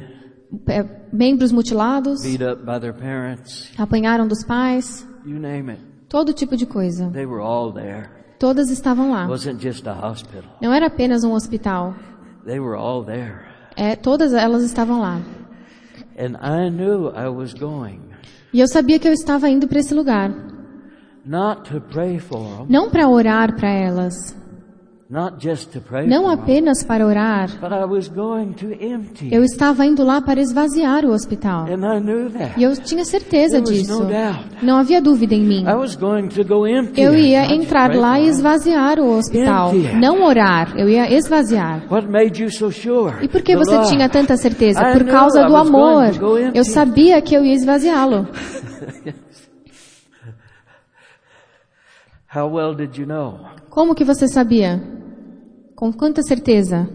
é, 0.68 0.84
membros 1.12 1.50
mutilados, 1.52 2.22
beat 2.22 2.40
up 2.42 2.62
by 2.64 2.78
their 2.80 2.92
parents. 2.94 3.70
apanharam 3.78 4.26
dos 4.26 4.44
pais, 4.44 5.06
You 5.24 5.38
name 5.38 5.70
it. 5.72 5.82
todo 6.08 6.32
tipo 6.32 6.56
de 6.56 6.66
coisa. 6.66 7.10
They 7.10 7.26
were 7.26 7.42
all 7.42 7.72
there. 7.72 8.08
Todas 8.38 8.70
estavam 8.70 9.10
lá. 9.10 9.22
It 9.22 9.30
wasn't 9.30 9.62
just 9.62 9.86
a 9.86 9.92
hospital. 10.10 10.50
Não 10.60 10.72
era 10.72 10.86
apenas 10.86 11.24
um 11.24 11.32
hospital. 11.32 11.94
They 12.44 12.58
were 12.58 12.76
all 12.76 13.04
there. 13.04 13.40
É, 13.76 13.94
todas 13.96 14.32
elas 14.34 14.62
estavam 14.64 15.00
lá. 15.00 15.20
E 18.52 18.60
eu 18.60 18.68
sabia 18.68 18.98
que 18.98 19.08
eu 19.08 19.12
estava 19.12 19.48
indo 19.48 19.66
para 19.66 19.78
esse 19.78 19.94
lugar. 19.94 20.30
not 21.24 21.70
to 21.70 21.80
pray 21.80 22.18
for 22.18 22.38
them, 22.38 22.66
Não 22.68 22.90
para 22.90 23.08
orar 23.08 23.54
para 23.56 23.68
elas. 23.70 24.14
not 24.14 24.20
just 24.20 24.36
to 24.36 25.01
pray 25.01 25.01
Não 26.08 26.26
apenas 26.26 26.82
para 26.82 27.06
orar. 27.06 27.50
Eu 29.30 29.44
estava 29.44 29.84
indo 29.84 30.02
lá 30.02 30.22
para 30.22 30.40
esvaziar 30.40 31.04
o 31.04 31.10
hospital. 31.10 31.66
E 32.56 32.62
eu 32.62 32.74
tinha 32.76 33.04
certeza 33.04 33.60
disso. 33.60 34.06
Não 34.62 34.78
havia 34.78 35.02
dúvida 35.02 35.34
em 35.34 35.44
mim. 35.44 35.64
Eu 36.96 37.14
ia 37.14 37.54
entrar 37.54 37.94
lá 37.94 38.18
e 38.18 38.26
esvaziar 38.26 38.98
o 38.98 39.18
hospital. 39.18 39.72
Não 40.00 40.24
orar. 40.24 40.72
Eu 40.78 40.88
ia 40.88 41.12
esvaziar. 41.12 41.82
E 43.20 43.28
por 43.28 43.42
que 43.42 43.54
você 43.54 43.82
tinha 43.90 44.08
tanta 44.08 44.34
certeza? 44.38 44.80
Por 44.92 45.04
causa 45.04 45.44
do 45.44 45.54
amor. 45.54 46.06
Eu 46.54 46.64
sabia 46.64 47.20
que 47.20 47.34
eu 47.36 47.44
ia 47.44 47.52
esvaziá-lo. 47.52 48.26
How 52.34 52.50
well 52.50 52.74
did 52.74 52.96
you 52.96 53.06
know? 53.06 53.40
Como 53.68 53.94
que 53.94 54.04
você 54.04 54.26
sabia? 54.26 55.01
Com 55.74 55.92
quanta 55.92 56.22
certeza? 56.22 56.88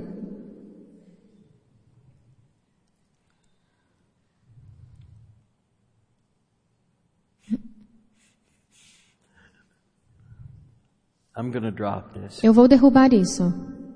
I'm 11.38 11.52
to 11.64 11.72
drop 11.72 12.20
this. 12.20 12.44
Eu 12.44 12.52
vou 12.54 12.68
derrubar 12.68 13.14
isso. 13.14 13.44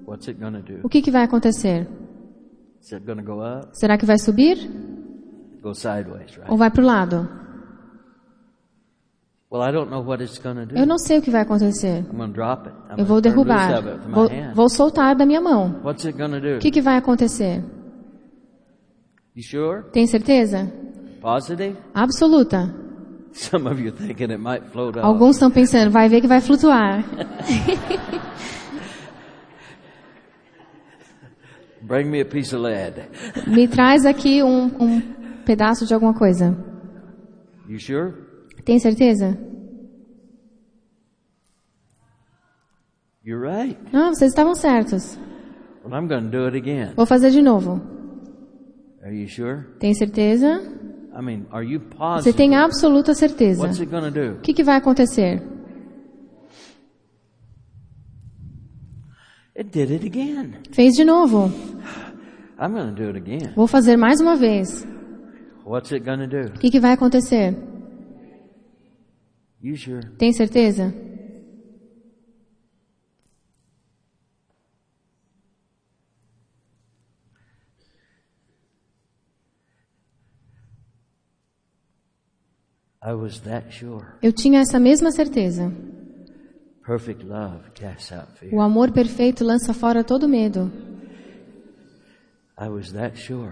What's 0.06 0.28
it 0.28 0.40
to 0.40 0.62
do? 0.62 0.86
O 0.86 0.90
que, 0.90 1.02
que 1.02 1.10
vai 1.10 1.24
acontecer? 1.24 1.88
Is 2.82 2.92
it 2.92 3.06
to 3.18 3.24
go 3.24 3.42
up? 3.42 3.70
Será 3.74 3.98
que 3.98 4.06
vai 4.06 4.20
subir 4.20 4.58
Go 5.62 5.74
sideways, 5.74 6.36
right? 6.38 6.50
ou 6.50 6.58
vai 6.58 6.70
para 6.70 6.82
o 6.84 6.86
lado? 6.86 7.16
Well, 7.16 7.26
I 7.26 7.30
don't 7.30 7.30
know 7.30 8.60
what 8.60 8.70
it's 8.72 8.80
going 8.84 9.30
to 9.30 9.41
do. 9.41 9.41
Eu 10.80 10.88
não 10.88 10.98
sei 10.98 11.18
o 11.20 11.22
que 11.22 11.30
vai 11.30 11.42
acontecer. 11.42 12.06
Eu 12.98 13.06
vou 13.06 13.20
derrubar. 13.20 13.68
Vou, 14.10 14.30
vou 14.56 14.70
soltar 14.70 15.14
da 15.14 15.26
minha 15.26 15.42
mão. 15.42 15.82
O 16.58 16.60
que, 16.60 16.72
que 16.72 16.82
vai 16.82 16.96
acontecer? 16.96 17.62
Tem 19.92 20.08
certeza? 20.08 20.72
Absoluta. 21.94 22.74
Alguns 25.06 25.36
estão 25.36 25.52
pensando, 25.52 25.92
vai 25.92 26.08
ver 26.08 26.22
que 26.22 26.28
vai 26.28 26.40
flutuar. 26.40 27.04
Me 33.48 33.68
traz 33.68 34.06
aqui 34.06 34.42
um, 34.44 34.66
um 34.80 35.02
pedaço 35.46 35.86
de 35.86 35.94
alguma 35.94 36.14
coisa. 36.14 36.56
You 37.68 37.80
sure? 37.80 38.31
Tem 38.66 38.80
certeza? 38.80 39.38
You're 43.24 43.42
right. 43.46 43.78
Ah, 43.94 44.10
vocês 44.10 44.32
estavam 44.32 44.56
certos. 44.56 45.18
Well, 45.84 45.94
I'm 45.94 46.08
do 46.30 46.46
it 46.46 46.58
again. 46.58 46.94
Vou 46.96 47.06
fazer 47.06 47.32
de 47.32 47.42
novo. 47.42 47.82
Are 49.04 49.16
you 49.16 49.28
sure? 49.28 49.66
Tem 49.80 49.94
certeza? 49.94 50.62
I 51.14 51.22
mean, 51.22 51.46
are 51.52 51.66
you 51.66 51.80
Você 51.80 51.96
positive? 51.98 52.38
tem 52.38 52.56
absoluta 52.56 53.14
certeza. 53.14 53.62
What's 53.62 53.80
it 53.80 53.92
going 53.92 54.04
to 54.04 54.12
do? 54.12 54.38
O 54.38 54.42
que, 54.42 54.54
que 54.54 54.64
vai 54.64 54.78
acontecer? 54.78 55.42
It 59.56 59.70
did 59.72 59.92
it 59.92 60.06
again. 60.06 60.54
Fez 60.72 60.96
de 60.96 61.04
novo. 61.04 61.52
I'm 62.60 62.74
going 62.74 62.94
to 62.94 62.96
do 62.96 63.08
it 63.10 63.18
again. 63.18 63.54
Vou 63.56 63.68
fazer 63.68 63.98
mais 63.98 64.22
uma 64.22 64.36
vez. 64.36 64.86
What's 65.66 65.92
it 65.92 66.06
going 66.06 66.20
to 66.20 66.28
do? 66.28 66.56
O 66.56 66.60
que, 66.60 66.70
que 66.70 66.80
vai 66.80 66.94
acontecer? 66.94 67.56
Tem 70.18 70.34
certeza? 70.34 70.94
I 83.04 83.14
was 83.14 83.40
that 83.42 83.72
sure. 83.72 84.06
Eu 84.22 84.32
tinha 84.32 84.62
essa 84.62 84.80
mesma 84.80 85.12
certeza. 85.12 85.72
O 88.52 88.62
amor 88.62 88.92
perfeito 88.92 89.44
lança 89.44 89.74
fora 89.74 90.04
todo 90.04 90.28
medo. 90.28 90.72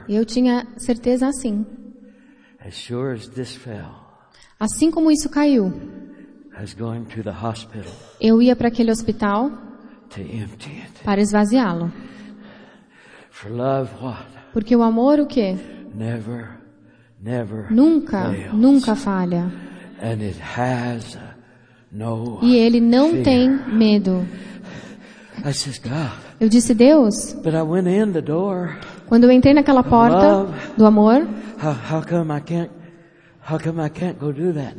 Eu 0.07 0.25
tinha 0.25 0.67
certeza 0.77 1.27
assim. 1.27 1.65
As 2.59 2.73
sure 2.75 3.13
as 3.13 3.27
this 3.27 3.55
fell, 3.55 4.08
Assim 4.59 4.91
como 4.91 5.09
isso 5.09 5.29
caiu, 5.29 5.71
eu 8.19 8.41
ia 8.41 8.55
para 8.55 8.67
aquele 8.67 8.91
hospital 8.91 9.49
para 11.05 11.21
esvaziá-lo. 11.21 11.91
Porque 14.51 14.75
o 14.75 14.81
amor, 14.83 15.19
o 15.19 15.25
quê? 15.27 15.55
Nunca, 17.71 18.27
nunca 18.53 18.95
falha. 18.95 19.51
E 22.43 22.55
ele 22.55 22.81
não 22.81 23.23
tem 23.23 23.49
medo. 23.49 24.25
Eu 26.39 26.49
disse, 26.49 26.73
Deus, 26.73 27.33
quando 29.07 29.23
eu 29.23 29.31
entrei 29.31 29.53
naquela 29.53 29.83
porta 29.83 30.47
do 30.77 30.85
amor, 30.85 31.25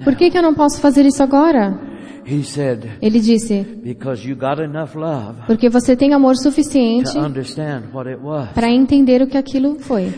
por 0.05 0.17
que, 0.17 0.31
que 0.31 0.39
eu 0.39 0.43
não 0.43 0.55
posso 0.55 0.81
fazer 0.81 1.05
isso 1.05 1.23
agora? 1.23 1.79
He 2.27 2.45
said, 2.45 2.85
Ele 3.01 3.19
disse, 3.19 3.63
because 3.83 4.29
you 4.29 4.37
got 4.37 4.61
enough 4.61 4.95
love 4.95 5.41
porque 5.47 5.69
você 5.69 5.97
tem 5.97 6.13
amor 6.13 6.37
suficiente 6.37 7.11
para 8.55 8.71
entender 8.71 9.23
o 9.23 9.27
que 9.27 9.39
aquilo 9.39 9.79
foi. 9.81 10.13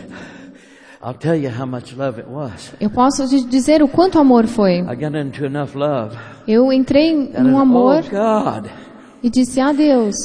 I'll 1.05 1.13
tell 1.13 1.35
you 1.35 1.49
how 1.49 1.65
much 1.65 1.93
love 1.97 2.19
it 2.19 2.29
was. 2.29 2.73
Eu 2.79 2.89
posso 2.89 3.27
te 3.27 3.43
dizer 3.45 3.83
o 3.83 3.89
quanto 3.89 4.19
amor 4.19 4.47
foi. 4.47 4.79
I 4.79 4.95
got 4.95 5.15
into 5.15 5.45
enough 5.45 5.75
love. 5.75 6.15
Eu 6.47 6.71
entrei 6.71 7.13
num 7.13 7.59
amor 7.59 8.03
Oh 8.07 8.51
God, 8.53 8.69
e 9.21 9.29
disse, 9.29 9.59
ah 9.59 9.73
Deus, 9.73 10.15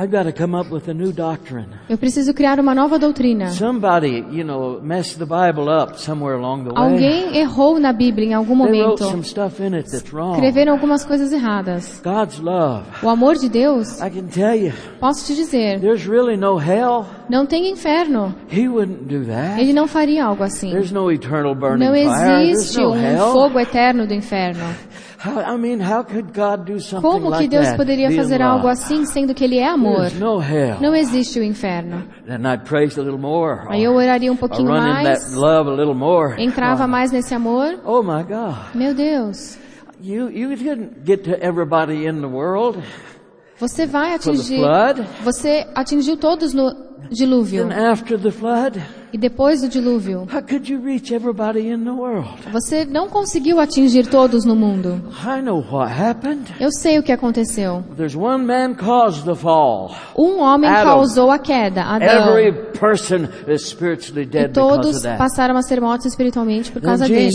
I've 0.00 0.12
got 0.12 0.26
to 0.26 0.32
come 0.32 0.54
up 0.56 0.70
with 0.70 0.88
a 0.88 0.94
new 0.94 1.12
doctrine. 1.12 1.66
eu 1.90 1.98
preciso 1.98 2.32
criar 2.32 2.60
uma 2.60 2.72
nova 2.72 3.00
doutrina. 3.00 3.48
Somebody, 3.48 4.24
you 4.30 4.44
know, 4.44 4.80
messed 4.80 5.18
the 5.18 5.26
Bible 5.26 5.68
up 5.68 5.98
somewhere 5.98 6.36
along 6.38 6.68
the 6.68 6.70
way. 6.72 6.92
Alguém 6.92 7.36
errou 7.36 7.80
na 7.80 7.92
Bíblia 7.92 8.26
em 8.28 8.32
algum 8.34 8.56
They 8.64 8.80
wrote 8.80 9.00
momento. 9.02 9.10
some 9.10 9.24
stuff 9.24 9.60
in 9.60 9.74
it 9.74 9.90
that's 9.90 10.12
wrong. 10.12 10.34
Escreveram 10.34 10.74
algumas 10.74 11.04
coisas 11.04 11.32
erradas. 11.32 12.00
God's 12.04 12.38
love. 12.38 12.84
O 13.02 13.08
amor 13.08 13.34
de 13.34 13.48
Deus, 13.48 14.00
I 14.00 14.08
can 14.08 14.28
tell 14.28 14.54
you, 14.54 14.72
posso 15.00 15.26
te 15.26 15.34
dizer, 15.34 15.80
there's 15.80 16.06
really 16.06 16.36
no 16.36 16.60
hell. 16.60 17.04
não 17.28 17.44
tem 17.44 17.68
inferno. 17.68 18.32
He 18.52 18.68
wouldn't 18.68 19.04
do 19.06 19.24
that. 19.26 19.60
Ele 19.60 19.72
não 19.72 19.88
faria 19.88 20.26
algo 20.26 20.44
assim. 20.44 20.70
There's 20.70 20.92
no 20.92 21.10
eternal 21.10 21.56
burning 21.56 21.84
Não 21.84 21.92
fire. 21.92 22.06
There's 22.14 22.50
existe 22.60 22.78
no 22.80 22.92
um 22.92 22.96
hell. 22.96 23.32
fogo 23.32 23.58
eterno 23.58 24.06
do 24.06 24.14
inferno. 24.14 24.62
How, 25.20 25.40
I 25.40 25.58
mean, 25.58 25.80
how 25.80 26.04
could 26.04 26.32
God 26.32 26.64
do 26.64 26.78
something 26.78 27.02
Como 27.02 27.36
que 27.36 27.48
Deus 27.48 27.72
poderia 27.74 28.10
fazer 28.12 28.40
algo 28.40 28.68
assim, 28.68 29.04
sendo 29.04 29.34
que 29.34 29.42
Ele 29.42 29.58
é 29.58 29.68
amor? 29.68 30.12
Não 30.80 30.94
existe 30.94 31.40
o 31.40 31.42
inferno. 31.42 32.04
Aí 33.68 33.82
eu 33.82 33.94
oraria 33.94 34.32
um 34.32 34.36
pouquinho 34.36 34.68
mais, 34.68 35.24
that 35.24 35.34
love 35.34 35.70
a 35.70 35.74
little 35.74 35.94
more. 35.94 36.40
entrava 36.40 36.86
mais 36.86 37.10
nesse 37.10 37.34
amor. 37.34 37.80
Oh 37.84 38.02
my 38.02 38.22
God. 38.22 38.74
Meu 38.74 38.94
Deus, 38.94 39.58
You, 40.00 40.30
you 40.30 40.54
didn't 40.54 41.04
get 41.04 41.24
to 41.24 41.32
everybody 41.44 42.06
in 42.06 42.20
the 42.20 42.28
world 42.28 42.78
você 43.58 43.86
vai 43.86 44.14
atingir, 44.14 44.60
você 45.24 45.66
atingiu 45.74 46.16
todos 46.16 46.54
no 46.54 46.72
dilúvio. 47.10 47.66
E 49.12 49.16
depois 49.16 49.62
do 49.62 49.68
dilúvio, 49.68 50.26
how 50.32 50.42
could 50.42 50.70
you 50.70 50.80
reach 50.82 51.14
everybody 51.14 51.68
in 51.68 51.84
the 51.84 51.90
world? 51.90 52.28
você 52.52 52.84
não 52.84 53.08
conseguiu 53.08 53.58
atingir 53.58 54.06
todos 54.06 54.44
no 54.44 54.54
mundo. 54.54 55.00
I 55.24 55.40
know 55.40 55.64
what 55.70 55.90
happened. 55.90 56.52
Eu 56.60 56.70
sei 56.70 56.98
o 56.98 57.02
que 57.02 57.10
aconteceu. 57.10 57.82
There's 57.96 58.14
one 58.14 58.44
man 58.44 58.74
caused 58.74 59.24
the 59.24 59.34
fall. 59.34 59.94
Um 60.16 60.40
homem 60.40 60.70
causou 60.70 61.30
a 61.30 61.38
queda, 61.38 61.82
Adão. 61.82 62.36
Every 62.36 62.52
person 62.78 63.28
is 63.46 63.66
spiritually 63.66 64.28
E 64.30 64.48
todos 64.48 65.02
passaram 65.16 65.56
a 65.56 65.62
ser 65.62 65.80
mortos 65.80 66.06
espiritualmente 66.06 66.70
por 66.70 66.82
causa 66.82 67.08
dele. 67.08 67.30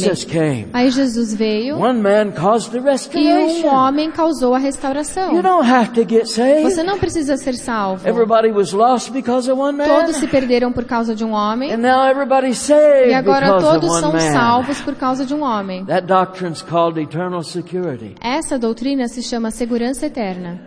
Aí 0.74 0.92
Jesus 0.92 1.34
veio 1.34 1.78
e 1.78 3.64
um 3.64 3.68
homem 3.68 4.12
causou 4.12 4.54
a 4.54 4.60
restauração. 4.60 5.34
You 5.34 5.42
don't 5.42 5.68
have 5.68 5.92
to 5.94 6.08
get 6.08 6.28
saved. 6.28 6.64
Você 6.64 6.84
não 6.84 7.00
precisa 7.00 7.36
ser 7.38 7.56
salvo. 7.56 8.08
Everybody 8.08 8.52
was 8.52 8.74
lost 8.74 9.12
because 9.12 9.50
of 9.50 9.60
one 9.60 9.78
man. 9.78 9.88
Todos 9.88 10.18
se 10.18 10.28
perderam 10.28 10.72
por 10.72 10.86
causa 10.86 11.16
de 11.16 11.24
um 11.26 11.32
homem 11.32 11.63
And 11.72 11.78
now 11.82 12.06
everybody's 12.08 12.58
saved 12.58 13.10
e 13.10 13.14
agora 13.14 13.46
because 13.46 13.66
of 13.66 13.80
todos 13.80 14.00
são 14.00 14.20
salvos 14.20 14.82
por 14.82 14.96
causa 14.96 15.26
de 15.26 15.34
um 15.34 15.42
homem. 15.44 15.86
That 15.86 16.08
doctrine's 16.08 16.62
called 16.62 17.00
eternal 17.00 17.44
security. 17.44 18.16
Essa 18.22 18.58
doutrina 18.58 19.08
se 19.08 19.22
chama 19.22 19.52
segurança 19.52 20.06
eterna. 20.08 20.60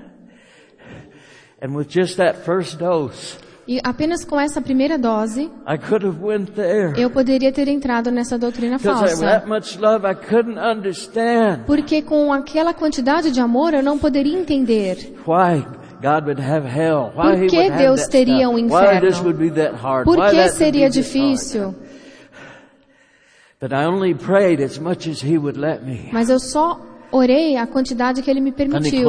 And 1.62 1.74
with 1.74 1.88
just 1.88 2.16
that 2.18 2.44
first 2.44 2.76
dose, 2.78 3.38
E 3.68 3.80
apenas 3.82 4.24
com 4.24 4.38
essa 4.38 4.60
primeira 4.60 4.96
dose, 4.96 5.50
I 5.66 5.76
could 5.76 6.06
have 6.06 6.22
went 6.22 6.52
there. 6.52 6.92
eu 6.96 7.10
poderia 7.10 7.50
ter 7.50 7.66
entrado 7.66 8.12
nessa 8.12 8.38
doutrina 8.38 8.78
falsa. 8.78 9.26
that 9.26 9.48
much 9.48 9.76
love 9.80 10.06
I 10.06 10.14
couldn't 10.14 10.56
understand 10.58 11.64
Porque 11.66 12.00
com 12.00 12.32
aquela 12.32 12.72
quantidade 12.72 13.32
de 13.32 13.40
amor 13.40 13.74
eu 13.74 13.82
não 13.82 13.98
poderia 13.98 14.38
entender 14.38 15.14
why 15.26 15.66
Por 17.12 17.46
que 17.50 17.70
Deus 17.78 18.06
teria 18.06 18.48
um 18.48 18.58
inferno? 18.58 19.00
por 20.04 20.16
que 20.30 20.36
seria 20.50 20.88
difícil. 20.90 21.74
Mas 26.12 26.28
eu 26.28 26.38
só 26.38 26.78
orei 27.10 27.56
a 27.56 27.66
quantidade 27.66 28.22
que 28.22 28.30
ele 28.30 28.40
me 28.40 28.50
permitiu. 28.52 29.02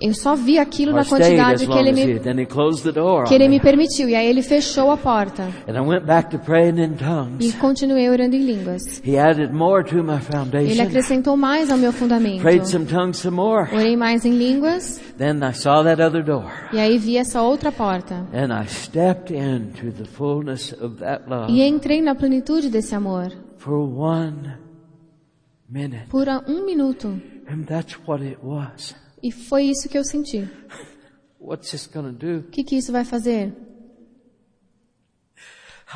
Eu 0.00 0.14
só 0.14 0.34
vi 0.34 0.58
aquilo 0.58 0.92
na 0.92 1.04
quantidade 1.04 1.66
que 1.66 1.72
ele 1.72 1.92
me, 1.92 2.18
then 2.18 2.40
he 2.40 2.46
closed 2.46 2.82
the 2.82 2.92
door. 2.92 3.24
que 3.24 3.34
ele 3.34 3.48
me. 3.48 3.60
permitiu. 3.60 4.08
E 4.08 4.14
aí 4.14 4.26
ele 4.26 4.42
fechou 4.42 4.90
a 4.90 4.96
porta. 4.96 5.44
And 5.68 5.76
I 5.76 5.80
went 5.80 6.04
back 6.04 6.30
to 6.30 6.38
praying 6.38 6.78
in 6.78 6.96
E 7.40 7.52
continuei 7.52 8.08
orando 8.08 8.36
em 8.36 8.42
línguas. 8.42 9.02
He 9.04 9.18
added 9.18 9.52
more 9.52 9.84
to 9.84 10.02
my 10.02 10.14
Ele 10.14 10.20
foundation. 10.20 10.82
acrescentou 10.82 11.36
mais 11.36 11.70
ao 11.70 11.78
meu 11.78 11.92
fundamento. 11.92 12.42
Prayed 12.42 12.68
some 12.68 12.86
tongues 12.86 13.18
some 13.18 13.36
more. 13.36 13.68
Orei 13.74 13.96
mais 13.96 14.24
em 14.24 14.32
línguas. 14.32 15.00
Then 15.18 15.40
I 15.42 15.52
saw 15.52 15.82
that 15.84 16.00
other 16.00 16.22
door. 16.22 16.50
E 16.72 16.78
aí 16.78 16.98
vi 16.98 17.16
essa 17.16 17.42
outra 17.42 17.70
porta. 17.70 18.26
And 18.32 18.52
I 18.52 18.66
stepped 18.66 19.32
into 19.34 19.92
the 19.92 20.04
fullness 20.04 20.72
of 20.72 20.96
that 20.96 21.28
love 21.28 21.52
E 21.52 21.62
entrei 21.62 22.00
na 22.00 22.14
plenitude 22.14 22.68
desse 22.70 22.94
amor. 22.94 23.32
for 23.56 23.78
one 23.78 24.54
minute. 25.68 26.06
Por 26.08 26.26
um 26.48 26.64
minuto. 26.64 27.20
And 27.48 27.64
that's 27.64 27.96
what 28.06 28.24
it 28.24 28.38
was. 28.42 28.94
E 29.22 29.30
foi 29.30 29.64
isso 29.64 29.88
que 29.88 29.98
eu 29.98 30.04
senti. 30.04 30.48
What's 31.38 31.70
this 31.70 31.86
to 31.86 32.12
do? 32.12 32.40
O 32.40 32.50
que, 32.50 32.64
que 32.64 32.76
isso 32.76 32.92
vai 32.92 33.04
fazer? 33.04 33.52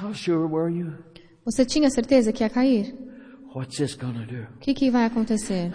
How 0.01 0.13
sure 0.15 0.47
were 0.47 0.73
you? 0.73 0.93
Você 1.45 1.65
tinha 1.65 1.91
certeza 1.91 2.33
que 2.33 2.43
ia 2.43 2.51
cair? 2.51 2.95
What's 3.55 3.77
this 3.77 3.95
to 3.97 4.07
do? 4.07 4.43
O 4.57 4.59
que, 4.61 4.75
que 4.75 4.91
vai 4.91 5.05
acontecer? 5.05 5.73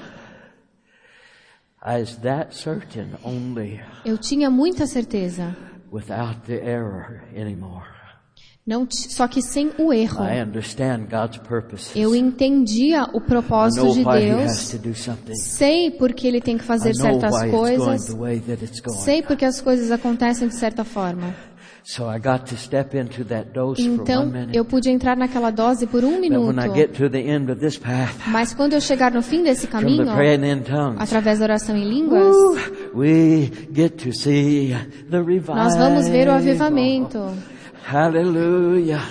I 1.81 2.01
was 2.01 2.17
that 2.17 2.53
certain 2.53 3.11
only 3.23 3.79
Eu 4.03 4.17
tinha 4.17 4.49
muita 4.49 4.85
certeza. 4.85 5.55
without 5.91 6.41
the 6.45 6.55
error 6.55 7.23
anymore. 7.35 7.87
Não, 8.69 8.85
só 8.91 9.27
que 9.27 9.41
sem 9.41 9.71
o 9.79 9.91
erro. 9.91 10.23
Eu 11.95 12.13
entendia 12.15 13.05
o 13.11 13.19
propósito 13.19 13.81
de 13.93 14.03
Deus. 14.37 14.75
Sei 15.37 15.89
porque 15.89 16.27
ele 16.27 16.39
tem 16.39 16.55
que 16.55 16.63
fazer 16.63 16.93
certas 16.93 17.31
coisas. 17.49 18.05
Sei 19.03 19.23
porque 19.23 19.43
as 19.43 19.59
coisas 19.59 19.91
acontecem 19.91 20.47
de 20.47 20.53
certa 20.53 20.83
forma. 20.83 21.33
Então, 23.81 24.31
eu 24.53 24.63
pude 24.63 24.91
entrar 24.91 25.17
naquela 25.17 25.49
dose 25.49 25.87
por 25.87 26.03
um 26.03 26.19
minuto. 26.19 26.53
Mas 28.27 28.53
quando 28.53 28.73
eu 28.73 28.81
chegar 28.81 29.11
no 29.11 29.23
fim 29.23 29.41
desse 29.41 29.65
caminho, 29.65 30.05
através 30.99 31.39
da 31.39 31.45
oração 31.45 31.75
em 31.75 31.89
línguas, 31.89 32.35
nós 35.55 35.75
vamos 35.75 36.07
ver 36.07 36.27
o 36.27 36.31
avivamento. 36.33 37.19
Hallelujah. 37.85 39.01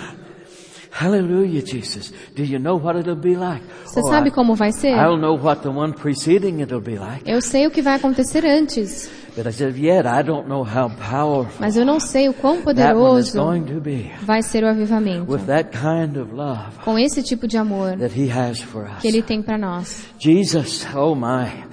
Hallelujah, 0.91 1.61
Jesus. 1.61 2.11
Do 2.35 2.43
you 2.43 2.59
know 2.59 2.75
what 2.75 2.97
it'll 2.97 3.15
be 3.15 3.35
like? 3.35 3.61
Você 3.85 4.01
Oh, 4.01 4.09
sabe 4.09 4.29
I- 4.29 4.31
como 4.31 4.53
vai 4.55 4.71
ser? 4.71 4.89
I'll 4.97 5.17
know 5.17 5.35
what 5.37 5.61
the 5.61 5.69
one 5.69 5.93
preceding 5.93 6.59
it'll 6.61 6.81
be 6.81 6.97
like. 6.97 7.23
Eu 7.29 7.41
sei 7.41 7.67
o 7.67 7.71
que 7.71 7.81
vai 7.81 7.95
acontecer 7.95 8.43
antes, 8.45 9.09
But 9.37 9.45
I 9.47 9.51
said, 9.53 9.77
yet 9.77 10.05
I 10.05 10.21
don't 10.23 10.49
know 10.49 10.63
how 10.63 10.89
powerful 10.89 11.53
mas 11.59 11.77
eu 11.77 11.85
não 11.85 11.99
sei 11.99 12.27
o 12.27 12.33
quão 12.33 12.57
that 12.73 12.95
one 12.97 13.19
is 13.21 13.31
poderoso 13.31 13.37
going 13.39 13.61
to 13.73 13.79
be 13.79 14.11
vai 14.23 14.41
ser 14.41 14.63
o 14.63 14.67
avivamento. 14.67 15.31
with 15.31 15.45
that 15.45 15.69
kind 15.71 16.17
of 16.17 16.33
love 16.33 16.77
Com 16.83 16.97
esse 16.99 17.21
tipo 17.23 17.47
de 17.47 17.55
amor 17.57 17.95
that 17.97 18.19
He 18.19 18.29
has 18.29 18.59
for 18.59 18.83
us. 18.85 18.99
que 19.01 19.07
ele 19.07 19.21
tem 19.21 19.41
para 19.41 19.57
nós. 19.57 20.05
Jesus, 20.19 20.85
oh 20.93 21.15
my, 21.15 21.63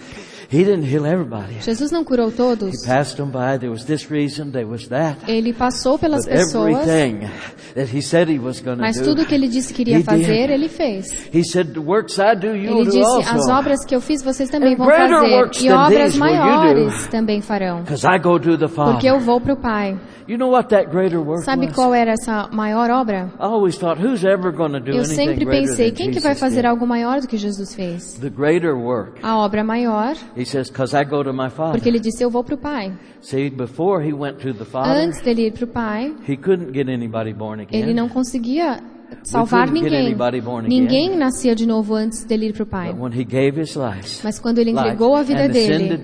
He 0.53 0.59
didn't 0.65 0.85
heal 0.85 1.05
everybody. 1.07 1.61
Jesus 1.61 1.91
não 1.91 2.05
curou 2.05 2.29
He 2.29 2.33
todos. 2.33 2.87
passed 2.87 3.17
them 3.17 3.31
by. 3.31 3.59
There 3.59 3.71
was 3.71 3.85
this 3.85 4.11
reason, 4.11 4.51
there 4.53 4.65
was 4.67 4.87
that. 4.89 5.19
Ele 5.27 5.53
passou 5.53 5.99
pelas 5.99 6.25
But 6.25 6.35
pessoas, 6.35 6.87
everything 6.89 7.29
that 7.75 7.89
He 7.97 8.01
said 8.01 8.29
He 8.29 8.39
was 8.39 8.61
going 8.61 8.77
to 8.77 8.83
mas 8.83 8.97
do, 8.97 9.05
tudo 9.05 9.27
que 9.27 9.35
ele 9.35 9.49
disse 9.49 9.75
que 9.75 9.83
iria 9.83 9.99
He 9.99 10.03
fazer, 10.05 10.47
did. 10.47 10.51
ele 10.51 10.69
fez. 10.69 11.29
He 11.35 11.43
said, 11.45 11.73
the 11.75 11.81
works 11.81 12.19
I 12.19 12.35
do, 12.37 12.55
you 12.55 12.71
Ele 12.79 12.85
do 12.85 12.91
disse: 12.93 13.21
as 13.29 13.33
also. 13.33 13.51
obras 13.53 13.85
que 13.85 13.95
eu 13.95 14.01
fiz, 14.01 14.23
vocês 14.23 14.49
também 14.49 14.75
And 14.75 14.77
vão 14.77 14.87
fazer, 14.87 15.35
works 15.35 15.63
e 15.63 15.71
obras 15.71 16.17
maiores 16.17 17.07
também 17.09 17.41
farão, 17.41 17.83
Because 17.83 18.07
I 18.07 18.19
go 18.19 18.39
to 18.39 18.57
the 18.57 18.69
porque 18.69 19.07
eu 19.09 19.15
Father. 19.15 19.21
vou 19.27 19.41
para 19.41 19.53
o 19.55 19.57
Pai. 19.57 19.99
You 20.29 20.37
know 20.37 20.51
what 20.51 20.71
that 20.71 20.91
greater 20.91 21.21
work 21.21 21.45
Sabe 21.45 21.73
qual 21.73 21.95
era 21.95 22.11
essa 22.11 22.49
maior 22.53 22.91
obra? 22.91 23.31
I 23.39 23.45
always 23.45 23.77
thought, 23.79 24.01
who's 24.05 24.25
ever 24.25 24.51
going 24.51 24.73
to 24.73 24.81
do 24.81 24.91
Eu 24.91 25.05
sempre 25.05 25.47
pensei: 25.47 25.93
quem 25.93 26.11
que 26.11 26.19
vai 26.19 26.35
fazer 26.35 26.67
algo 26.67 26.85
maior 26.85 27.21
do 27.21 27.29
que 27.29 27.37
Jesus 27.37 27.73
fez? 27.77 28.15
The 28.15 28.29
greater 28.29 28.75
work. 28.75 29.21
A 29.23 29.37
obra 29.39 29.63
maior, 29.63 30.17
He 30.36 30.36
says, 30.45 30.69
because 30.69 30.95
I 30.95 31.05
go 31.05 31.23
to 31.23 31.33
my 31.33 31.49
Father. 31.49 31.73
porque 31.73 31.89
ele 31.89 32.01
disse: 32.01 32.23
eu 32.23 32.31
vou 32.31 32.45
para 32.45 32.55
o 32.55 32.59
Pai. 32.59 32.93
See, 33.23 33.49
before 33.51 34.07
he 34.07 34.13
went 34.13 34.39
to 34.39 34.53
the 34.53 34.65
Father, 34.65 34.93
Antes 34.93 35.21
dele 35.23 35.47
ir 35.47 35.53
para 35.53 35.65
o 35.65 35.69
Pai, 35.69 36.15
he 36.29 36.37
couldn't 36.37 36.73
get 36.73 36.89
anybody 36.89 37.33
born 37.33 37.63
again. 37.63 37.81
ele 37.81 37.95
não 37.95 38.09
conseguia 38.09 38.83
salvar 39.23 39.71
ninguém. 39.71 40.17
Ninguém 40.69 41.17
nascia 41.17 41.55
de 41.55 41.67
novo 41.67 41.95
antes 41.95 42.25
dele 42.25 42.49
ir 42.49 42.53
para 42.53 42.63
o 42.63 42.67
Pai. 42.67 42.95
Mas 44.23 44.39
quando 44.39 44.59
ele 44.59 44.71
entregou 44.71 45.17
a 45.17 45.23
vida 45.23 45.49
dele 45.49 46.03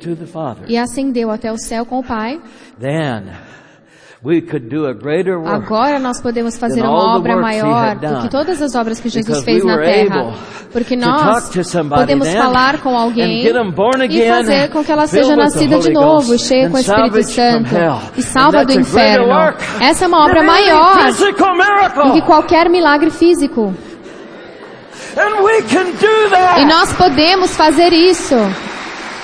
e 0.68 0.78
ascendeu 0.78 1.30
até 1.30 1.52
o 1.52 1.58
céu 1.58 1.84
com 1.84 1.98
o 1.98 2.04
Pai, 2.04 2.40
agora 5.46 5.98
nós 5.98 6.20
podemos 6.22 6.56
fazer 6.56 6.80
uma 6.82 7.16
obra 7.16 7.36
maior 7.36 7.96
do 7.96 8.22
que 8.22 8.28
todas 8.30 8.62
as 8.62 8.74
obras 8.76 9.00
que 9.00 9.08
Jesus 9.08 9.42
fez 9.42 9.64
we 9.64 9.68
na 9.68 9.78
terra. 9.78 10.34
Porque 10.72 10.94
nós 10.96 11.50
podemos 11.88 12.28
falar 12.32 12.80
com 12.80 12.96
alguém 12.96 13.44
e 13.44 14.28
fazer 14.28 14.70
com 14.70 14.84
que 14.84 14.92
ela 14.92 15.06
seja 15.08 15.34
nascida 15.34 15.78
de 15.80 15.90
novo, 15.92 16.38
cheia 16.38 16.70
com 16.70 16.76
o 16.76 16.80
Espírito 16.80 17.22
Santo 17.24 17.74
e 18.16 18.22
salva 18.22 18.64
do 18.64 18.72
inferno. 18.72 19.26
Essa 19.80 20.04
é 20.04 20.08
uma 20.08 20.24
obra 20.24 20.42
maior 20.44 20.94
do 21.12 22.12
que 22.12 22.22
qualquer 22.22 22.70
milagre 22.70 23.10
físico. 23.10 23.74
E 26.58 26.64
nós 26.64 26.92
podemos 26.94 27.54
fazer 27.56 27.92
isso. 27.92 28.36
We 28.36 28.48
can 28.48 28.62
do 28.70 29.16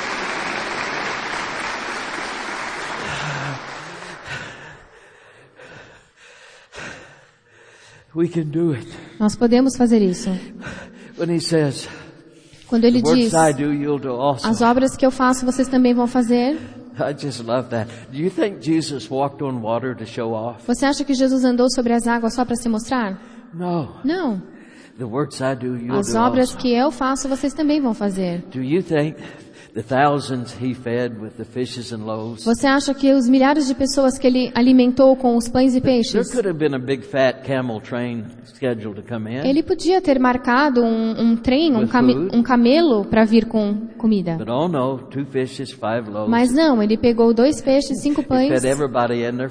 it. 6.73 7.98
Nós 9.19 9.37
podemos 9.37 9.77
fazer 9.77 10.01
isso. 10.01 10.31
When 11.19 11.35
he 11.37 11.41
says, 11.41 11.89
Quando 12.69 12.85
ele 12.85 13.03
diz, 13.03 13.33
I 13.33 13.53
do, 13.53 13.73
you'll 13.73 13.99
do 13.99 14.13
also. 14.13 14.47
as 14.47 14.61
obras 14.63 14.97
que 14.97 15.05
eu 15.05 15.11
faço, 15.11 15.45
vocês 15.45 15.69
também 15.69 15.95
vão 15.95 16.07
fazer. 16.07 16.57
I 16.99 17.15
just 17.17 17.41
love 17.45 17.69
that. 17.69 17.89
Do 18.11 18.19
you 18.19 18.31
think 18.31 18.65
Jesus 18.65 19.09
walked 19.11 19.43
on 19.43 19.61
water 19.61 19.95
to 19.97 20.05
show 20.05 20.33
off? 20.33 20.67
Você 20.67 20.85
acha 20.85 21.05
que 21.05 21.15
Jesus 21.15 21.45
andou 21.45 21.71
sobre 21.71 21.93
as 21.93 22.07
águas 22.07 22.35
só 22.35 22.45
para 22.45 22.57
se 22.57 22.69
mostrar? 22.69 23.21
No. 23.55 23.89
Não. 24.05 24.43
The 24.99 25.05
works 25.05 25.41
I 25.41 25.55
do, 25.55 25.77
you'll 25.77 25.99
As 25.99 26.15
obras 26.17 26.55
que 26.57 26.75
eu 26.75 26.91
faço, 26.91 27.29
vocês 27.29 27.55
também 27.55 27.81
vão 27.81 27.95
fazer. 27.95 28.43
Do 29.75 29.81
you 29.81 29.85
think 29.85 29.89
the 29.89 29.95
thousands 29.95 30.55
he 30.61 30.75
fed 30.75 31.21
with 31.21 31.33
the 31.37 31.45
fishes 31.45 31.93
and 31.93 32.05
loaves? 32.05 32.45
Você 32.45 32.67
acha 32.67 32.95
que 32.95 33.13
os 33.13 33.29
milhares 33.29 33.67
de 33.67 33.75
pessoas 33.75 34.19
que 34.19 34.27
ele 34.27 34.51
alimentou 34.55 35.15
com 35.17 35.37
os 35.37 35.49
pães 35.49 35.75
e 35.75 35.81
peixes, 35.81 36.31
could 36.31 36.49
have 36.49 36.59
been 36.59 36.75
a 36.75 36.79
big 36.79 37.03
fat 37.05 37.43
camel 37.47 37.81
train 37.81 38.25
scheduled 38.45 39.01
to 39.01 39.07
come 39.07 39.31
in. 39.31 39.47
ele 39.47 39.63
podia 39.63 40.01
ter 40.01 40.19
marcado 40.19 40.83
um, 40.83 41.21
um 41.21 41.37
trem, 41.37 41.75
um, 41.77 41.87
came- 41.87 42.29
um 42.33 42.43
camelo 42.43 43.05
para 43.05 43.25
vir 43.25 43.47
com 43.47 43.87
comida. 43.99 44.39
Oh. 44.41 46.29
Mas 46.29 46.53
não, 46.53 46.83
ele 46.83 46.97
pegou 46.97 47.33
dois 47.35 47.61
peixes, 47.61 48.01
cinco 48.01 48.23
pães 48.23 48.51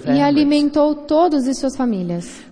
e 0.07 0.21
alimentou 0.21 0.95
todos 0.95 1.45
e 1.47 1.53
suas 1.53 1.75
famílias. 1.75 2.45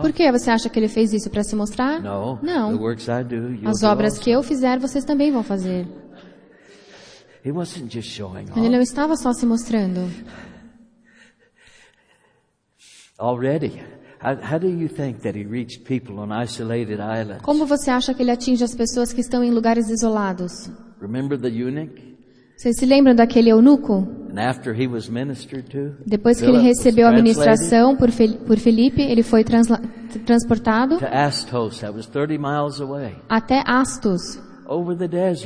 Por 0.00 0.12
que 0.12 0.30
você 0.32 0.50
acha 0.50 0.68
que 0.68 0.78
ele 0.78 0.88
fez 0.88 1.12
isso 1.12 1.30
para 1.30 1.42
se 1.42 1.54
mostrar? 1.54 2.00
Não. 2.42 2.70
As 3.68 3.82
obras 3.82 4.18
que 4.18 4.30
eu 4.30 4.42
fizer, 4.42 4.78
vocês 4.78 5.04
também 5.04 5.30
vão 5.30 5.42
fazer. 5.42 5.86
Ele 8.56 8.68
não 8.68 8.80
estava 8.80 9.16
só 9.16 9.32
se 9.32 9.44
mostrando. 9.44 10.00
Already. 13.18 13.82
Como 17.42 17.66
você 17.66 17.90
acha 17.90 18.14
que 18.14 18.22
ele 18.22 18.30
atinge 18.30 18.62
as 18.62 18.74
pessoas 18.74 19.12
que 19.12 19.20
estão 19.20 19.42
em 19.42 19.50
lugares 19.50 19.88
isolados? 19.88 20.70
Remember 21.00 21.38
the 21.38 21.48
eunuch? 21.48 22.11
Vocês 22.62 22.76
se 22.76 22.86
lembram 22.86 23.12
daquele 23.12 23.50
eunuco? 23.50 24.06
Depois 26.06 26.40
que 26.40 26.46
ele 26.46 26.58
recebeu 26.58 27.08
a 27.08 27.10
ministração 27.10 27.96
por, 27.96 28.08
por 28.46 28.56
Felipe, 28.56 29.02
ele 29.02 29.24
foi 29.24 29.42
transportado 29.42 30.96
to 30.98 31.04
Astos, 31.04 31.80
that 31.80 31.92
was 31.92 32.06
30 32.06 32.38
miles 32.38 32.80
away, 32.80 33.16
até 33.28 33.64
Astos, 33.66 34.40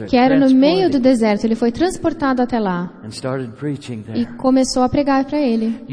que 0.08 0.16
era 0.16 0.38
no 0.38 0.50
meio 0.54 0.90
do 0.90 1.00
deserto. 1.00 1.44
Ele 1.44 1.54
foi 1.54 1.72
transportado 1.72 2.42
até 2.42 2.58
lá 2.58 2.92
e 4.14 4.26
começou 4.36 4.82
a 4.82 4.88
pregar 4.88 5.24
para 5.24 5.38
ele. 5.38 5.84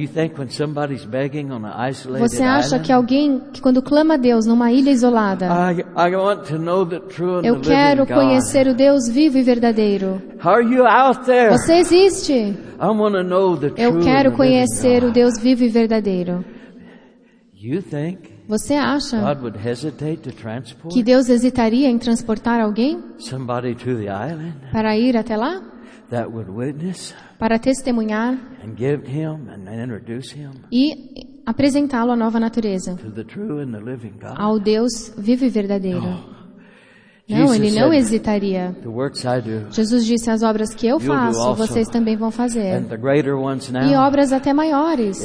Você 2.19 2.43
acha 2.43 2.79
que 2.79 2.91
alguém 2.91 3.41
que 3.51 3.61
quando 3.61 3.81
clama 3.81 4.15
a 4.15 4.17
Deus 4.17 4.45
numa 4.45 4.71
ilha 4.71 4.91
isolada, 4.91 5.47
eu 7.43 7.61
quero 7.61 8.05
conhecer 8.05 8.67
o 8.67 8.73
Deus 8.73 9.07
vivo 9.09 9.37
e 9.37 9.43
verdadeiro. 9.43 10.21
Você 11.51 11.73
existe. 11.75 12.57
Eu 13.77 13.99
quero 14.01 14.31
conhecer 14.33 15.03
o. 15.03 15.11
Deus 15.11 15.39
vivo 15.39 15.63
e 15.63 15.69
verdadeiro. 15.69 16.43
You 17.53 17.81
think 17.81 18.32
Você 18.47 18.73
acha 18.73 19.17
que 20.91 21.03
Deus 21.03 21.29
hesitaria 21.29 21.89
em 21.89 21.97
transportar 21.97 22.59
alguém 22.59 23.01
para 24.71 24.97
ir 24.97 25.15
até 25.17 25.37
lá? 25.37 25.61
Para 27.39 27.57
testemunhar 27.57 28.37
e 30.71 30.93
apresentá-lo 31.45 32.11
à 32.11 32.15
nova 32.15 32.39
natureza, 32.39 32.97
ao 34.37 34.59
Deus 34.59 35.13
vivo 35.17 35.45
e 35.45 35.49
verdadeiro. 35.49 36.01
Não, 37.29 37.55
ele 37.55 37.71
não 37.79 37.93
hesitaria. 37.93 38.75
Jesus 39.71 40.05
disse: 40.05 40.29
As 40.29 40.43
obras 40.43 40.75
que 40.75 40.85
eu 40.85 40.99
faço, 40.99 41.39
vocês 41.55 41.87
também 41.87 42.17
vão 42.17 42.29
fazer. 42.29 42.83
E 43.89 43.95
obras 43.95 44.33
até 44.33 44.51
maiores. 44.53 45.17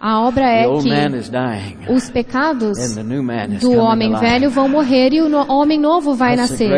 A 0.00 0.20
obra 0.20 0.44
é 0.44 0.64
que 0.64 1.92
os 1.92 2.10
pecados 2.10 2.78
do 3.60 3.72
homem 3.72 4.14
velho 4.16 4.50
vão 4.50 4.68
morrer 4.68 5.12
e 5.12 5.22
o 5.22 5.52
homem 5.52 5.78
novo 5.80 6.14
vai 6.14 6.36
nascer. 6.36 6.70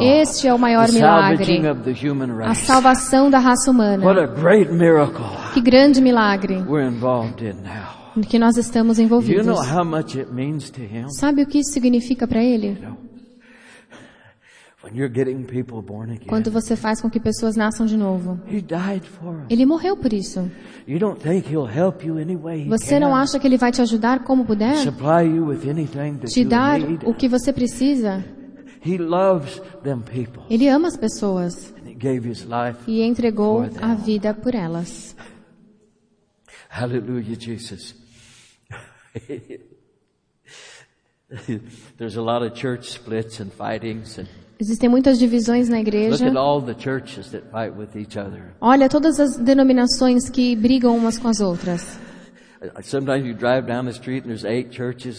Este 0.00 0.48
é 0.48 0.54
o 0.54 0.58
maior 0.58 0.90
milagre. 0.90 1.62
A 2.44 2.54
salvação 2.54 3.30
da 3.30 3.38
raça 3.38 3.70
humana. 3.70 4.04
Que 5.54 5.60
grande 5.60 6.00
milagre 6.00 6.64
que 8.28 8.38
nós 8.38 8.56
estamos 8.56 8.98
envolvidos. 8.98 9.58
Sabe 11.18 11.42
o 11.42 11.46
que 11.46 11.58
isso 11.58 11.72
significa 11.72 12.26
para 12.26 12.42
ele? 12.42 12.78
When 14.75 14.75
you're 14.75 14.75
getting 14.75 14.75
people 14.75 14.75
born 14.75 14.75
again, 14.75 14.75
Quando 16.26 16.50
você 16.50 16.76
faz 16.76 17.00
com 17.00 17.10
que 17.10 17.18
pessoas 17.20 17.56
nasçam 17.56 17.86
de 17.86 17.96
novo. 17.96 18.40
he 18.46 18.60
died 18.60 19.02
for 19.04 19.34
them. 19.34 19.46
Ele 19.50 19.66
morreu 19.66 19.96
por 19.96 20.12
isso. 20.12 20.50
You 20.86 20.98
don't 20.98 21.20
think 21.20 21.48
he'll 21.48 21.68
help 21.68 22.04
you 22.04 22.18
any 22.18 22.36
way 22.36 22.62
he 22.62 22.68
Você 22.68 22.98
não 23.00 23.14
acha 23.14 23.38
que 23.38 23.46
ele 23.46 23.56
vai 23.56 23.72
te 23.72 23.82
ajudar 23.82 24.24
como 24.24 24.44
puder? 24.44 24.76
Te 26.26 26.44
dar 26.44 26.80
o 27.04 27.14
que 27.14 27.28
você 27.28 27.52
precisa? 27.52 28.24
Ele 30.48 30.68
ama 30.68 30.88
as 30.88 30.96
pessoas 30.96 31.74
And 31.82 31.88
he 31.88 31.94
gave 31.94 32.28
his 32.28 32.42
life. 32.44 32.78
e 32.86 33.02
entregou 33.02 33.64
a 33.82 33.94
vida 33.94 34.32
por 34.32 34.54
elas. 34.54 35.16
Hallelujah, 36.68 37.36
Jesus. 37.38 37.94
There's 41.98 42.16
a 42.16 42.22
lot 42.22 42.42
of 42.42 42.54
church 42.54 42.90
splits 42.90 43.40
and 43.40 43.50
fightings 43.52 44.18
and 44.18 44.28
Existem 44.58 44.88
muitas 44.88 45.18
divisões 45.18 45.68
na 45.68 45.78
igreja. 45.80 46.24
Olha 48.60 48.88
todas 48.88 49.20
as 49.20 49.36
denominações 49.36 50.30
que 50.30 50.56
brigam 50.56 50.96
umas 50.96 51.18
com 51.18 51.28
as 51.28 51.40
outras. 51.40 51.98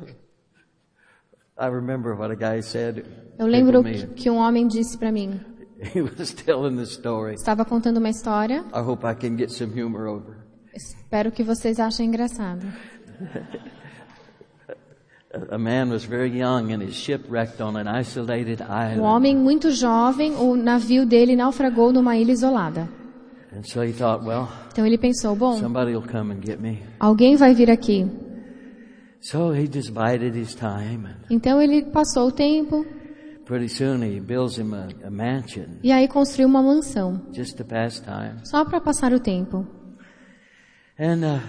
Eu 3.38 3.46
lembro 3.46 3.82
que 3.82 4.06
que 4.08 4.30
um 4.30 4.36
homem 4.36 4.66
disse 4.66 4.96
para 4.98 5.10
mim, 5.12 5.40
He 5.94 6.00
was 6.00 6.32
telling 6.32 6.76
the 6.76 6.82
story. 6.84 7.34
estava 7.34 7.64
contando 7.64 7.96
uma 7.98 8.10
história, 8.10 8.64
I 8.74 8.78
hope 8.80 9.04
I 9.06 9.14
can 9.14 9.36
get 9.36 9.50
some 9.50 9.72
humor 9.72 10.06
over. 10.06 10.36
espero 10.74 11.30
que 11.32 11.42
vocês 11.42 11.78
achem 11.80 12.06
engraçado. 12.06 12.66
A- 15.34 15.38
A 15.54 15.58
man 15.58 15.88
was 15.90 16.04
very 16.04 16.28
young 16.28 16.72
and 16.74 16.82
his 16.82 16.94
ship 16.94 17.24
wrecked 17.30 17.62
on 17.62 17.74
an 17.76 17.86
isolated 17.88 18.60
Um 18.98 19.02
homem 19.02 19.34
muito 19.34 19.70
jovem, 19.70 20.34
o 20.36 20.54
navio 20.56 21.06
dele 21.06 21.34
naufragou 21.34 21.90
numa 21.90 22.14
ilha 22.16 22.32
isolada. 22.32 22.86
And 23.56 23.62
so 23.64 23.82
he 23.82 23.92
thought, 23.92 24.24
well, 24.26 24.46
Então 24.72 24.84
ele 24.86 24.98
pensou, 24.98 25.34
bom, 25.34 25.56
somebody 25.58 25.94
will 25.94 26.06
come 26.06 26.32
and 26.34 26.40
get 26.44 26.58
me. 26.60 26.82
alguém 27.00 27.34
vai 27.36 27.54
vir 27.54 27.70
aqui. 27.70 28.04
So 28.04 28.04
he 28.04 28.04
just 28.04 28.04
bided 28.04 28.04
his 28.04 28.10
time. 28.10 29.08
And 29.08 29.11
Então 31.30 31.60
ele 31.62 31.82
passou 31.90 32.28
o 32.28 32.32
tempo 32.32 32.84
pretty 33.44 33.68
soon 33.68 34.02
he 34.02 34.20
builds 34.20 34.56
him 34.58 34.72
a, 34.74 34.88
a 35.06 35.10
mansion 35.10 35.66
e 35.82 35.90
aí 35.92 36.08
construiu 36.08 36.48
uma 36.48 36.62
mansão, 36.62 37.26
just 37.32 37.56
to 37.56 37.64
pass 37.64 38.00
time. 38.00 38.40
só 38.44 38.64
para 38.64 38.80
passar 38.80 39.12
o 39.12 39.20
tempo. 39.20 39.66
And 40.98 41.24
uh, 41.24 41.40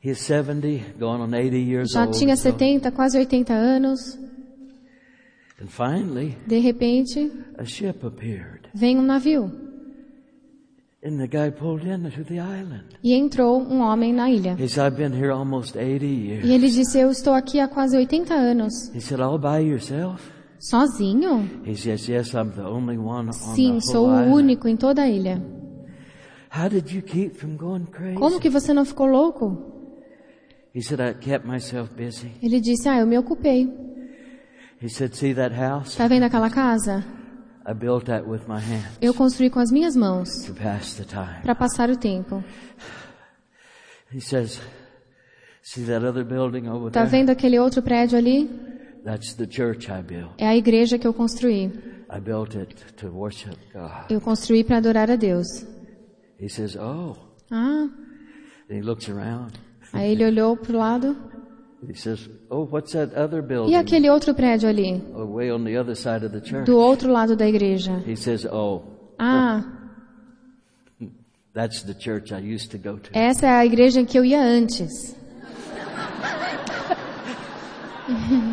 he's 0.00 0.18
70, 0.20 0.94
going 0.98 1.20
on 1.22 1.34
80 1.34 1.56
years 1.58 1.90
Já 1.92 2.04
old. 2.06 2.18
tinha 2.18 2.36
so- 2.36 2.42
70, 2.50 2.90
quase 2.92 3.18
80 3.18 3.52
anos. 3.52 4.18
and 5.60 5.68
finally, 5.68 6.36
De 6.46 6.58
repente, 6.58 7.30
a 7.58 7.64
ship 7.64 8.04
appeared. 8.06 8.68
vem 8.74 8.98
um 8.98 9.02
navio 9.02 9.44
And 9.44 9.50
the 9.50 9.50
guy 9.50 9.50
pulled 9.50 9.50
into 9.52 9.60
the 10.42 10.80
island. 10.80 10.91
E 13.02 13.12
entrou 13.12 13.60
um 13.60 13.80
homem 13.80 14.12
na 14.12 14.30
ilha. 14.30 14.54
He 14.56 14.68
said, 14.68 14.86
I've 14.86 14.96
been 14.96 15.12
here 15.12 15.32
almost 15.32 15.76
80 15.76 16.06
years. 16.06 16.44
E 16.44 16.52
ele 16.52 16.68
disse: 16.70 16.98
Eu 16.98 17.10
estou 17.10 17.34
aqui 17.34 17.58
há 17.58 17.66
quase 17.66 17.96
80 17.96 18.32
anos. 18.32 18.72
He 18.94 19.00
said, 19.00 19.20
all 19.20 19.36
by 19.36 19.58
yourself? 19.58 20.22
Sozinho? 20.60 21.50
He 21.66 21.74
says, 21.74 22.08
yes, 22.08 22.34
I'm 22.34 22.52
the 22.52 22.62
only 22.62 22.96
one 22.96 23.30
on 23.30 23.32
Sim, 23.32 23.80
sou 23.80 24.06
o 24.06 24.32
único 24.32 24.68
em 24.68 24.76
toda 24.76 25.02
a 25.02 25.08
ilha. 25.08 25.42
How 26.54 26.68
did 26.68 26.92
you 26.92 27.02
keep 27.02 27.34
from 27.34 27.56
going 27.56 27.86
crazy? 27.86 28.14
Como 28.14 28.38
que 28.38 28.48
você 28.48 28.72
não 28.72 28.84
ficou 28.84 29.06
louco? 29.06 29.72
He 30.72 30.82
said, 30.82 31.00
I 31.00 31.14
kept 31.14 31.48
myself 31.48 31.92
busy. 31.96 32.30
Ele 32.40 32.60
disse: 32.60 32.88
Ah, 32.88 32.98
eu 33.00 33.06
me 33.08 33.18
ocupei. 33.18 33.68
He 34.80 34.88
said, 34.88 35.14
see 35.14 35.34
that 35.34 35.54
house? 35.54 35.96
Tá 35.96 36.06
vendo 36.06 36.24
aquela 36.24 36.48
casa? 36.50 37.04
I 37.64 37.72
built 37.74 38.06
that 38.06 38.26
with 38.28 38.42
my 38.48 38.58
hands 38.58 38.98
Eu 39.00 39.14
construí 39.14 39.48
com 39.48 39.60
as 39.60 39.70
minhas 39.70 39.94
mãos 39.94 40.28
para 41.42 41.54
passar 41.54 41.90
o 41.90 41.96
tempo. 41.96 42.42
He 44.12 44.20
says, 44.20 44.60
see 45.62 45.84
that 45.86 46.04
other 46.04 46.24
building 46.24 46.68
over 46.68 46.90
Tá 46.90 47.00
there? 47.04 47.10
vendo 47.10 47.30
aquele 47.30 47.58
outro 47.58 47.82
prédio 47.82 48.18
ali? 48.18 48.48
That's 49.04 49.34
the 49.34 49.46
church 49.48 49.90
I 49.90 50.02
built. 50.02 50.32
É 50.38 50.46
a 50.46 50.56
igreja 50.56 50.98
que 50.98 51.06
eu 51.06 51.14
construí. 51.14 51.66
I 52.14 52.20
built 52.20 52.54
it 52.56 52.74
to 52.96 53.08
worship 53.08 53.56
God. 53.72 54.10
Eu 54.10 54.20
construí 54.20 54.62
para 54.64 54.76
adorar 54.78 55.10
a 55.10 55.16
Deus. 55.16 55.46
He 56.38 56.48
says, 56.48 56.76
oh. 56.76 57.16
Ah, 57.50 57.88
And 58.70 58.74
he 58.76 58.80
looks 58.82 59.08
around. 59.08 59.52
aí 59.92 60.12
ele 60.12 60.24
olhou 60.26 60.56
pro 60.56 60.76
lado. 60.78 61.16
He 61.86 61.94
says, 61.94 62.28
Oh, 62.48 62.64
what's 62.64 62.92
that 62.92 63.12
other 63.14 63.40
E 63.40 63.42
building? 63.42 63.74
aquele 63.76 64.08
outro 64.08 64.32
prédio 64.34 64.68
ali, 64.68 65.02
way 65.14 65.50
on 65.50 65.64
the 65.64 65.76
other 65.76 65.94
side 65.96 66.24
of 66.24 66.32
the 66.32 66.40
church. 66.40 66.64
do 66.66 66.78
outro 66.78 67.10
lado 67.10 67.34
da 67.36 67.46
igreja? 67.46 67.98
He 68.06 68.14
says, 68.16 68.44
Oh, 68.46 68.82
Ah, 69.18 69.64
that's 71.54 71.82
the 71.82 71.94
church 71.94 72.32
I 72.32 72.38
used 72.38 72.70
to 72.70 72.78
go 72.78 72.98
to. 72.98 73.10
essa 73.12 73.46
é 73.46 73.50
a 73.50 73.66
igreja 73.66 74.00
em 74.00 74.04
que 74.04 74.16
eu 74.18 74.24
ia 74.24 74.40
antes. 74.40 75.16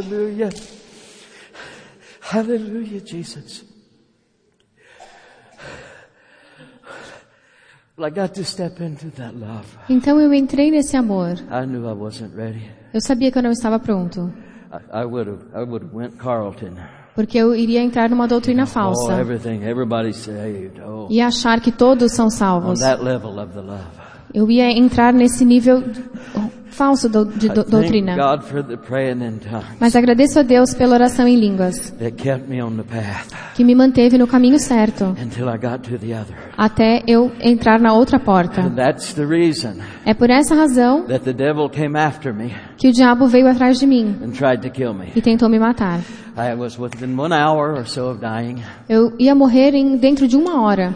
Hallelujah. 0.00 0.50
Hallelujah, 2.22 3.00
Jesus. 3.04 3.64
Então 9.88 10.18
eu 10.18 10.32
entrei 10.32 10.70
nesse 10.70 10.96
amor. 10.96 11.34
I 11.50 11.66
knew 11.66 11.86
I 11.86 11.92
wasn't 11.92 12.34
ready. 12.34 12.70
Eu 12.94 13.00
sabia 13.02 13.30
que 13.30 13.36
eu 13.38 13.42
não 13.42 13.50
estava 13.50 13.78
pronto, 13.78 14.32
porque 17.14 17.36
eu 17.38 17.54
iria 17.54 17.82
entrar 17.82 18.08
numa 18.08 18.26
doutrina 18.26 18.62
Oh, 18.62 18.66
falsa. 18.66 19.22
Oh, 20.86 21.08
e 21.10 21.20
achar 21.20 21.60
que 21.60 21.70
todos 21.70 22.12
são 22.12 22.30
salvos. 22.30 22.80
Eu 24.32 24.50
ia 24.50 24.70
entrar 24.70 25.12
nesse 25.12 25.44
nível 25.44 25.82
falso 26.70 27.08
do- 27.08 27.24
de 27.24 27.48
do- 27.48 27.64
doutrina. 27.64 28.14
Mas 29.78 29.94
agradeço 29.96 30.38
a 30.38 30.42
Deus 30.42 30.72
pela 30.74 30.94
oração 30.94 31.26
em 31.28 31.36
línguas, 31.36 31.92
que 33.54 33.64
me 33.64 33.74
manteve 33.74 34.16
no 34.16 34.26
caminho 34.26 34.58
certo, 34.58 35.14
até 36.56 37.02
eu 37.06 37.30
entrar 37.40 37.78
na 37.80 37.92
outra 37.92 38.18
porta. 38.18 38.62
É 40.04 40.14
por 40.14 40.30
essa 40.30 40.54
razão 40.54 41.04
que 42.76 42.88
o 42.88 42.92
diabo 42.92 43.26
veio 43.26 43.48
atrás 43.48 43.78
de 43.78 43.86
mim 43.86 44.16
e 45.14 45.20
tentou 45.20 45.48
me 45.48 45.58
matar. 45.58 46.00
Eu 48.88 49.12
ia 49.18 49.34
morrer 49.34 49.74
em 49.74 49.96
dentro 49.96 50.26
de 50.26 50.36
uma 50.36 50.62
hora, 50.62 50.94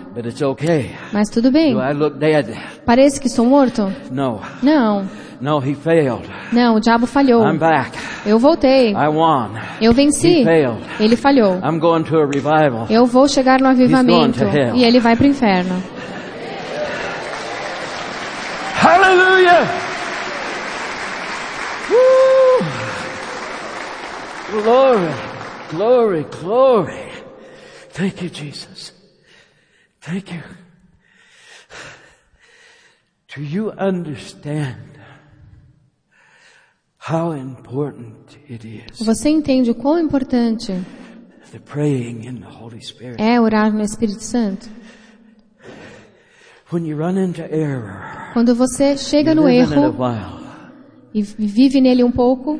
mas 1.13 1.29
tudo 1.29 1.51
bem. 1.51 1.75
Parece 2.87 3.21
que 3.21 3.27
estou 3.27 3.45
morto? 3.45 3.93
No. 4.11 4.43
Não, 4.63 5.05
No, 5.41 5.59
he 5.59 5.75
failed. 5.75 6.27
não, 6.53 6.77
o 6.77 6.81
diabo 6.81 7.07
falhou. 7.07 7.45
I'm 7.45 7.59
back. 7.59 7.91
Eu 8.25 8.39
voltei. 8.39 8.93
I 8.93 9.09
won. 9.09 9.51
Eu 9.81 9.93
venci. 9.93 10.41
He 10.41 10.45
failed. 10.45 10.81
Ele 11.01 11.17
falhou. 11.17 11.57
I'm 11.63 11.79
going 11.79 12.05
to 12.05 12.17
a 12.19 12.27
revival. 12.27 12.87
Eu 12.89 13.05
vou 13.07 13.29
chegar 13.29 13.61
no 13.61 13.69
avivamento 13.69 14.39
He's 14.39 14.43
going 14.43 14.53
to 14.53 14.59
hell. 14.59 14.77
e 14.77 14.85
ele 14.85 15.01
vai 15.01 15.17
para 15.17 15.25
o 15.25 15.29
inferno. 15.29 15.83
Hallelujah! 18.81 19.67
Woo! 21.91 22.65
Glory, 24.63 25.13
glory, 25.71 26.27
glory. 26.41 27.11
Thank 27.91 28.23
you, 28.23 28.31
Jesus. 28.31 28.93
Thank 30.01 30.33
you. 30.33 30.43
Do 33.35 33.43
you 33.43 33.73
understand 33.73 34.59
how 34.59 34.61
important 34.61 34.95
it 36.79 36.94
is 36.94 36.94
Você 38.99 39.29
entende 39.29 39.71
o 39.71 39.75
quão 39.75 39.99
importante 39.99 40.73
the 41.53 41.59
praying 41.59 42.27
in 42.27 42.41
the 42.41 42.47
Holy 42.49 42.83
Spirit? 42.83 43.23
é 43.23 43.39
orar 43.39 43.71
no 43.71 43.83
Espírito 43.83 44.23
Santo? 44.23 44.67
When 46.73 46.87
you 46.87 46.97
run 46.97 47.19
into 47.19 47.43
error, 47.43 48.33
Quando 48.33 48.55
você 48.55 48.97
chega 48.97 49.33
you 49.33 49.43
no 49.43 49.49
erro 49.49 49.95
e 51.13 51.21
vive 51.23 51.83
nele 51.83 52.03
um 52.03 52.11
pouco, 52.11 52.59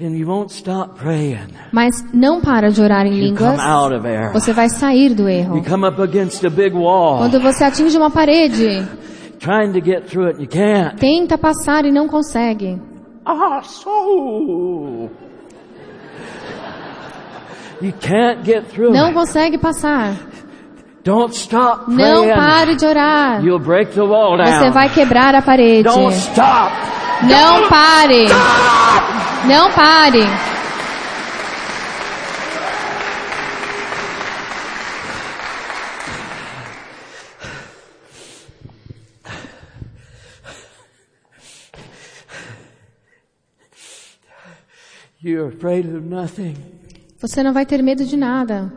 and 0.00 0.16
you 0.16 0.26
won't 0.26 0.50
stop 0.50 0.98
praying. 0.98 1.48
mas 1.70 2.02
não 2.14 2.40
para 2.40 2.70
de 2.70 2.80
orar 2.80 3.04
em 3.04 3.28
You 3.28 3.36
come 3.36 3.50
línguas, 3.58 4.32
você 4.32 4.54
vai 4.54 4.70
sair 4.70 5.14
do 5.14 5.28
erro. 5.28 5.58
You 5.58 5.64
come 5.64 5.86
up 5.86 6.00
against 6.00 6.46
a 6.46 6.50
big 6.50 6.74
wall, 6.74 7.18
Quando 7.18 7.38
você 7.40 7.62
atinge 7.62 7.94
uma 7.98 8.10
parede, 8.10 8.88
tenta 10.98 11.36
passar 11.36 11.84
e 11.84 11.92
não 11.92 12.08
consegue. 12.08 12.80
Ah, 13.30 13.60
so. 13.62 15.10
You 17.80 17.92
can't 18.00 18.42
get 18.42 18.64
through 18.72 18.90
Não 18.92 19.12
consegue 19.12 19.58
passar. 19.58 20.14
Don't 21.04 21.34
stop 21.34 21.88
Não 21.88 22.22
praying. 22.22 22.34
pare 22.34 22.74
de 22.74 22.86
orar. 22.86 23.44
You'll 23.44 23.60
break 23.60 23.92
the 23.92 24.00
wall 24.00 24.38
down. 24.38 24.46
Você 24.46 24.70
vai 24.70 24.88
quebrar 24.88 25.34
a 25.34 25.42
parede. 25.42 25.82
Don't 25.84 26.14
stop. 26.16 26.72
Não 27.22 27.68
pare. 27.68 28.24
Não 29.46 29.70
pare. 29.72 30.24
You're 45.22 45.48
afraid 45.48 45.86
of 45.86 46.00
nothing. 46.08 46.54
Você 47.20 47.42
não 47.42 47.52
vai 47.52 47.66
ter 47.66 47.82
medo 47.82 48.04
de 48.04 48.16
nada. 48.16 48.72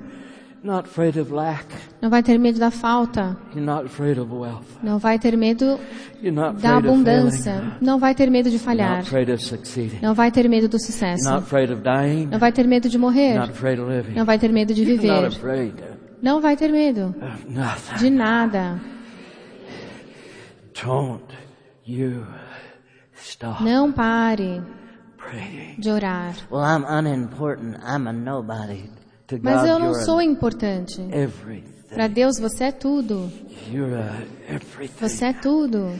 Not 0.63 0.87
afraid 0.89 1.19
of 1.19 1.31
lack. 1.33 1.65
Não 2.01 2.09
vai 2.09 2.21
ter 2.21 2.37
medo 2.37 2.59
da 2.59 2.69
falta. 2.69 3.35
You're 3.53 3.61
not 3.65 3.85
afraid 3.85 4.19
of 4.19 4.31
wealth. 4.31 4.65
Não 4.83 4.99
vai 4.99 5.17
ter 5.17 5.35
medo 5.35 5.79
You're 6.21 6.31
not 6.31 6.59
da 6.61 6.77
afraid 6.77 6.77
of 6.77 6.87
abundância. 6.87 7.53
failing. 7.53 7.73
Não 7.81 7.99
vai 7.99 8.13
ter 8.15 8.29
medo 8.29 8.49
de 8.49 8.55
You're 8.55 8.65
falhar. 8.65 8.97
not 8.97 9.07
afraid 9.07 9.31
of 9.31 9.43
succeeding. 9.43 9.99
Não 10.01 10.13
vai 10.13 10.31
ter 10.31 10.47
medo 10.47 10.67
do 10.67 10.77
You're 10.77 10.85
sucesso. 10.85 11.23
not 11.29 11.43
afraid 11.43 11.71
of 11.71 11.81
dying. 11.81 12.27
Não 12.27 12.37
vai 12.39 12.51
ter 12.51 12.67
medo 12.67 12.89
de 12.89 12.97
morrer. 12.97 13.29
You're 13.33 13.39
not 13.39 13.51
afraid 13.51 13.79
of 13.81 13.91
living. 13.91 14.13
Não 14.15 14.25
vai 14.25 14.37
ter 14.39 14.51
medo 14.51 14.73
de 14.73 14.83
You're 14.83 15.07
not 15.07 15.29
viver. 15.29 15.37
afraid 15.37 15.73
Não 16.21 16.39
vai 16.41 16.55
ter 16.55 16.71
medo 16.71 17.15
of 17.21 17.49
nothing. 17.49 17.97
de 17.97 18.09
nada. 18.11 18.79
Don't 20.83 21.23
you 21.87 22.25
stop 23.15 23.63
Não 23.63 23.91
pare. 23.91 24.61
De 25.77 25.89
orar. 25.89 26.35
Well, 26.51 26.63
I'm 26.63 26.85
unimportant. 26.85 27.77
I'm 27.83 28.07
a 28.07 28.13
nobody. 28.13 28.89
To 29.27 29.39
Mas 29.41 29.61
God, 29.61 29.69
eu 29.69 29.79
não 29.79 29.87
you're 29.91 30.03
sou 30.05 30.21
importante. 30.21 31.01
everything. 31.11 31.71
Para 31.93 32.07
Deus 32.07 32.37
você 32.39 32.65
é 32.65 32.71
tudo. 32.71 33.31
You're 33.69 33.95
a 33.95 34.53
everything. 34.53 35.07
Você 35.07 35.25
é 35.25 35.33
tudo. 35.33 35.91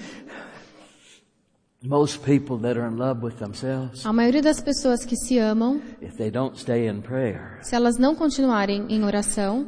Most 1.83 2.19
people 2.19 2.57
that 2.59 2.77
are 2.77 2.87
in 2.87 2.95
love 2.97 3.23
with 3.25 3.37
themselves, 3.37 4.05
A 4.05 4.13
maioria 4.13 4.41
das 4.41 4.61
pessoas 4.61 5.03
que 5.03 5.15
se 5.15 5.39
amam, 5.39 5.81
if 5.99 6.15
they 6.15 6.29
don't 6.29 6.55
stay 6.59 6.87
in 6.87 7.01
prayer, 7.01 7.57
se 7.63 7.75
elas 7.75 7.97
não 7.97 8.13
continuarem 8.15 8.85
em 8.89 9.03
oração, 9.03 9.67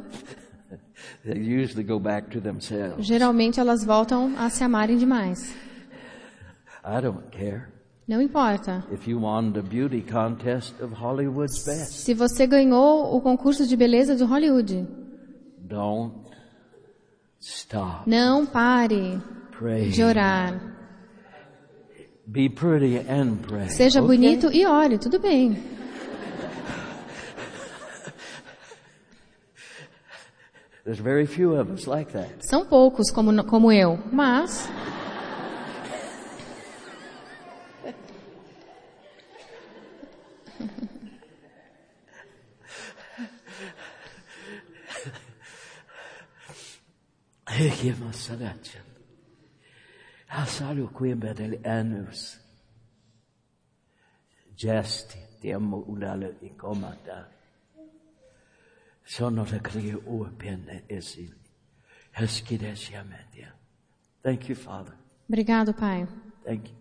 they 1.26 1.40
usually 1.60 1.82
go 1.82 1.98
back 1.98 2.30
to 2.30 2.40
themselves. 2.40 3.04
geralmente 3.04 3.58
elas 3.58 3.82
voltam 3.84 4.32
a 4.38 4.48
se 4.48 4.62
amarem 4.62 4.96
demais. 4.96 5.52
I 6.84 7.00
don't 7.00 7.30
care 7.32 7.66
Não 8.06 8.20
importa. 8.20 8.84
if 8.92 9.08
you 9.08 9.18
won 9.18 9.52
the 9.52 9.62
beauty 9.62 10.02
contest 10.02 10.74
of 10.82 10.94
Hollywood's 10.94 11.64
best. 11.64 12.04
Se 12.04 12.12
você 12.14 12.46
ganhou 12.46 13.16
o 13.16 13.20
concurso 13.20 13.66
de 13.66 13.76
beleza 13.76 14.14
de 14.14 14.24
Hollywood, 14.24 14.86
Don't 15.58 16.14
stop 17.40 18.08
não 18.08 18.44
pare 18.44 19.20
de 19.90 20.02
orar. 20.02 20.60
Be 22.26 22.48
pretty 22.50 22.98
and 23.10 23.36
pray. 23.46 23.68
Seja 23.70 24.02
Okay? 24.02 24.16
bonito 24.16 24.50
e 24.52 24.66
ore, 24.66 24.98
tudo 24.98 25.18
bem. 25.18 25.56
There's 30.84 30.98
very 30.98 31.24
few 31.26 31.54
of 31.56 31.70
us 31.70 31.86
like 31.86 32.12
that. 32.12 32.28
São 32.40 32.66
poucos 32.66 33.10
como, 33.10 33.42
como 33.44 33.72
eu, 33.72 33.98
mas 34.12 34.68
Masalacha. 47.92 48.80
Asaru 50.30 50.88
Quimba 50.92 51.34
del 51.34 51.60
Anus. 51.64 52.38
Just 54.56 55.16
tiamo 55.40 55.84
ulala 55.88 56.32
i 56.40 56.54
komata. 56.56 57.28
Sono 59.02 59.44
la 59.44 59.58
kri 59.58 59.92
uapene 59.92 60.84
esi. 60.86 61.30
Heskides 62.12 62.90
yamedia. 62.90 63.52
Thank 64.22 64.48
you, 64.48 64.54
Father. 64.54 64.94
Obrigado, 65.28 65.72
Pai. 65.74 66.06
Thank 66.44 66.68
you. 66.68 66.76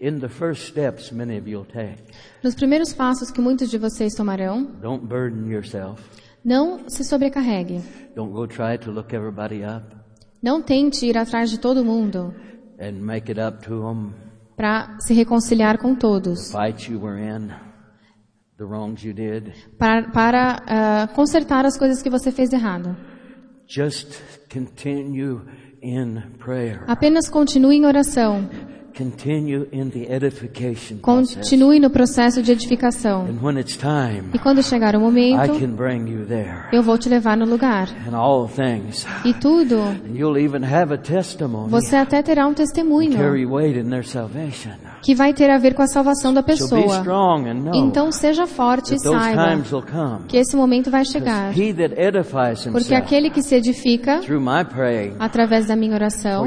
In 0.00 0.20
the 0.20 0.28
first 0.28 0.68
steps 0.68 1.10
many 1.10 1.36
of 1.36 1.48
you'll 1.48 1.64
take, 1.64 1.98
Nos 2.42 2.54
primeiros 2.54 2.94
passos 2.94 3.30
que 3.30 3.40
muitos 3.40 3.70
de 3.70 3.76
vocês 3.76 4.14
tomarão, 4.14 4.64
don't 4.80 5.04
burden 5.06 5.50
yourself. 5.50 6.00
Não 6.44 6.88
se 6.88 7.04
sobrecarregue. 7.04 7.80
Don't 8.14 8.32
go 8.32 8.46
try 8.46 8.78
to 8.78 8.90
look 8.90 9.14
everybody 9.14 9.62
up 9.62 10.00
Não 10.42 10.62
tente 10.62 11.06
ir 11.06 11.18
atrás 11.18 11.50
de 11.50 11.58
todo 11.58 11.84
mundo 11.84 12.34
and 12.80 12.92
make 12.92 13.30
it 13.30 13.38
up 13.40 13.62
to 13.66 13.80
them. 13.80 14.14
para 14.56 14.98
se 15.00 15.12
reconciliar 15.12 15.78
com 15.78 15.94
todos, 15.94 16.50
in, 16.50 17.48
para, 19.78 20.10
para 20.10 20.62
ah, 20.66 21.08
consertar 21.14 21.64
as 21.66 21.78
coisas 21.78 22.02
que 22.02 22.10
você 22.10 22.32
fez 22.32 22.52
errado. 22.52 22.96
Just 23.66 24.20
continue 24.52 25.40
in 25.82 26.20
prayer. 26.38 26.84
Apenas 26.88 27.28
continue 27.28 27.76
em 27.76 27.86
oração. 27.86 28.48
Continue 31.02 31.80
no 31.80 31.90
processo 31.90 32.42
de 32.42 32.52
edificação. 32.52 33.22
And 33.26 33.44
when 33.44 33.58
it's 33.58 33.76
time, 33.76 34.30
E 34.34 34.38
quando 34.38 34.62
chegar 34.62 34.94
o 34.94 34.98
I 34.98 35.00
momento, 35.02 35.58
can 35.58 35.70
bring 35.74 36.08
you 36.10 36.24
there. 36.26 36.64
eu 36.72 36.82
vou 36.82 36.98
te 36.98 37.08
levar 37.08 37.36
no 37.36 37.44
lugar. 37.44 37.88
E 39.24 39.34
tudo, 39.34 39.76
And 39.80 40.14
you'll 40.14 40.38
even 40.38 40.64
have 40.64 40.92
a 40.92 40.98
testimony. 40.98 41.70
você 41.70 41.96
até 41.96 42.22
terá 42.22 42.46
um 42.46 42.54
testemunho 42.54 43.12
Carry 43.16 43.46
weight 43.46 43.78
in 43.78 43.88
their 43.90 44.04
salvation. 44.06 44.72
que 45.02 45.14
vai 45.14 45.32
ter 45.32 45.50
a 45.50 45.58
ver 45.58 45.74
com 45.74 45.82
a 45.82 45.86
salvação 45.88 46.32
da 46.34 46.42
pessoa. 46.42 46.98
strong 46.98 47.48
and 47.48 47.54
know 47.62 47.74
Então 47.74 48.10
seja 48.12 48.46
forte 48.46 48.94
e 48.94 48.98
saiba 48.98 49.62
que 50.28 50.36
esse 50.36 50.56
momento 50.56 50.90
vai 50.90 51.04
chegar. 51.04 51.56
He 51.56 51.72
that 51.74 51.94
edifies 52.00 52.66
Porque 52.70 52.94
aquele 52.94 53.30
que 53.30 53.42
se 53.42 53.54
edifica 53.54 54.20
through 54.20 54.40
my 54.40 54.64
praying 54.64 55.14
através 55.18 55.66
da 55.66 55.76
minha 55.76 55.94
oração 55.94 56.46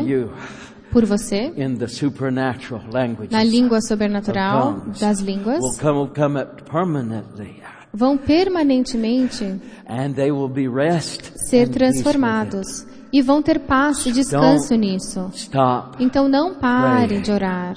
por 0.94 1.06
você, 1.06 1.52
in 1.58 1.76
the 1.76 1.88
supernatural 1.88 2.82
languages 2.92 3.32
na 3.32 3.44
língua 3.44 3.82
sobrenatural 3.82 4.82
das 5.00 5.20
will 5.20 5.26
línguas, 5.26 5.80
come, 5.80 6.00
will 6.00 6.12
come 6.16 6.40
up 6.40 6.64
permanently. 6.64 7.62
vão 7.92 8.18
permanentemente 8.18 9.44
And 9.86 10.14
they 10.14 10.32
will 10.32 10.50
be 10.50 10.68
rest 10.68 11.34
ser 11.50 11.68
transformados 11.70 12.86
e 13.12 13.22
vão 13.22 13.42
ter 13.42 13.60
paz 13.60 14.06
e 14.06 14.12
descanso 14.12 14.76
nisso. 14.76 15.30
Stop. 15.34 16.04
Então 16.04 16.28
não 16.30 16.56
pare 16.56 17.20
de 17.20 17.32
orar. 17.32 17.76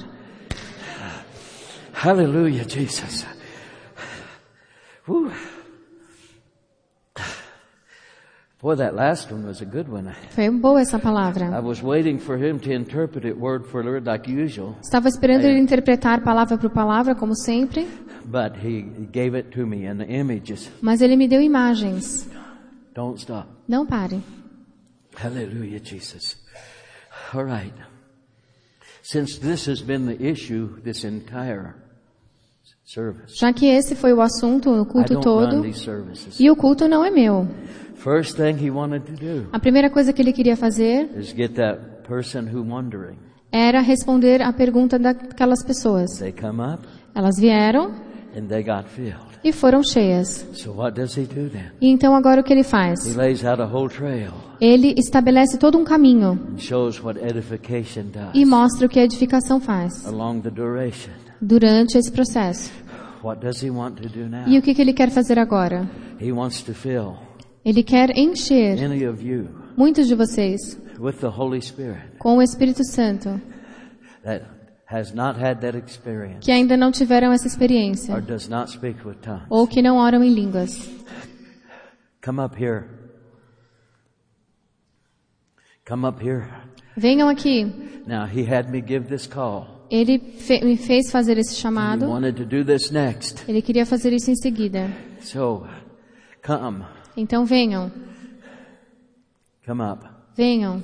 Hallelujah, 1.93 2.65
Jesus. 2.69 3.27
Whew. 5.09 5.31
Boy, 8.67 8.75
that 8.75 8.97
last 8.97 9.31
one 9.31 9.47
was 9.47 9.63
a 9.63 9.65
good 9.65 9.89
one. 9.89 10.13
Foi 10.31 10.51
boa 10.51 10.81
essa 10.81 10.99
palavra. 10.99 11.57
I 11.57 11.61
was 11.61 11.81
waiting 11.81 12.19
for 12.19 12.37
him 12.37 12.59
to 12.59 12.73
interpret 12.73 13.25
it 13.25 13.39
word 13.39 13.65
for 13.65 13.85
word 13.85 14.05
like 14.05 14.29
usual, 14.29 14.75
Estava 14.83 15.07
esperando 15.07 15.47
ele 15.47 15.61
interpretar 15.61 16.21
palavra 16.25 16.59
por 16.59 16.71
palavra, 16.71 17.15
como 17.15 17.37
sempre, 17.37 17.87
but 18.25 18.57
he 18.57 18.83
gave 19.13 19.39
it 19.39 19.51
to 19.51 19.65
me 19.65 19.87
in 19.87 19.99
the 19.99 20.13
images. 20.13 20.69
mas 20.83 21.01
ele 21.01 21.15
me 21.15 21.29
deu 21.29 21.41
imagens. 21.41 22.29
Don't 22.93 23.21
stop. 23.21 23.47
Não 23.69 23.87
pare. 23.87 24.21
Hallelujah, 25.15 25.79
Jesus. 25.79 26.37
All 27.33 27.45
right. 27.45 27.73
Since 29.01 29.39
this 29.39 29.69
has 29.69 29.81
been 29.81 30.07
the 30.07 30.21
issue 30.21 30.81
this 30.83 31.05
entire 31.05 31.77
Já 33.27 33.53
que 33.53 33.67
esse 33.67 33.95
foi 33.95 34.13
o 34.13 34.21
assunto 34.21 34.71
no 34.71 34.87
culto 34.87 35.15
todo, 35.21 35.65
e 36.39 36.51
o 36.51 36.57
culto 36.57 36.89
não 36.89 37.05
é 37.05 37.11
meu. 37.11 37.47
A 39.53 39.59
primeira 39.59 39.91
coisa 39.91 40.13
que 40.13 40.23
ele 40.23 40.33
queria 40.33 40.57
fazer 40.57 41.09
era 43.51 43.81
responder 43.81 44.43
a 44.43 44.53
pergunta 44.53 44.99
daquelas 44.99 45.65
pessoas. 45.65 46.11
Elas 47.15 47.37
vieram 47.39 47.93
e 49.43 49.51
foram 49.53 49.83
cheias. 49.83 50.47
E 51.81 51.89
então 51.89 52.15
agora 52.15 52.41
o 52.41 52.45
que 52.45 52.53
ele 52.53 52.63
faz? 52.65 53.01
Ele 54.61 54.95
estabelece 54.99 55.59
todo 55.59 55.79
um 55.79 55.85
caminho 55.85 56.39
e 58.35 58.45
mostra 58.45 58.87
o 58.87 58.89
que 58.91 58.99
a 59.01 59.05
edificação 59.05 59.59
faz. 59.61 60.05
Durante 61.41 61.99
esse 61.99 62.11
processo. 62.11 62.71
What 63.23 63.41
does 63.41 63.63
he 63.63 63.71
want 63.71 63.97
to 64.03 64.09
do 64.09 64.29
now? 64.29 64.47
E 64.47 64.59
o 64.59 64.63
que, 64.63 64.75
que 64.75 64.83
ele 64.83 64.93
quer 64.93 65.11
fazer 65.11 65.39
agora? 65.39 65.89
He 66.21 66.33
wants 66.33 66.63
to 66.63 66.73
fill 66.73 67.17
Ele 67.65 67.83
quer 67.83 68.17
encher 68.17 68.83
any 68.83 69.07
of 69.07 69.25
you 69.27 69.49
muitos 69.77 70.07
de 70.07 70.15
vocês 70.15 70.79
with 70.99 71.15
the 71.15 71.27
Holy 71.27 71.61
Spirit 71.61 72.17
com 72.19 72.37
o 72.37 72.43
Espírito 72.43 72.85
Santo 72.85 73.41
that 74.23 74.45
has 74.87 75.13
not 75.13 75.39
had 75.43 75.59
that 75.61 75.77
experience 75.77 76.39
que 76.41 76.53
ainda 76.53 76.77
não 76.77 76.93
tiveram 76.93 77.33
essa 77.33 77.47
experiência 77.47 78.15
ou 79.51 79.67
que 79.67 79.83
não 79.83 79.97
oram 79.97 80.23
em 80.23 80.33
línguas. 80.33 80.89
Venham 86.97 87.29
aqui. 87.29 87.65
Ele 89.91 90.19
fe- 90.19 90.65
me 90.65 90.77
fez 90.77 91.11
fazer 91.11 91.39
esse 91.39 91.55
chamado. 91.57 92.07
Ele 93.49 93.63
queria 93.63 93.87
fazer 93.87 94.13
isso 94.13 94.31
em 94.31 94.37
seguida. 94.37 94.91
So, 95.21 95.65
come. 96.45 96.85
Então 97.17 97.45
venham, 97.47 97.91
venham. 100.37 100.83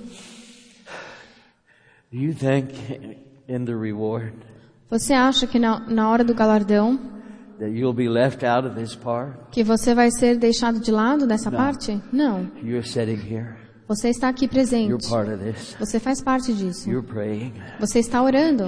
Do 2.11 2.19
you 2.19 2.35
think 2.35 2.75
in 3.49 3.65
the 3.65 3.75
reward 3.75 4.33
Você 4.91 5.13
acha 5.15 5.47
que 5.47 5.59
na, 5.59 5.81
na 5.89 6.11
hora 6.11 6.23
do 6.25 6.35
galardão 6.35 6.99
que 9.53 9.63
você 9.63 9.95
vai 9.95 10.11
ser 10.11 10.37
deixado 10.37 10.81
de 10.81 10.91
lado 10.91 11.27
dessa 11.27 11.51
parte? 11.51 12.01
Não. 12.13 12.51
Você 13.89 14.09
está 14.09 14.29
aqui 14.29 14.49
presente. 14.49 15.07
Você 15.79 15.99
faz 15.99 16.23
parte 16.23 16.53
disso. 16.55 16.89
Você 17.81 17.99
está 17.99 18.23
orando. 18.23 18.65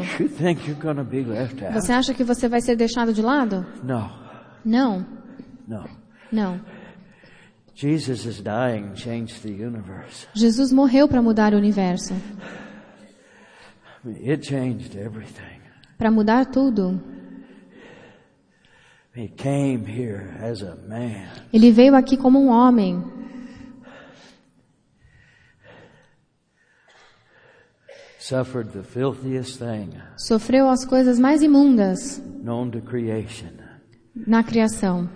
Você 1.73 1.93
acha 1.93 2.13
que 2.13 2.25
você 2.25 2.49
vai 2.49 2.61
ser 2.61 2.77
deixado 2.77 3.13
de 3.13 3.23
lado? 3.23 3.65
Não. 3.83 4.11
No. 5.67 5.85
Não. 6.33 6.61
Jesus 7.75 8.25
is 8.25 8.41
dying, 8.41 8.95
changed 8.95 9.41
the 9.43 9.49
universe. 9.51 10.29
Jesus 10.33 10.71
morreu 10.73 11.09
para 11.09 11.21
mudar 11.21 11.53
o 11.55 11.57
universo, 11.57 12.15
I 14.05 14.07
mean, 14.09 14.31
it 14.31 14.47
changed 14.47 14.97
everything. 14.97 15.61
para 15.99 16.09
mudar 16.09 16.47
tudo. 16.47 17.01
He 19.17 19.29
came 19.29 19.85
here 19.87 20.37
as 20.41 20.63
a 20.63 20.77
man. 20.89 21.27
Ele 21.53 21.73
veio 21.73 21.97
aqui 21.97 22.17
como 22.17 22.39
um 22.39 22.49
homem, 22.49 23.03
sofreu 30.17 30.69
as 30.71 30.85
coisas 30.87 31.19
mais 31.19 31.43
imundas 31.43 32.23
known 32.43 32.71
to 32.71 32.81
creation, 32.81 33.51
na 34.27 34.43
criação, 34.43 35.09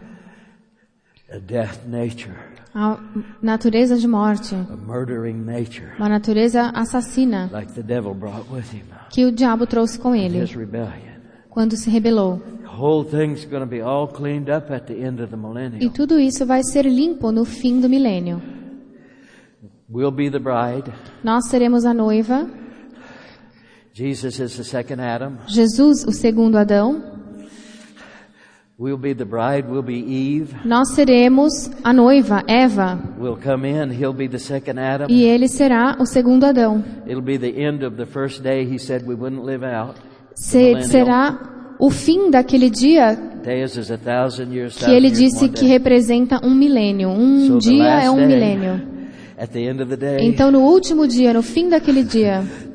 a 1.33 1.39
death 1.39 1.87
nature, 1.87 2.35
a 2.75 2.99
natureza 3.41 3.97
de 3.97 4.07
morte, 4.07 4.55
a 4.55 4.77
murdering 4.77 5.43
nature, 5.43 5.89
uma 5.99 6.09
natureza 6.09 6.71
assassina 6.75 7.49
like 7.51 7.73
the 7.73 7.83
devil 7.83 8.13
brought 8.13 8.47
with 8.53 8.75
him. 8.75 8.85
que 9.11 9.25
o 9.25 9.33
diabo 9.33 9.67
trouxe 9.67 9.99
com 9.99 10.15
ele 10.15 10.39
quando 11.49 11.77
se 11.77 11.89
rebelou. 11.89 12.39
The 12.39 12.69
whole 12.77 13.05
thing's 13.05 13.47
going 13.47 13.63
to 13.63 13.67
be 13.67 13.81
all 13.81 14.07
cleaned 14.07 14.51
up 14.55 14.71
at 14.71 14.87
the 14.87 14.95
end 14.95 15.23
of 15.23 15.31
the 15.31 15.85
E 15.85 15.89
tudo 15.91 16.19
isso 16.19 16.45
vai 16.45 16.63
ser 16.63 16.83
limpo 16.83 17.33
no 17.33 17.45
fim 17.47 17.81
do 17.81 17.89
milênio. 17.89 18.41
We'll 19.91 20.13
be 20.13 20.31
the 20.31 20.39
bride. 20.39 20.93
Nós 21.25 21.49
seremos 21.49 21.87
a 21.87 21.95
noiva, 21.95 22.47
Jesus 23.99 24.39
is 24.39 24.57
the 24.57 24.63
second 24.63 25.01
Adam. 25.01 25.39
Jesus, 25.49 26.05
o 26.07 26.13
segundo 26.13 26.57
Adão. 26.57 27.03
We'll 28.79 28.97
be 28.97 29.13
the 29.13 29.25
bride. 29.25 29.67
We'll 29.69 29.83
be 29.83 29.99
Eve. 29.99 30.55
Nós 30.65 30.95
seremos 30.95 31.69
a 31.83 31.93
noiva, 31.93 32.45
Eva, 32.47 32.97
We'll 33.19 33.37
come 33.37 33.69
in. 33.69 33.91
He'll 33.91 34.13
be 34.13 34.29
the 34.29 34.39
second 34.39 34.79
Adam. 34.79 35.09
e 35.11 35.25
ele 35.25 35.49
será 35.49 35.97
o 35.99 36.07
segundo 36.07 36.45
Adão. 36.45 36.85
It'll 37.09 37.21
be 37.21 37.37
the 37.39 37.61
end 37.61 37.85
of 37.85 37.97
the 37.97 38.07
first 38.07 38.41
day 38.41 38.65
he 38.65 38.79
said 38.79 39.05
we 39.05 39.17
wouldn't 39.17 39.45
live 39.45 39.65
out. 39.67 39.97
Se- 40.37 40.81
será 40.85 41.75
o 41.81 41.91
fim 41.91 42.31
daquele 42.31 42.71
dia 42.71 43.17
Deus 43.45 43.77
is 43.77 43.91
a 43.91 43.99
thousand 43.99 44.53
years. 44.53 44.77
que 44.77 44.89
ele 44.93 45.11
disse 45.11 45.49
que 45.49 45.67
representa 45.67 46.39
um 46.47 46.55
milênio. 46.55 47.09
Um 47.09 47.49
So 47.49 47.59
dia 47.59 48.05
é 48.05 48.09
um 48.09 48.25
milênio. 48.25 48.81
At 49.37 49.51
the 49.51 49.69
end 49.69 49.83
of 49.83 49.89
the 49.89 49.97
day, 49.97 50.19
Então, 50.21 50.51
no 50.51 50.61
último 50.63 51.07
dia, 51.07 51.33
no 51.33 51.43
fim 51.43 51.69
daquele 51.69 52.03
dia, 52.03 52.43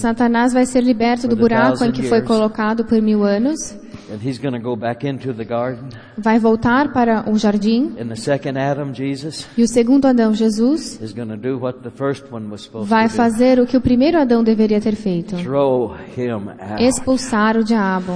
Satanás 0.00 0.52
vai 0.52 0.66
ser 0.66 0.82
liberto 0.82 1.28
do 1.28 1.36
buraco 1.36 1.84
em 1.84 1.92
que 1.92 2.02
foi 2.04 2.22
colocado 2.22 2.84
por 2.84 3.00
mil 3.00 3.24
anos, 3.24 3.72
and 4.10 4.18
he's 4.22 4.38
going 4.38 4.52
to 4.52 4.60
go 4.60 4.76
back 4.76 5.06
into 5.06 5.32
the 5.32 5.44
garden. 5.44 5.88
vai 6.18 6.38
voltar 6.38 6.92
para 6.92 7.24
o 7.30 7.38
jardim, 7.38 7.94
And 8.00 8.08
the 8.08 8.16
second 8.16 8.58
Adam, 8.58 8.92
Jesus, 8.92 9.46
e 9.56 9.62
o 9.62 9.68
segundo 9.68 10.06
Adão, 10.06 10.34
Jesus, 10.34 11.00
is 11.00 11.12
going 11.12 11.28
to 11.28 11.36
do 11.36 11.58
what 11.58 11.80
the 11.80 11.90
first 11.90 12.24
one 12.30 12.48
was 12.50 12.62
supposed 12.62 12.88
vai 12.88 13.06
to 13.06 13.12
do. 13.12 13.16
fazer 13.16 13.58
o 13.60 13.66
que 13.66 13.76
o 13.76 13.80
primeiro 13.80 14.18
Adão 14.18 14.42
deveria 14.44 14.80
ter 14.80 14.94
feito: 14.94 15.36
Throw 15.36 15.94
him 16.16 16.48
out. 16.60 16.82
expulsar 16.82 17.56
o 17.56 17.64
diabo. 17.64 18.12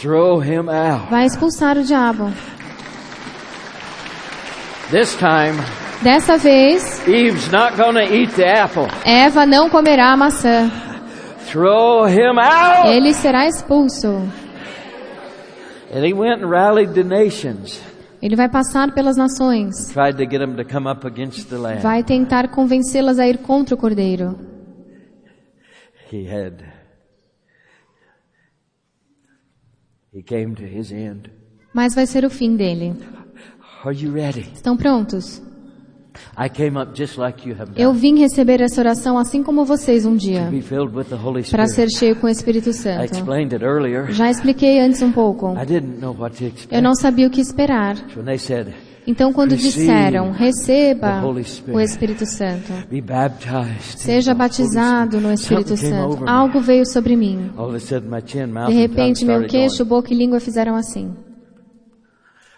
Throw 0.00 0.40
him 0.42 0.68
out. 0.68 1.10
Vai 1.10 1.26
expulsar 1.26 1.76
o 1.76 1.82
diabo. 1.82 2.30
This 4.90 5.14
time, 5.16 5.56
Dessa 6.02 6.38
vez, 6.38 7.06
Eve's 7.06 7.50
not 7.50 7.76
going 7.76 7.94
to 7.94 8.14
eat 8.14 8.34
the 8.36 8.46
apple. 8.46 8.86
Eva 9.04 9.44
não 9.44 9.68
comerá 9.68 10.12
a 10.12 10.16
maçã. 10.16 10.70
Throw 11.50 12.06
him 12.06 12.38
out. 12.38 12.88
Ele 12.88 13.12
será 13.12 13.46
expulso. 13.46 14.08
And 15.92 16.04
he 16.06 16.12
went 16.14 16.42
and 16.42 16.48
rallied 16.48 16.92
the 16.94 17.02
nations, 17.04 17.82
Ele 18.22 18.36
vai 18.36 18.48
passar 18.48 18.92
pelas 18.94 19.16
nações. 19.16 19.92
tried 19.92 20.16
to 20.16 20.24
get 20.24 20.38
them 20.38 20.56
to 20.56 20.64
come 20.64 20.88
up 20.88 21.06
against 21.06 21.48
the 21.50 21.56
land. 21.58 21.80
Vai 21.80 22.02
tentar 22.02 22.48
convencê-las 22.48 23.18
a 23.18 23.26
ir 23.26 23.38
contra 23.38 23.74
o 23.74 23.78
cordeiro. 23.78 24.38
He 26.12 26.26
had. 26.26 26.64
He 30.14 30.22
came 30.22 30.54
to 30.54 30.64
his 30.64 30.90
end. 30.92 31.30
Mas 31.74 31.94
vai 31.94 32.06
ser 32.06 32.24
o 32.24 32.30
fim 32.30 32.56
dele. 32.56 32.94
Are 33.84 33.96
you 33.96 34.12
ready? 34.12 34.46
Estão 34.54 34.76
prontos? 34.76 35.40
I 36.36 36.48
came 36.48 36.76
up 36.76 36.96
just 36.98 37.16
like 37.16 37.48
you 37.48 37.54
have 37.54 37.70
Eu 37.76 37.90
done. 37.90 38.00
vim 38.00 38.18
receber 38.18 38.60
essa 38.60 38.80
oração 38.80 39.16
assim 39.16 39.40
como 39.42 39.64
vocês 39.64 40.04
um 40.04 40.16
dia, 40.16 40.48
Be 40.50 40.60
filled 40.60 40.94
with 40.96 41.04
the 41.04 41.14
Holy 41.14 41.44
para 41.44 41.66
ser 41.68 41.88
cheio 41.90 42.16
com 42.16 42.26
o 42.26 42.30
Espírito 42.30 42.70
I 42.70 42.72
Santo. 42.72 43.04
explained 43.04 43.54
it 43.54 43.64
earlier. 43.64 44.10
Já 44.12 44.28
expliquei 44.28 44.80
antes 44.80 45.00
um 45.00 45.12
pouco. 45.12 45.52
I 45.56 45.64
didn't 45.64 46.00
know 46.00 46.14
what 46.18 46.36
to 46.38 46.44
expect. 46.44 46.74
Eu 46.74 46.82
não 46.82 46.94
sabia 46.94 47.28
o 47.28 47.30
que 47.30 47.40
esperar. 47.40 47.96
When 48.16 48.24
they 48.24 48.38
said, 48.38 48.74
Então, 49.06 49.32
quando 49.32 49.56
disseram, 49.56 50.32
receba 50.32 51.22
o 51.72 51.80
Espírito 51.80 52.26
Santo, 52.26 52.72
be 52.90 53.00
baptized. 53.00 53.94
in 53.94 53.98
seja 53.98 54.34
the 54.34 54.42
Holy 54.42 54.48
batizado 54.48 55.20
no 55.20 55.34
Spirit," 55.38 55.72
Espírito 55.72 55.76
Santo, 55.76 56.28
algo 56.28 56.60
veio 56.60 56.84
sobre 56.84 57.14
mim. 57.16 57.50
De 58.66 58.74
repente, 58.74 59.24
meu 59.24 59.46
queixo, 59.46 59.84
boca 59.84 60.12
e 60.12 60.16
língua 60.16 60.40
fizeram 60.40 60.74
assim. 60.74 61.14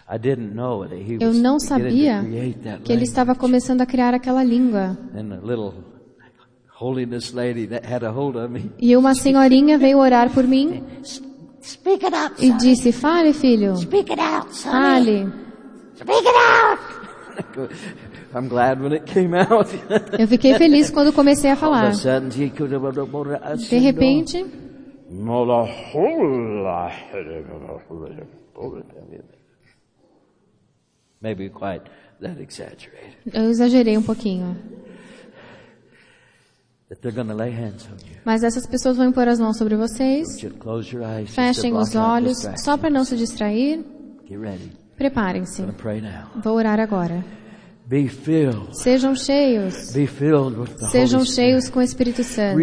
Eu 1.19 1.29
was 1.29 1.41
não 1.41 1.59
sabia 1.59 2.23
create 2.23 2.59
that 2.59 2.83
que 2.83 2.91
ele 2.91 3.03
estava 3.03 3.35
começando 3.35 3.81
a 3.81 3.85
criar 3.85 4.13
aquela 4.13 4.43
língua. 4.43 4.97
And 5.15 5.33
a 5.33 5.45
little 5.45 5.73
holiness 6.79 7.33
lady 7.33 7.67
that 7.67 7.85
had 7.85 8.03
a 8.03 8.11
hold 8.11 8.35
of 8.35 8.49
me. 8.49 8.71
E 8.79 8.95
uma 8.97 9.15
senhorinha 9.15 9.77
veio 9.77 9.99
orar 9.99 10.29
por 10.31 10.45
mim 10.45 10.83
Speak 11.61 12.03
it 12.03 12.15
out, 12.15 12.43
e 12.43 12.51
disse: 12.53 12.91
Fale, 12.91 13.33
filho, 13.33 13.75
fale. 14.49 15.31
Eu 20.17 20.27
fiquei 20.27 20.55
feliz 20.55 20.89
quando 20.89 21.11
comecei 21.13 21.51
a 21.51 21.55
falar. 21.55 21.91
De 21.91 23.77
repente, 23.77 24.45
Maybe 31.21 31.49
quite 31.49 31.83
that 32.21 32.41
exaggerated. 32.41 33.15
eu 33.33 33.49
exagerei 33.49 33.97
um 33.97 34.01
pouquinho. 34.01 34.57
That 36.89 37.01
they're 37.01 37.15
going 37.15 37.29
to 37.29 37.35
lay 37.35 37.51
hands 37.51 37.87
on 37.87 37.95
you. 38.05 38.17
Mas 38.25 38.43
essas 38.43 38.65
pessoas 38.65 38.97
vão 38.97 39.07
impor 39.07 39.27
as 39.27 39.39
mãos 39.39 39.57
sobre 39.57 39.75
vocês. 39.77 40.27
Fechem 41.27 41.73
os 41.73 41.95
olhos, 41.95 42.45
só 42.57 42.75
para 42.75 42.89
não 42.89 43.05
se 43.05 43.15
distrair. 43.15 43.85
Preparem-se. 44.97 45.63
Vou 46.43 46.55
orar 46.55 46.79
agora. 46.79 47.23
Sejam 48.73 49.15
cheios. 49.15 49.73
Sejam 50.91 51.25
cheios 51.25 51.69
com 51.69 51.79
o 51.79 51.81
Espírito 51.81 52.23
Santo. 52.23 52.57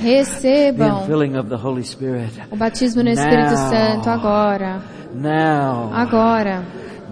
Recebam 0.00 1.04
o 2.50 2.56
batismo 2.56 3.02
no 3.02 3.10
Espírito. 3.10 3.56
Santo 3.56 4.10
agora. 4.10 4.82
Now. 5.14 5.92
Agora. 5.92 6.64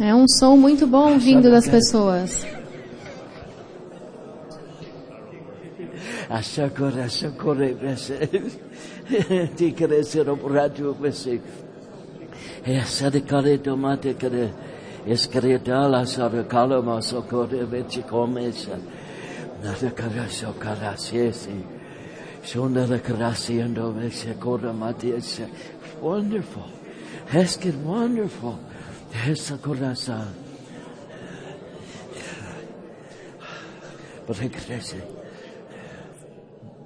É 0.00 0.12
um 0.12 0.26
som 0.26 0.56
muito 0.56 0.84
bom 0.84 1.16
vindo 1.16 1.48
das 1.48 1.68
pessoas. 1.68 2.44
Asakore, 6.28 7.02
cora 27.30 27.42
matiesa. 27.42 27.74
Wonderful. 27.84 28.58
Essa 29.28 29.56
coração. 29.58 30.26
But 34.26 34.42
I 34.42 34.48
cresce. 34.48 34.96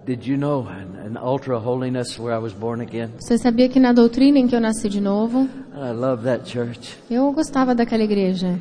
Did 0.05 0.27
you 0.27 0.37
know 0.39 0.67
in 1.07 1.17
ultra 1.19 1.59
holiness 1.59 2.19
where 2.19 2.35
I 2.35 2.39
was 2.39 2.55
born 2.55 2.81
again? 2.81 3.11
Você 3.19 3.37
sabia 3.39 3.69
que 3.69 3.79
na 3.79 3.93
doutrina 3.93 4.39
em 4.39 4.47
que 4.49 4.57
eu 4.57 4.61
nasci 4.61 4.89
de 4.89 5.01
novo, 5.01 5.49
I 5.75 5.93
love 5.93 6.25
that 6.25 6.51
church. 6.51 6.97
eu 7.11 7.31
gostava 7.33 7.75
daquela 7.75 8.03
igreja. 8.03 8.59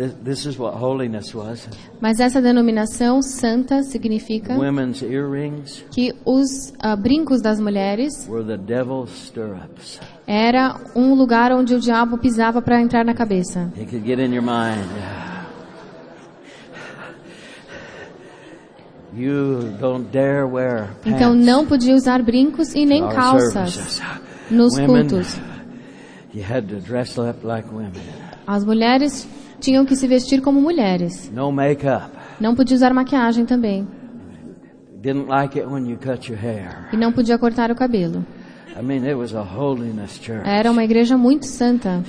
This, 0.00 0.14
this 0.24 0.46
is 0.46 0.58
what 0.58 0.78
holiness 0.78 1.34
was. 1.34 1.68
Mas 2.00 2.20
essa 2.20 2.40
denominação 2.40 3.20
santa 3.20 3.82
significa 3.82 4.56
Women's 4.56 5.02
earrings 5.02 5.84
que 5.90 6.14
os 6.24 6.72
ah, 6.78 6.96
brincos 6.96 7.42
das 7.42 7.60
mulheres 7.60 8.26
were 8.26 8.42
the 8.42 8.56
devil's 8.56 9.10
stirrups. 9.10 10.00
era 10.26 10.74
um 10.96 11.12
lugar 11.12 11.52
onde 11.52 11.74
o 11.74 11.78
diabo 11.78 12.16
pisava 12.16 12.62
para 12.62 12.80
entrar 12.80 13.04
na 13.04 13.12
cabeça. 13.12 13.70
It 13.76 13.90
could 13.90 14.06
get 14.06 14.18
in 14.18 14.32
your 14.32 14.42
mind. 14.42 14.88
You 19.12 19.76
don't 19.78 20.08
dare 20.10 20.44
wear 20.44 20.94
pants. 21.02 21.08
Então 21.08 21.34
não 21.34 21.66
podia 21.66 21.94
usar 21.94 22.22
brincos 22.22 22.74
e 22.74 22.86
nem 22.86 23.06
calças 23.06 24.00
nos 24.50 24.78
Women, 24.78 25.08
cultos. 25.08 25.38
you 26.32 26.42
had 26.42 26.68
to 26.68 26.80
dress 26.80 27.18
up 27.18 27.44
like 27.44 27.68
women. 27.68 27.92
As 28.46 28.64
mulheres 28.64 29.28
tinham 29.60 29.84
que 29.84 29.94
se 29.94 30.08
vestir 30.08 30.40
como 30.40 30.60
mulheres. 30.60 31.30
No 31.32 31.52
makeup. 31.52 32.10
Não 32.40 32.54
podia 32.54 32.74
usar 32.74 32.92
maquiagem 32.92 33.44
também. 33.44 33.86
Didn't 35.00 35.28
like 35.28 35.58
it 35.58 35.70
when 35.70 35.88
you 35.88 35.96
cut 35.96 36.30
your 36.30 36.38
hair. 36.42 36.88
E 36.92 36.96
não 36.96 37.12
podia 37.12 37.38
cortar 37.38 37.70
o 37.70 37.74
cabelo. 37.74 38.24
I 38.78 38.82
mean, 38.82 39.04
it 39.04 39.14
was 39.14 39.34
a 39.34 39.42
holiness 39.42 40.18
church. 40.20 40.48
Era 40.48 40.70
uma 40.70 40.84
igreja 40.84 41.16
muito 41.16 41.46
santa. 41.46 42.02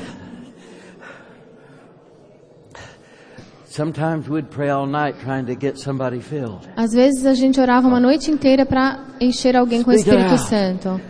Às 6.76 6.91
vezes 6.91 7.26
a 7.26 7.34
gente 7.34 7.60
orava 7.60 7.88
uma 7.88 7.99
noite 7.99 8.30
inteira 8.30 8.65
para 8.65 8.99
encher 9.19 9.56
alguém 9.56 9.82
com 9.82 9.91
o 9.91 9.94
Espírito. 9.94 10.38
Santo. 10.38 11.02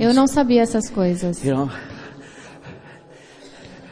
Eu 0.00 0.12
não 0.12 0.26
sabia 0.26 0.62
essas 0.62 0.90
coisas. 0.90 1.44
You 1.44 1.56
know, 1.56 1.70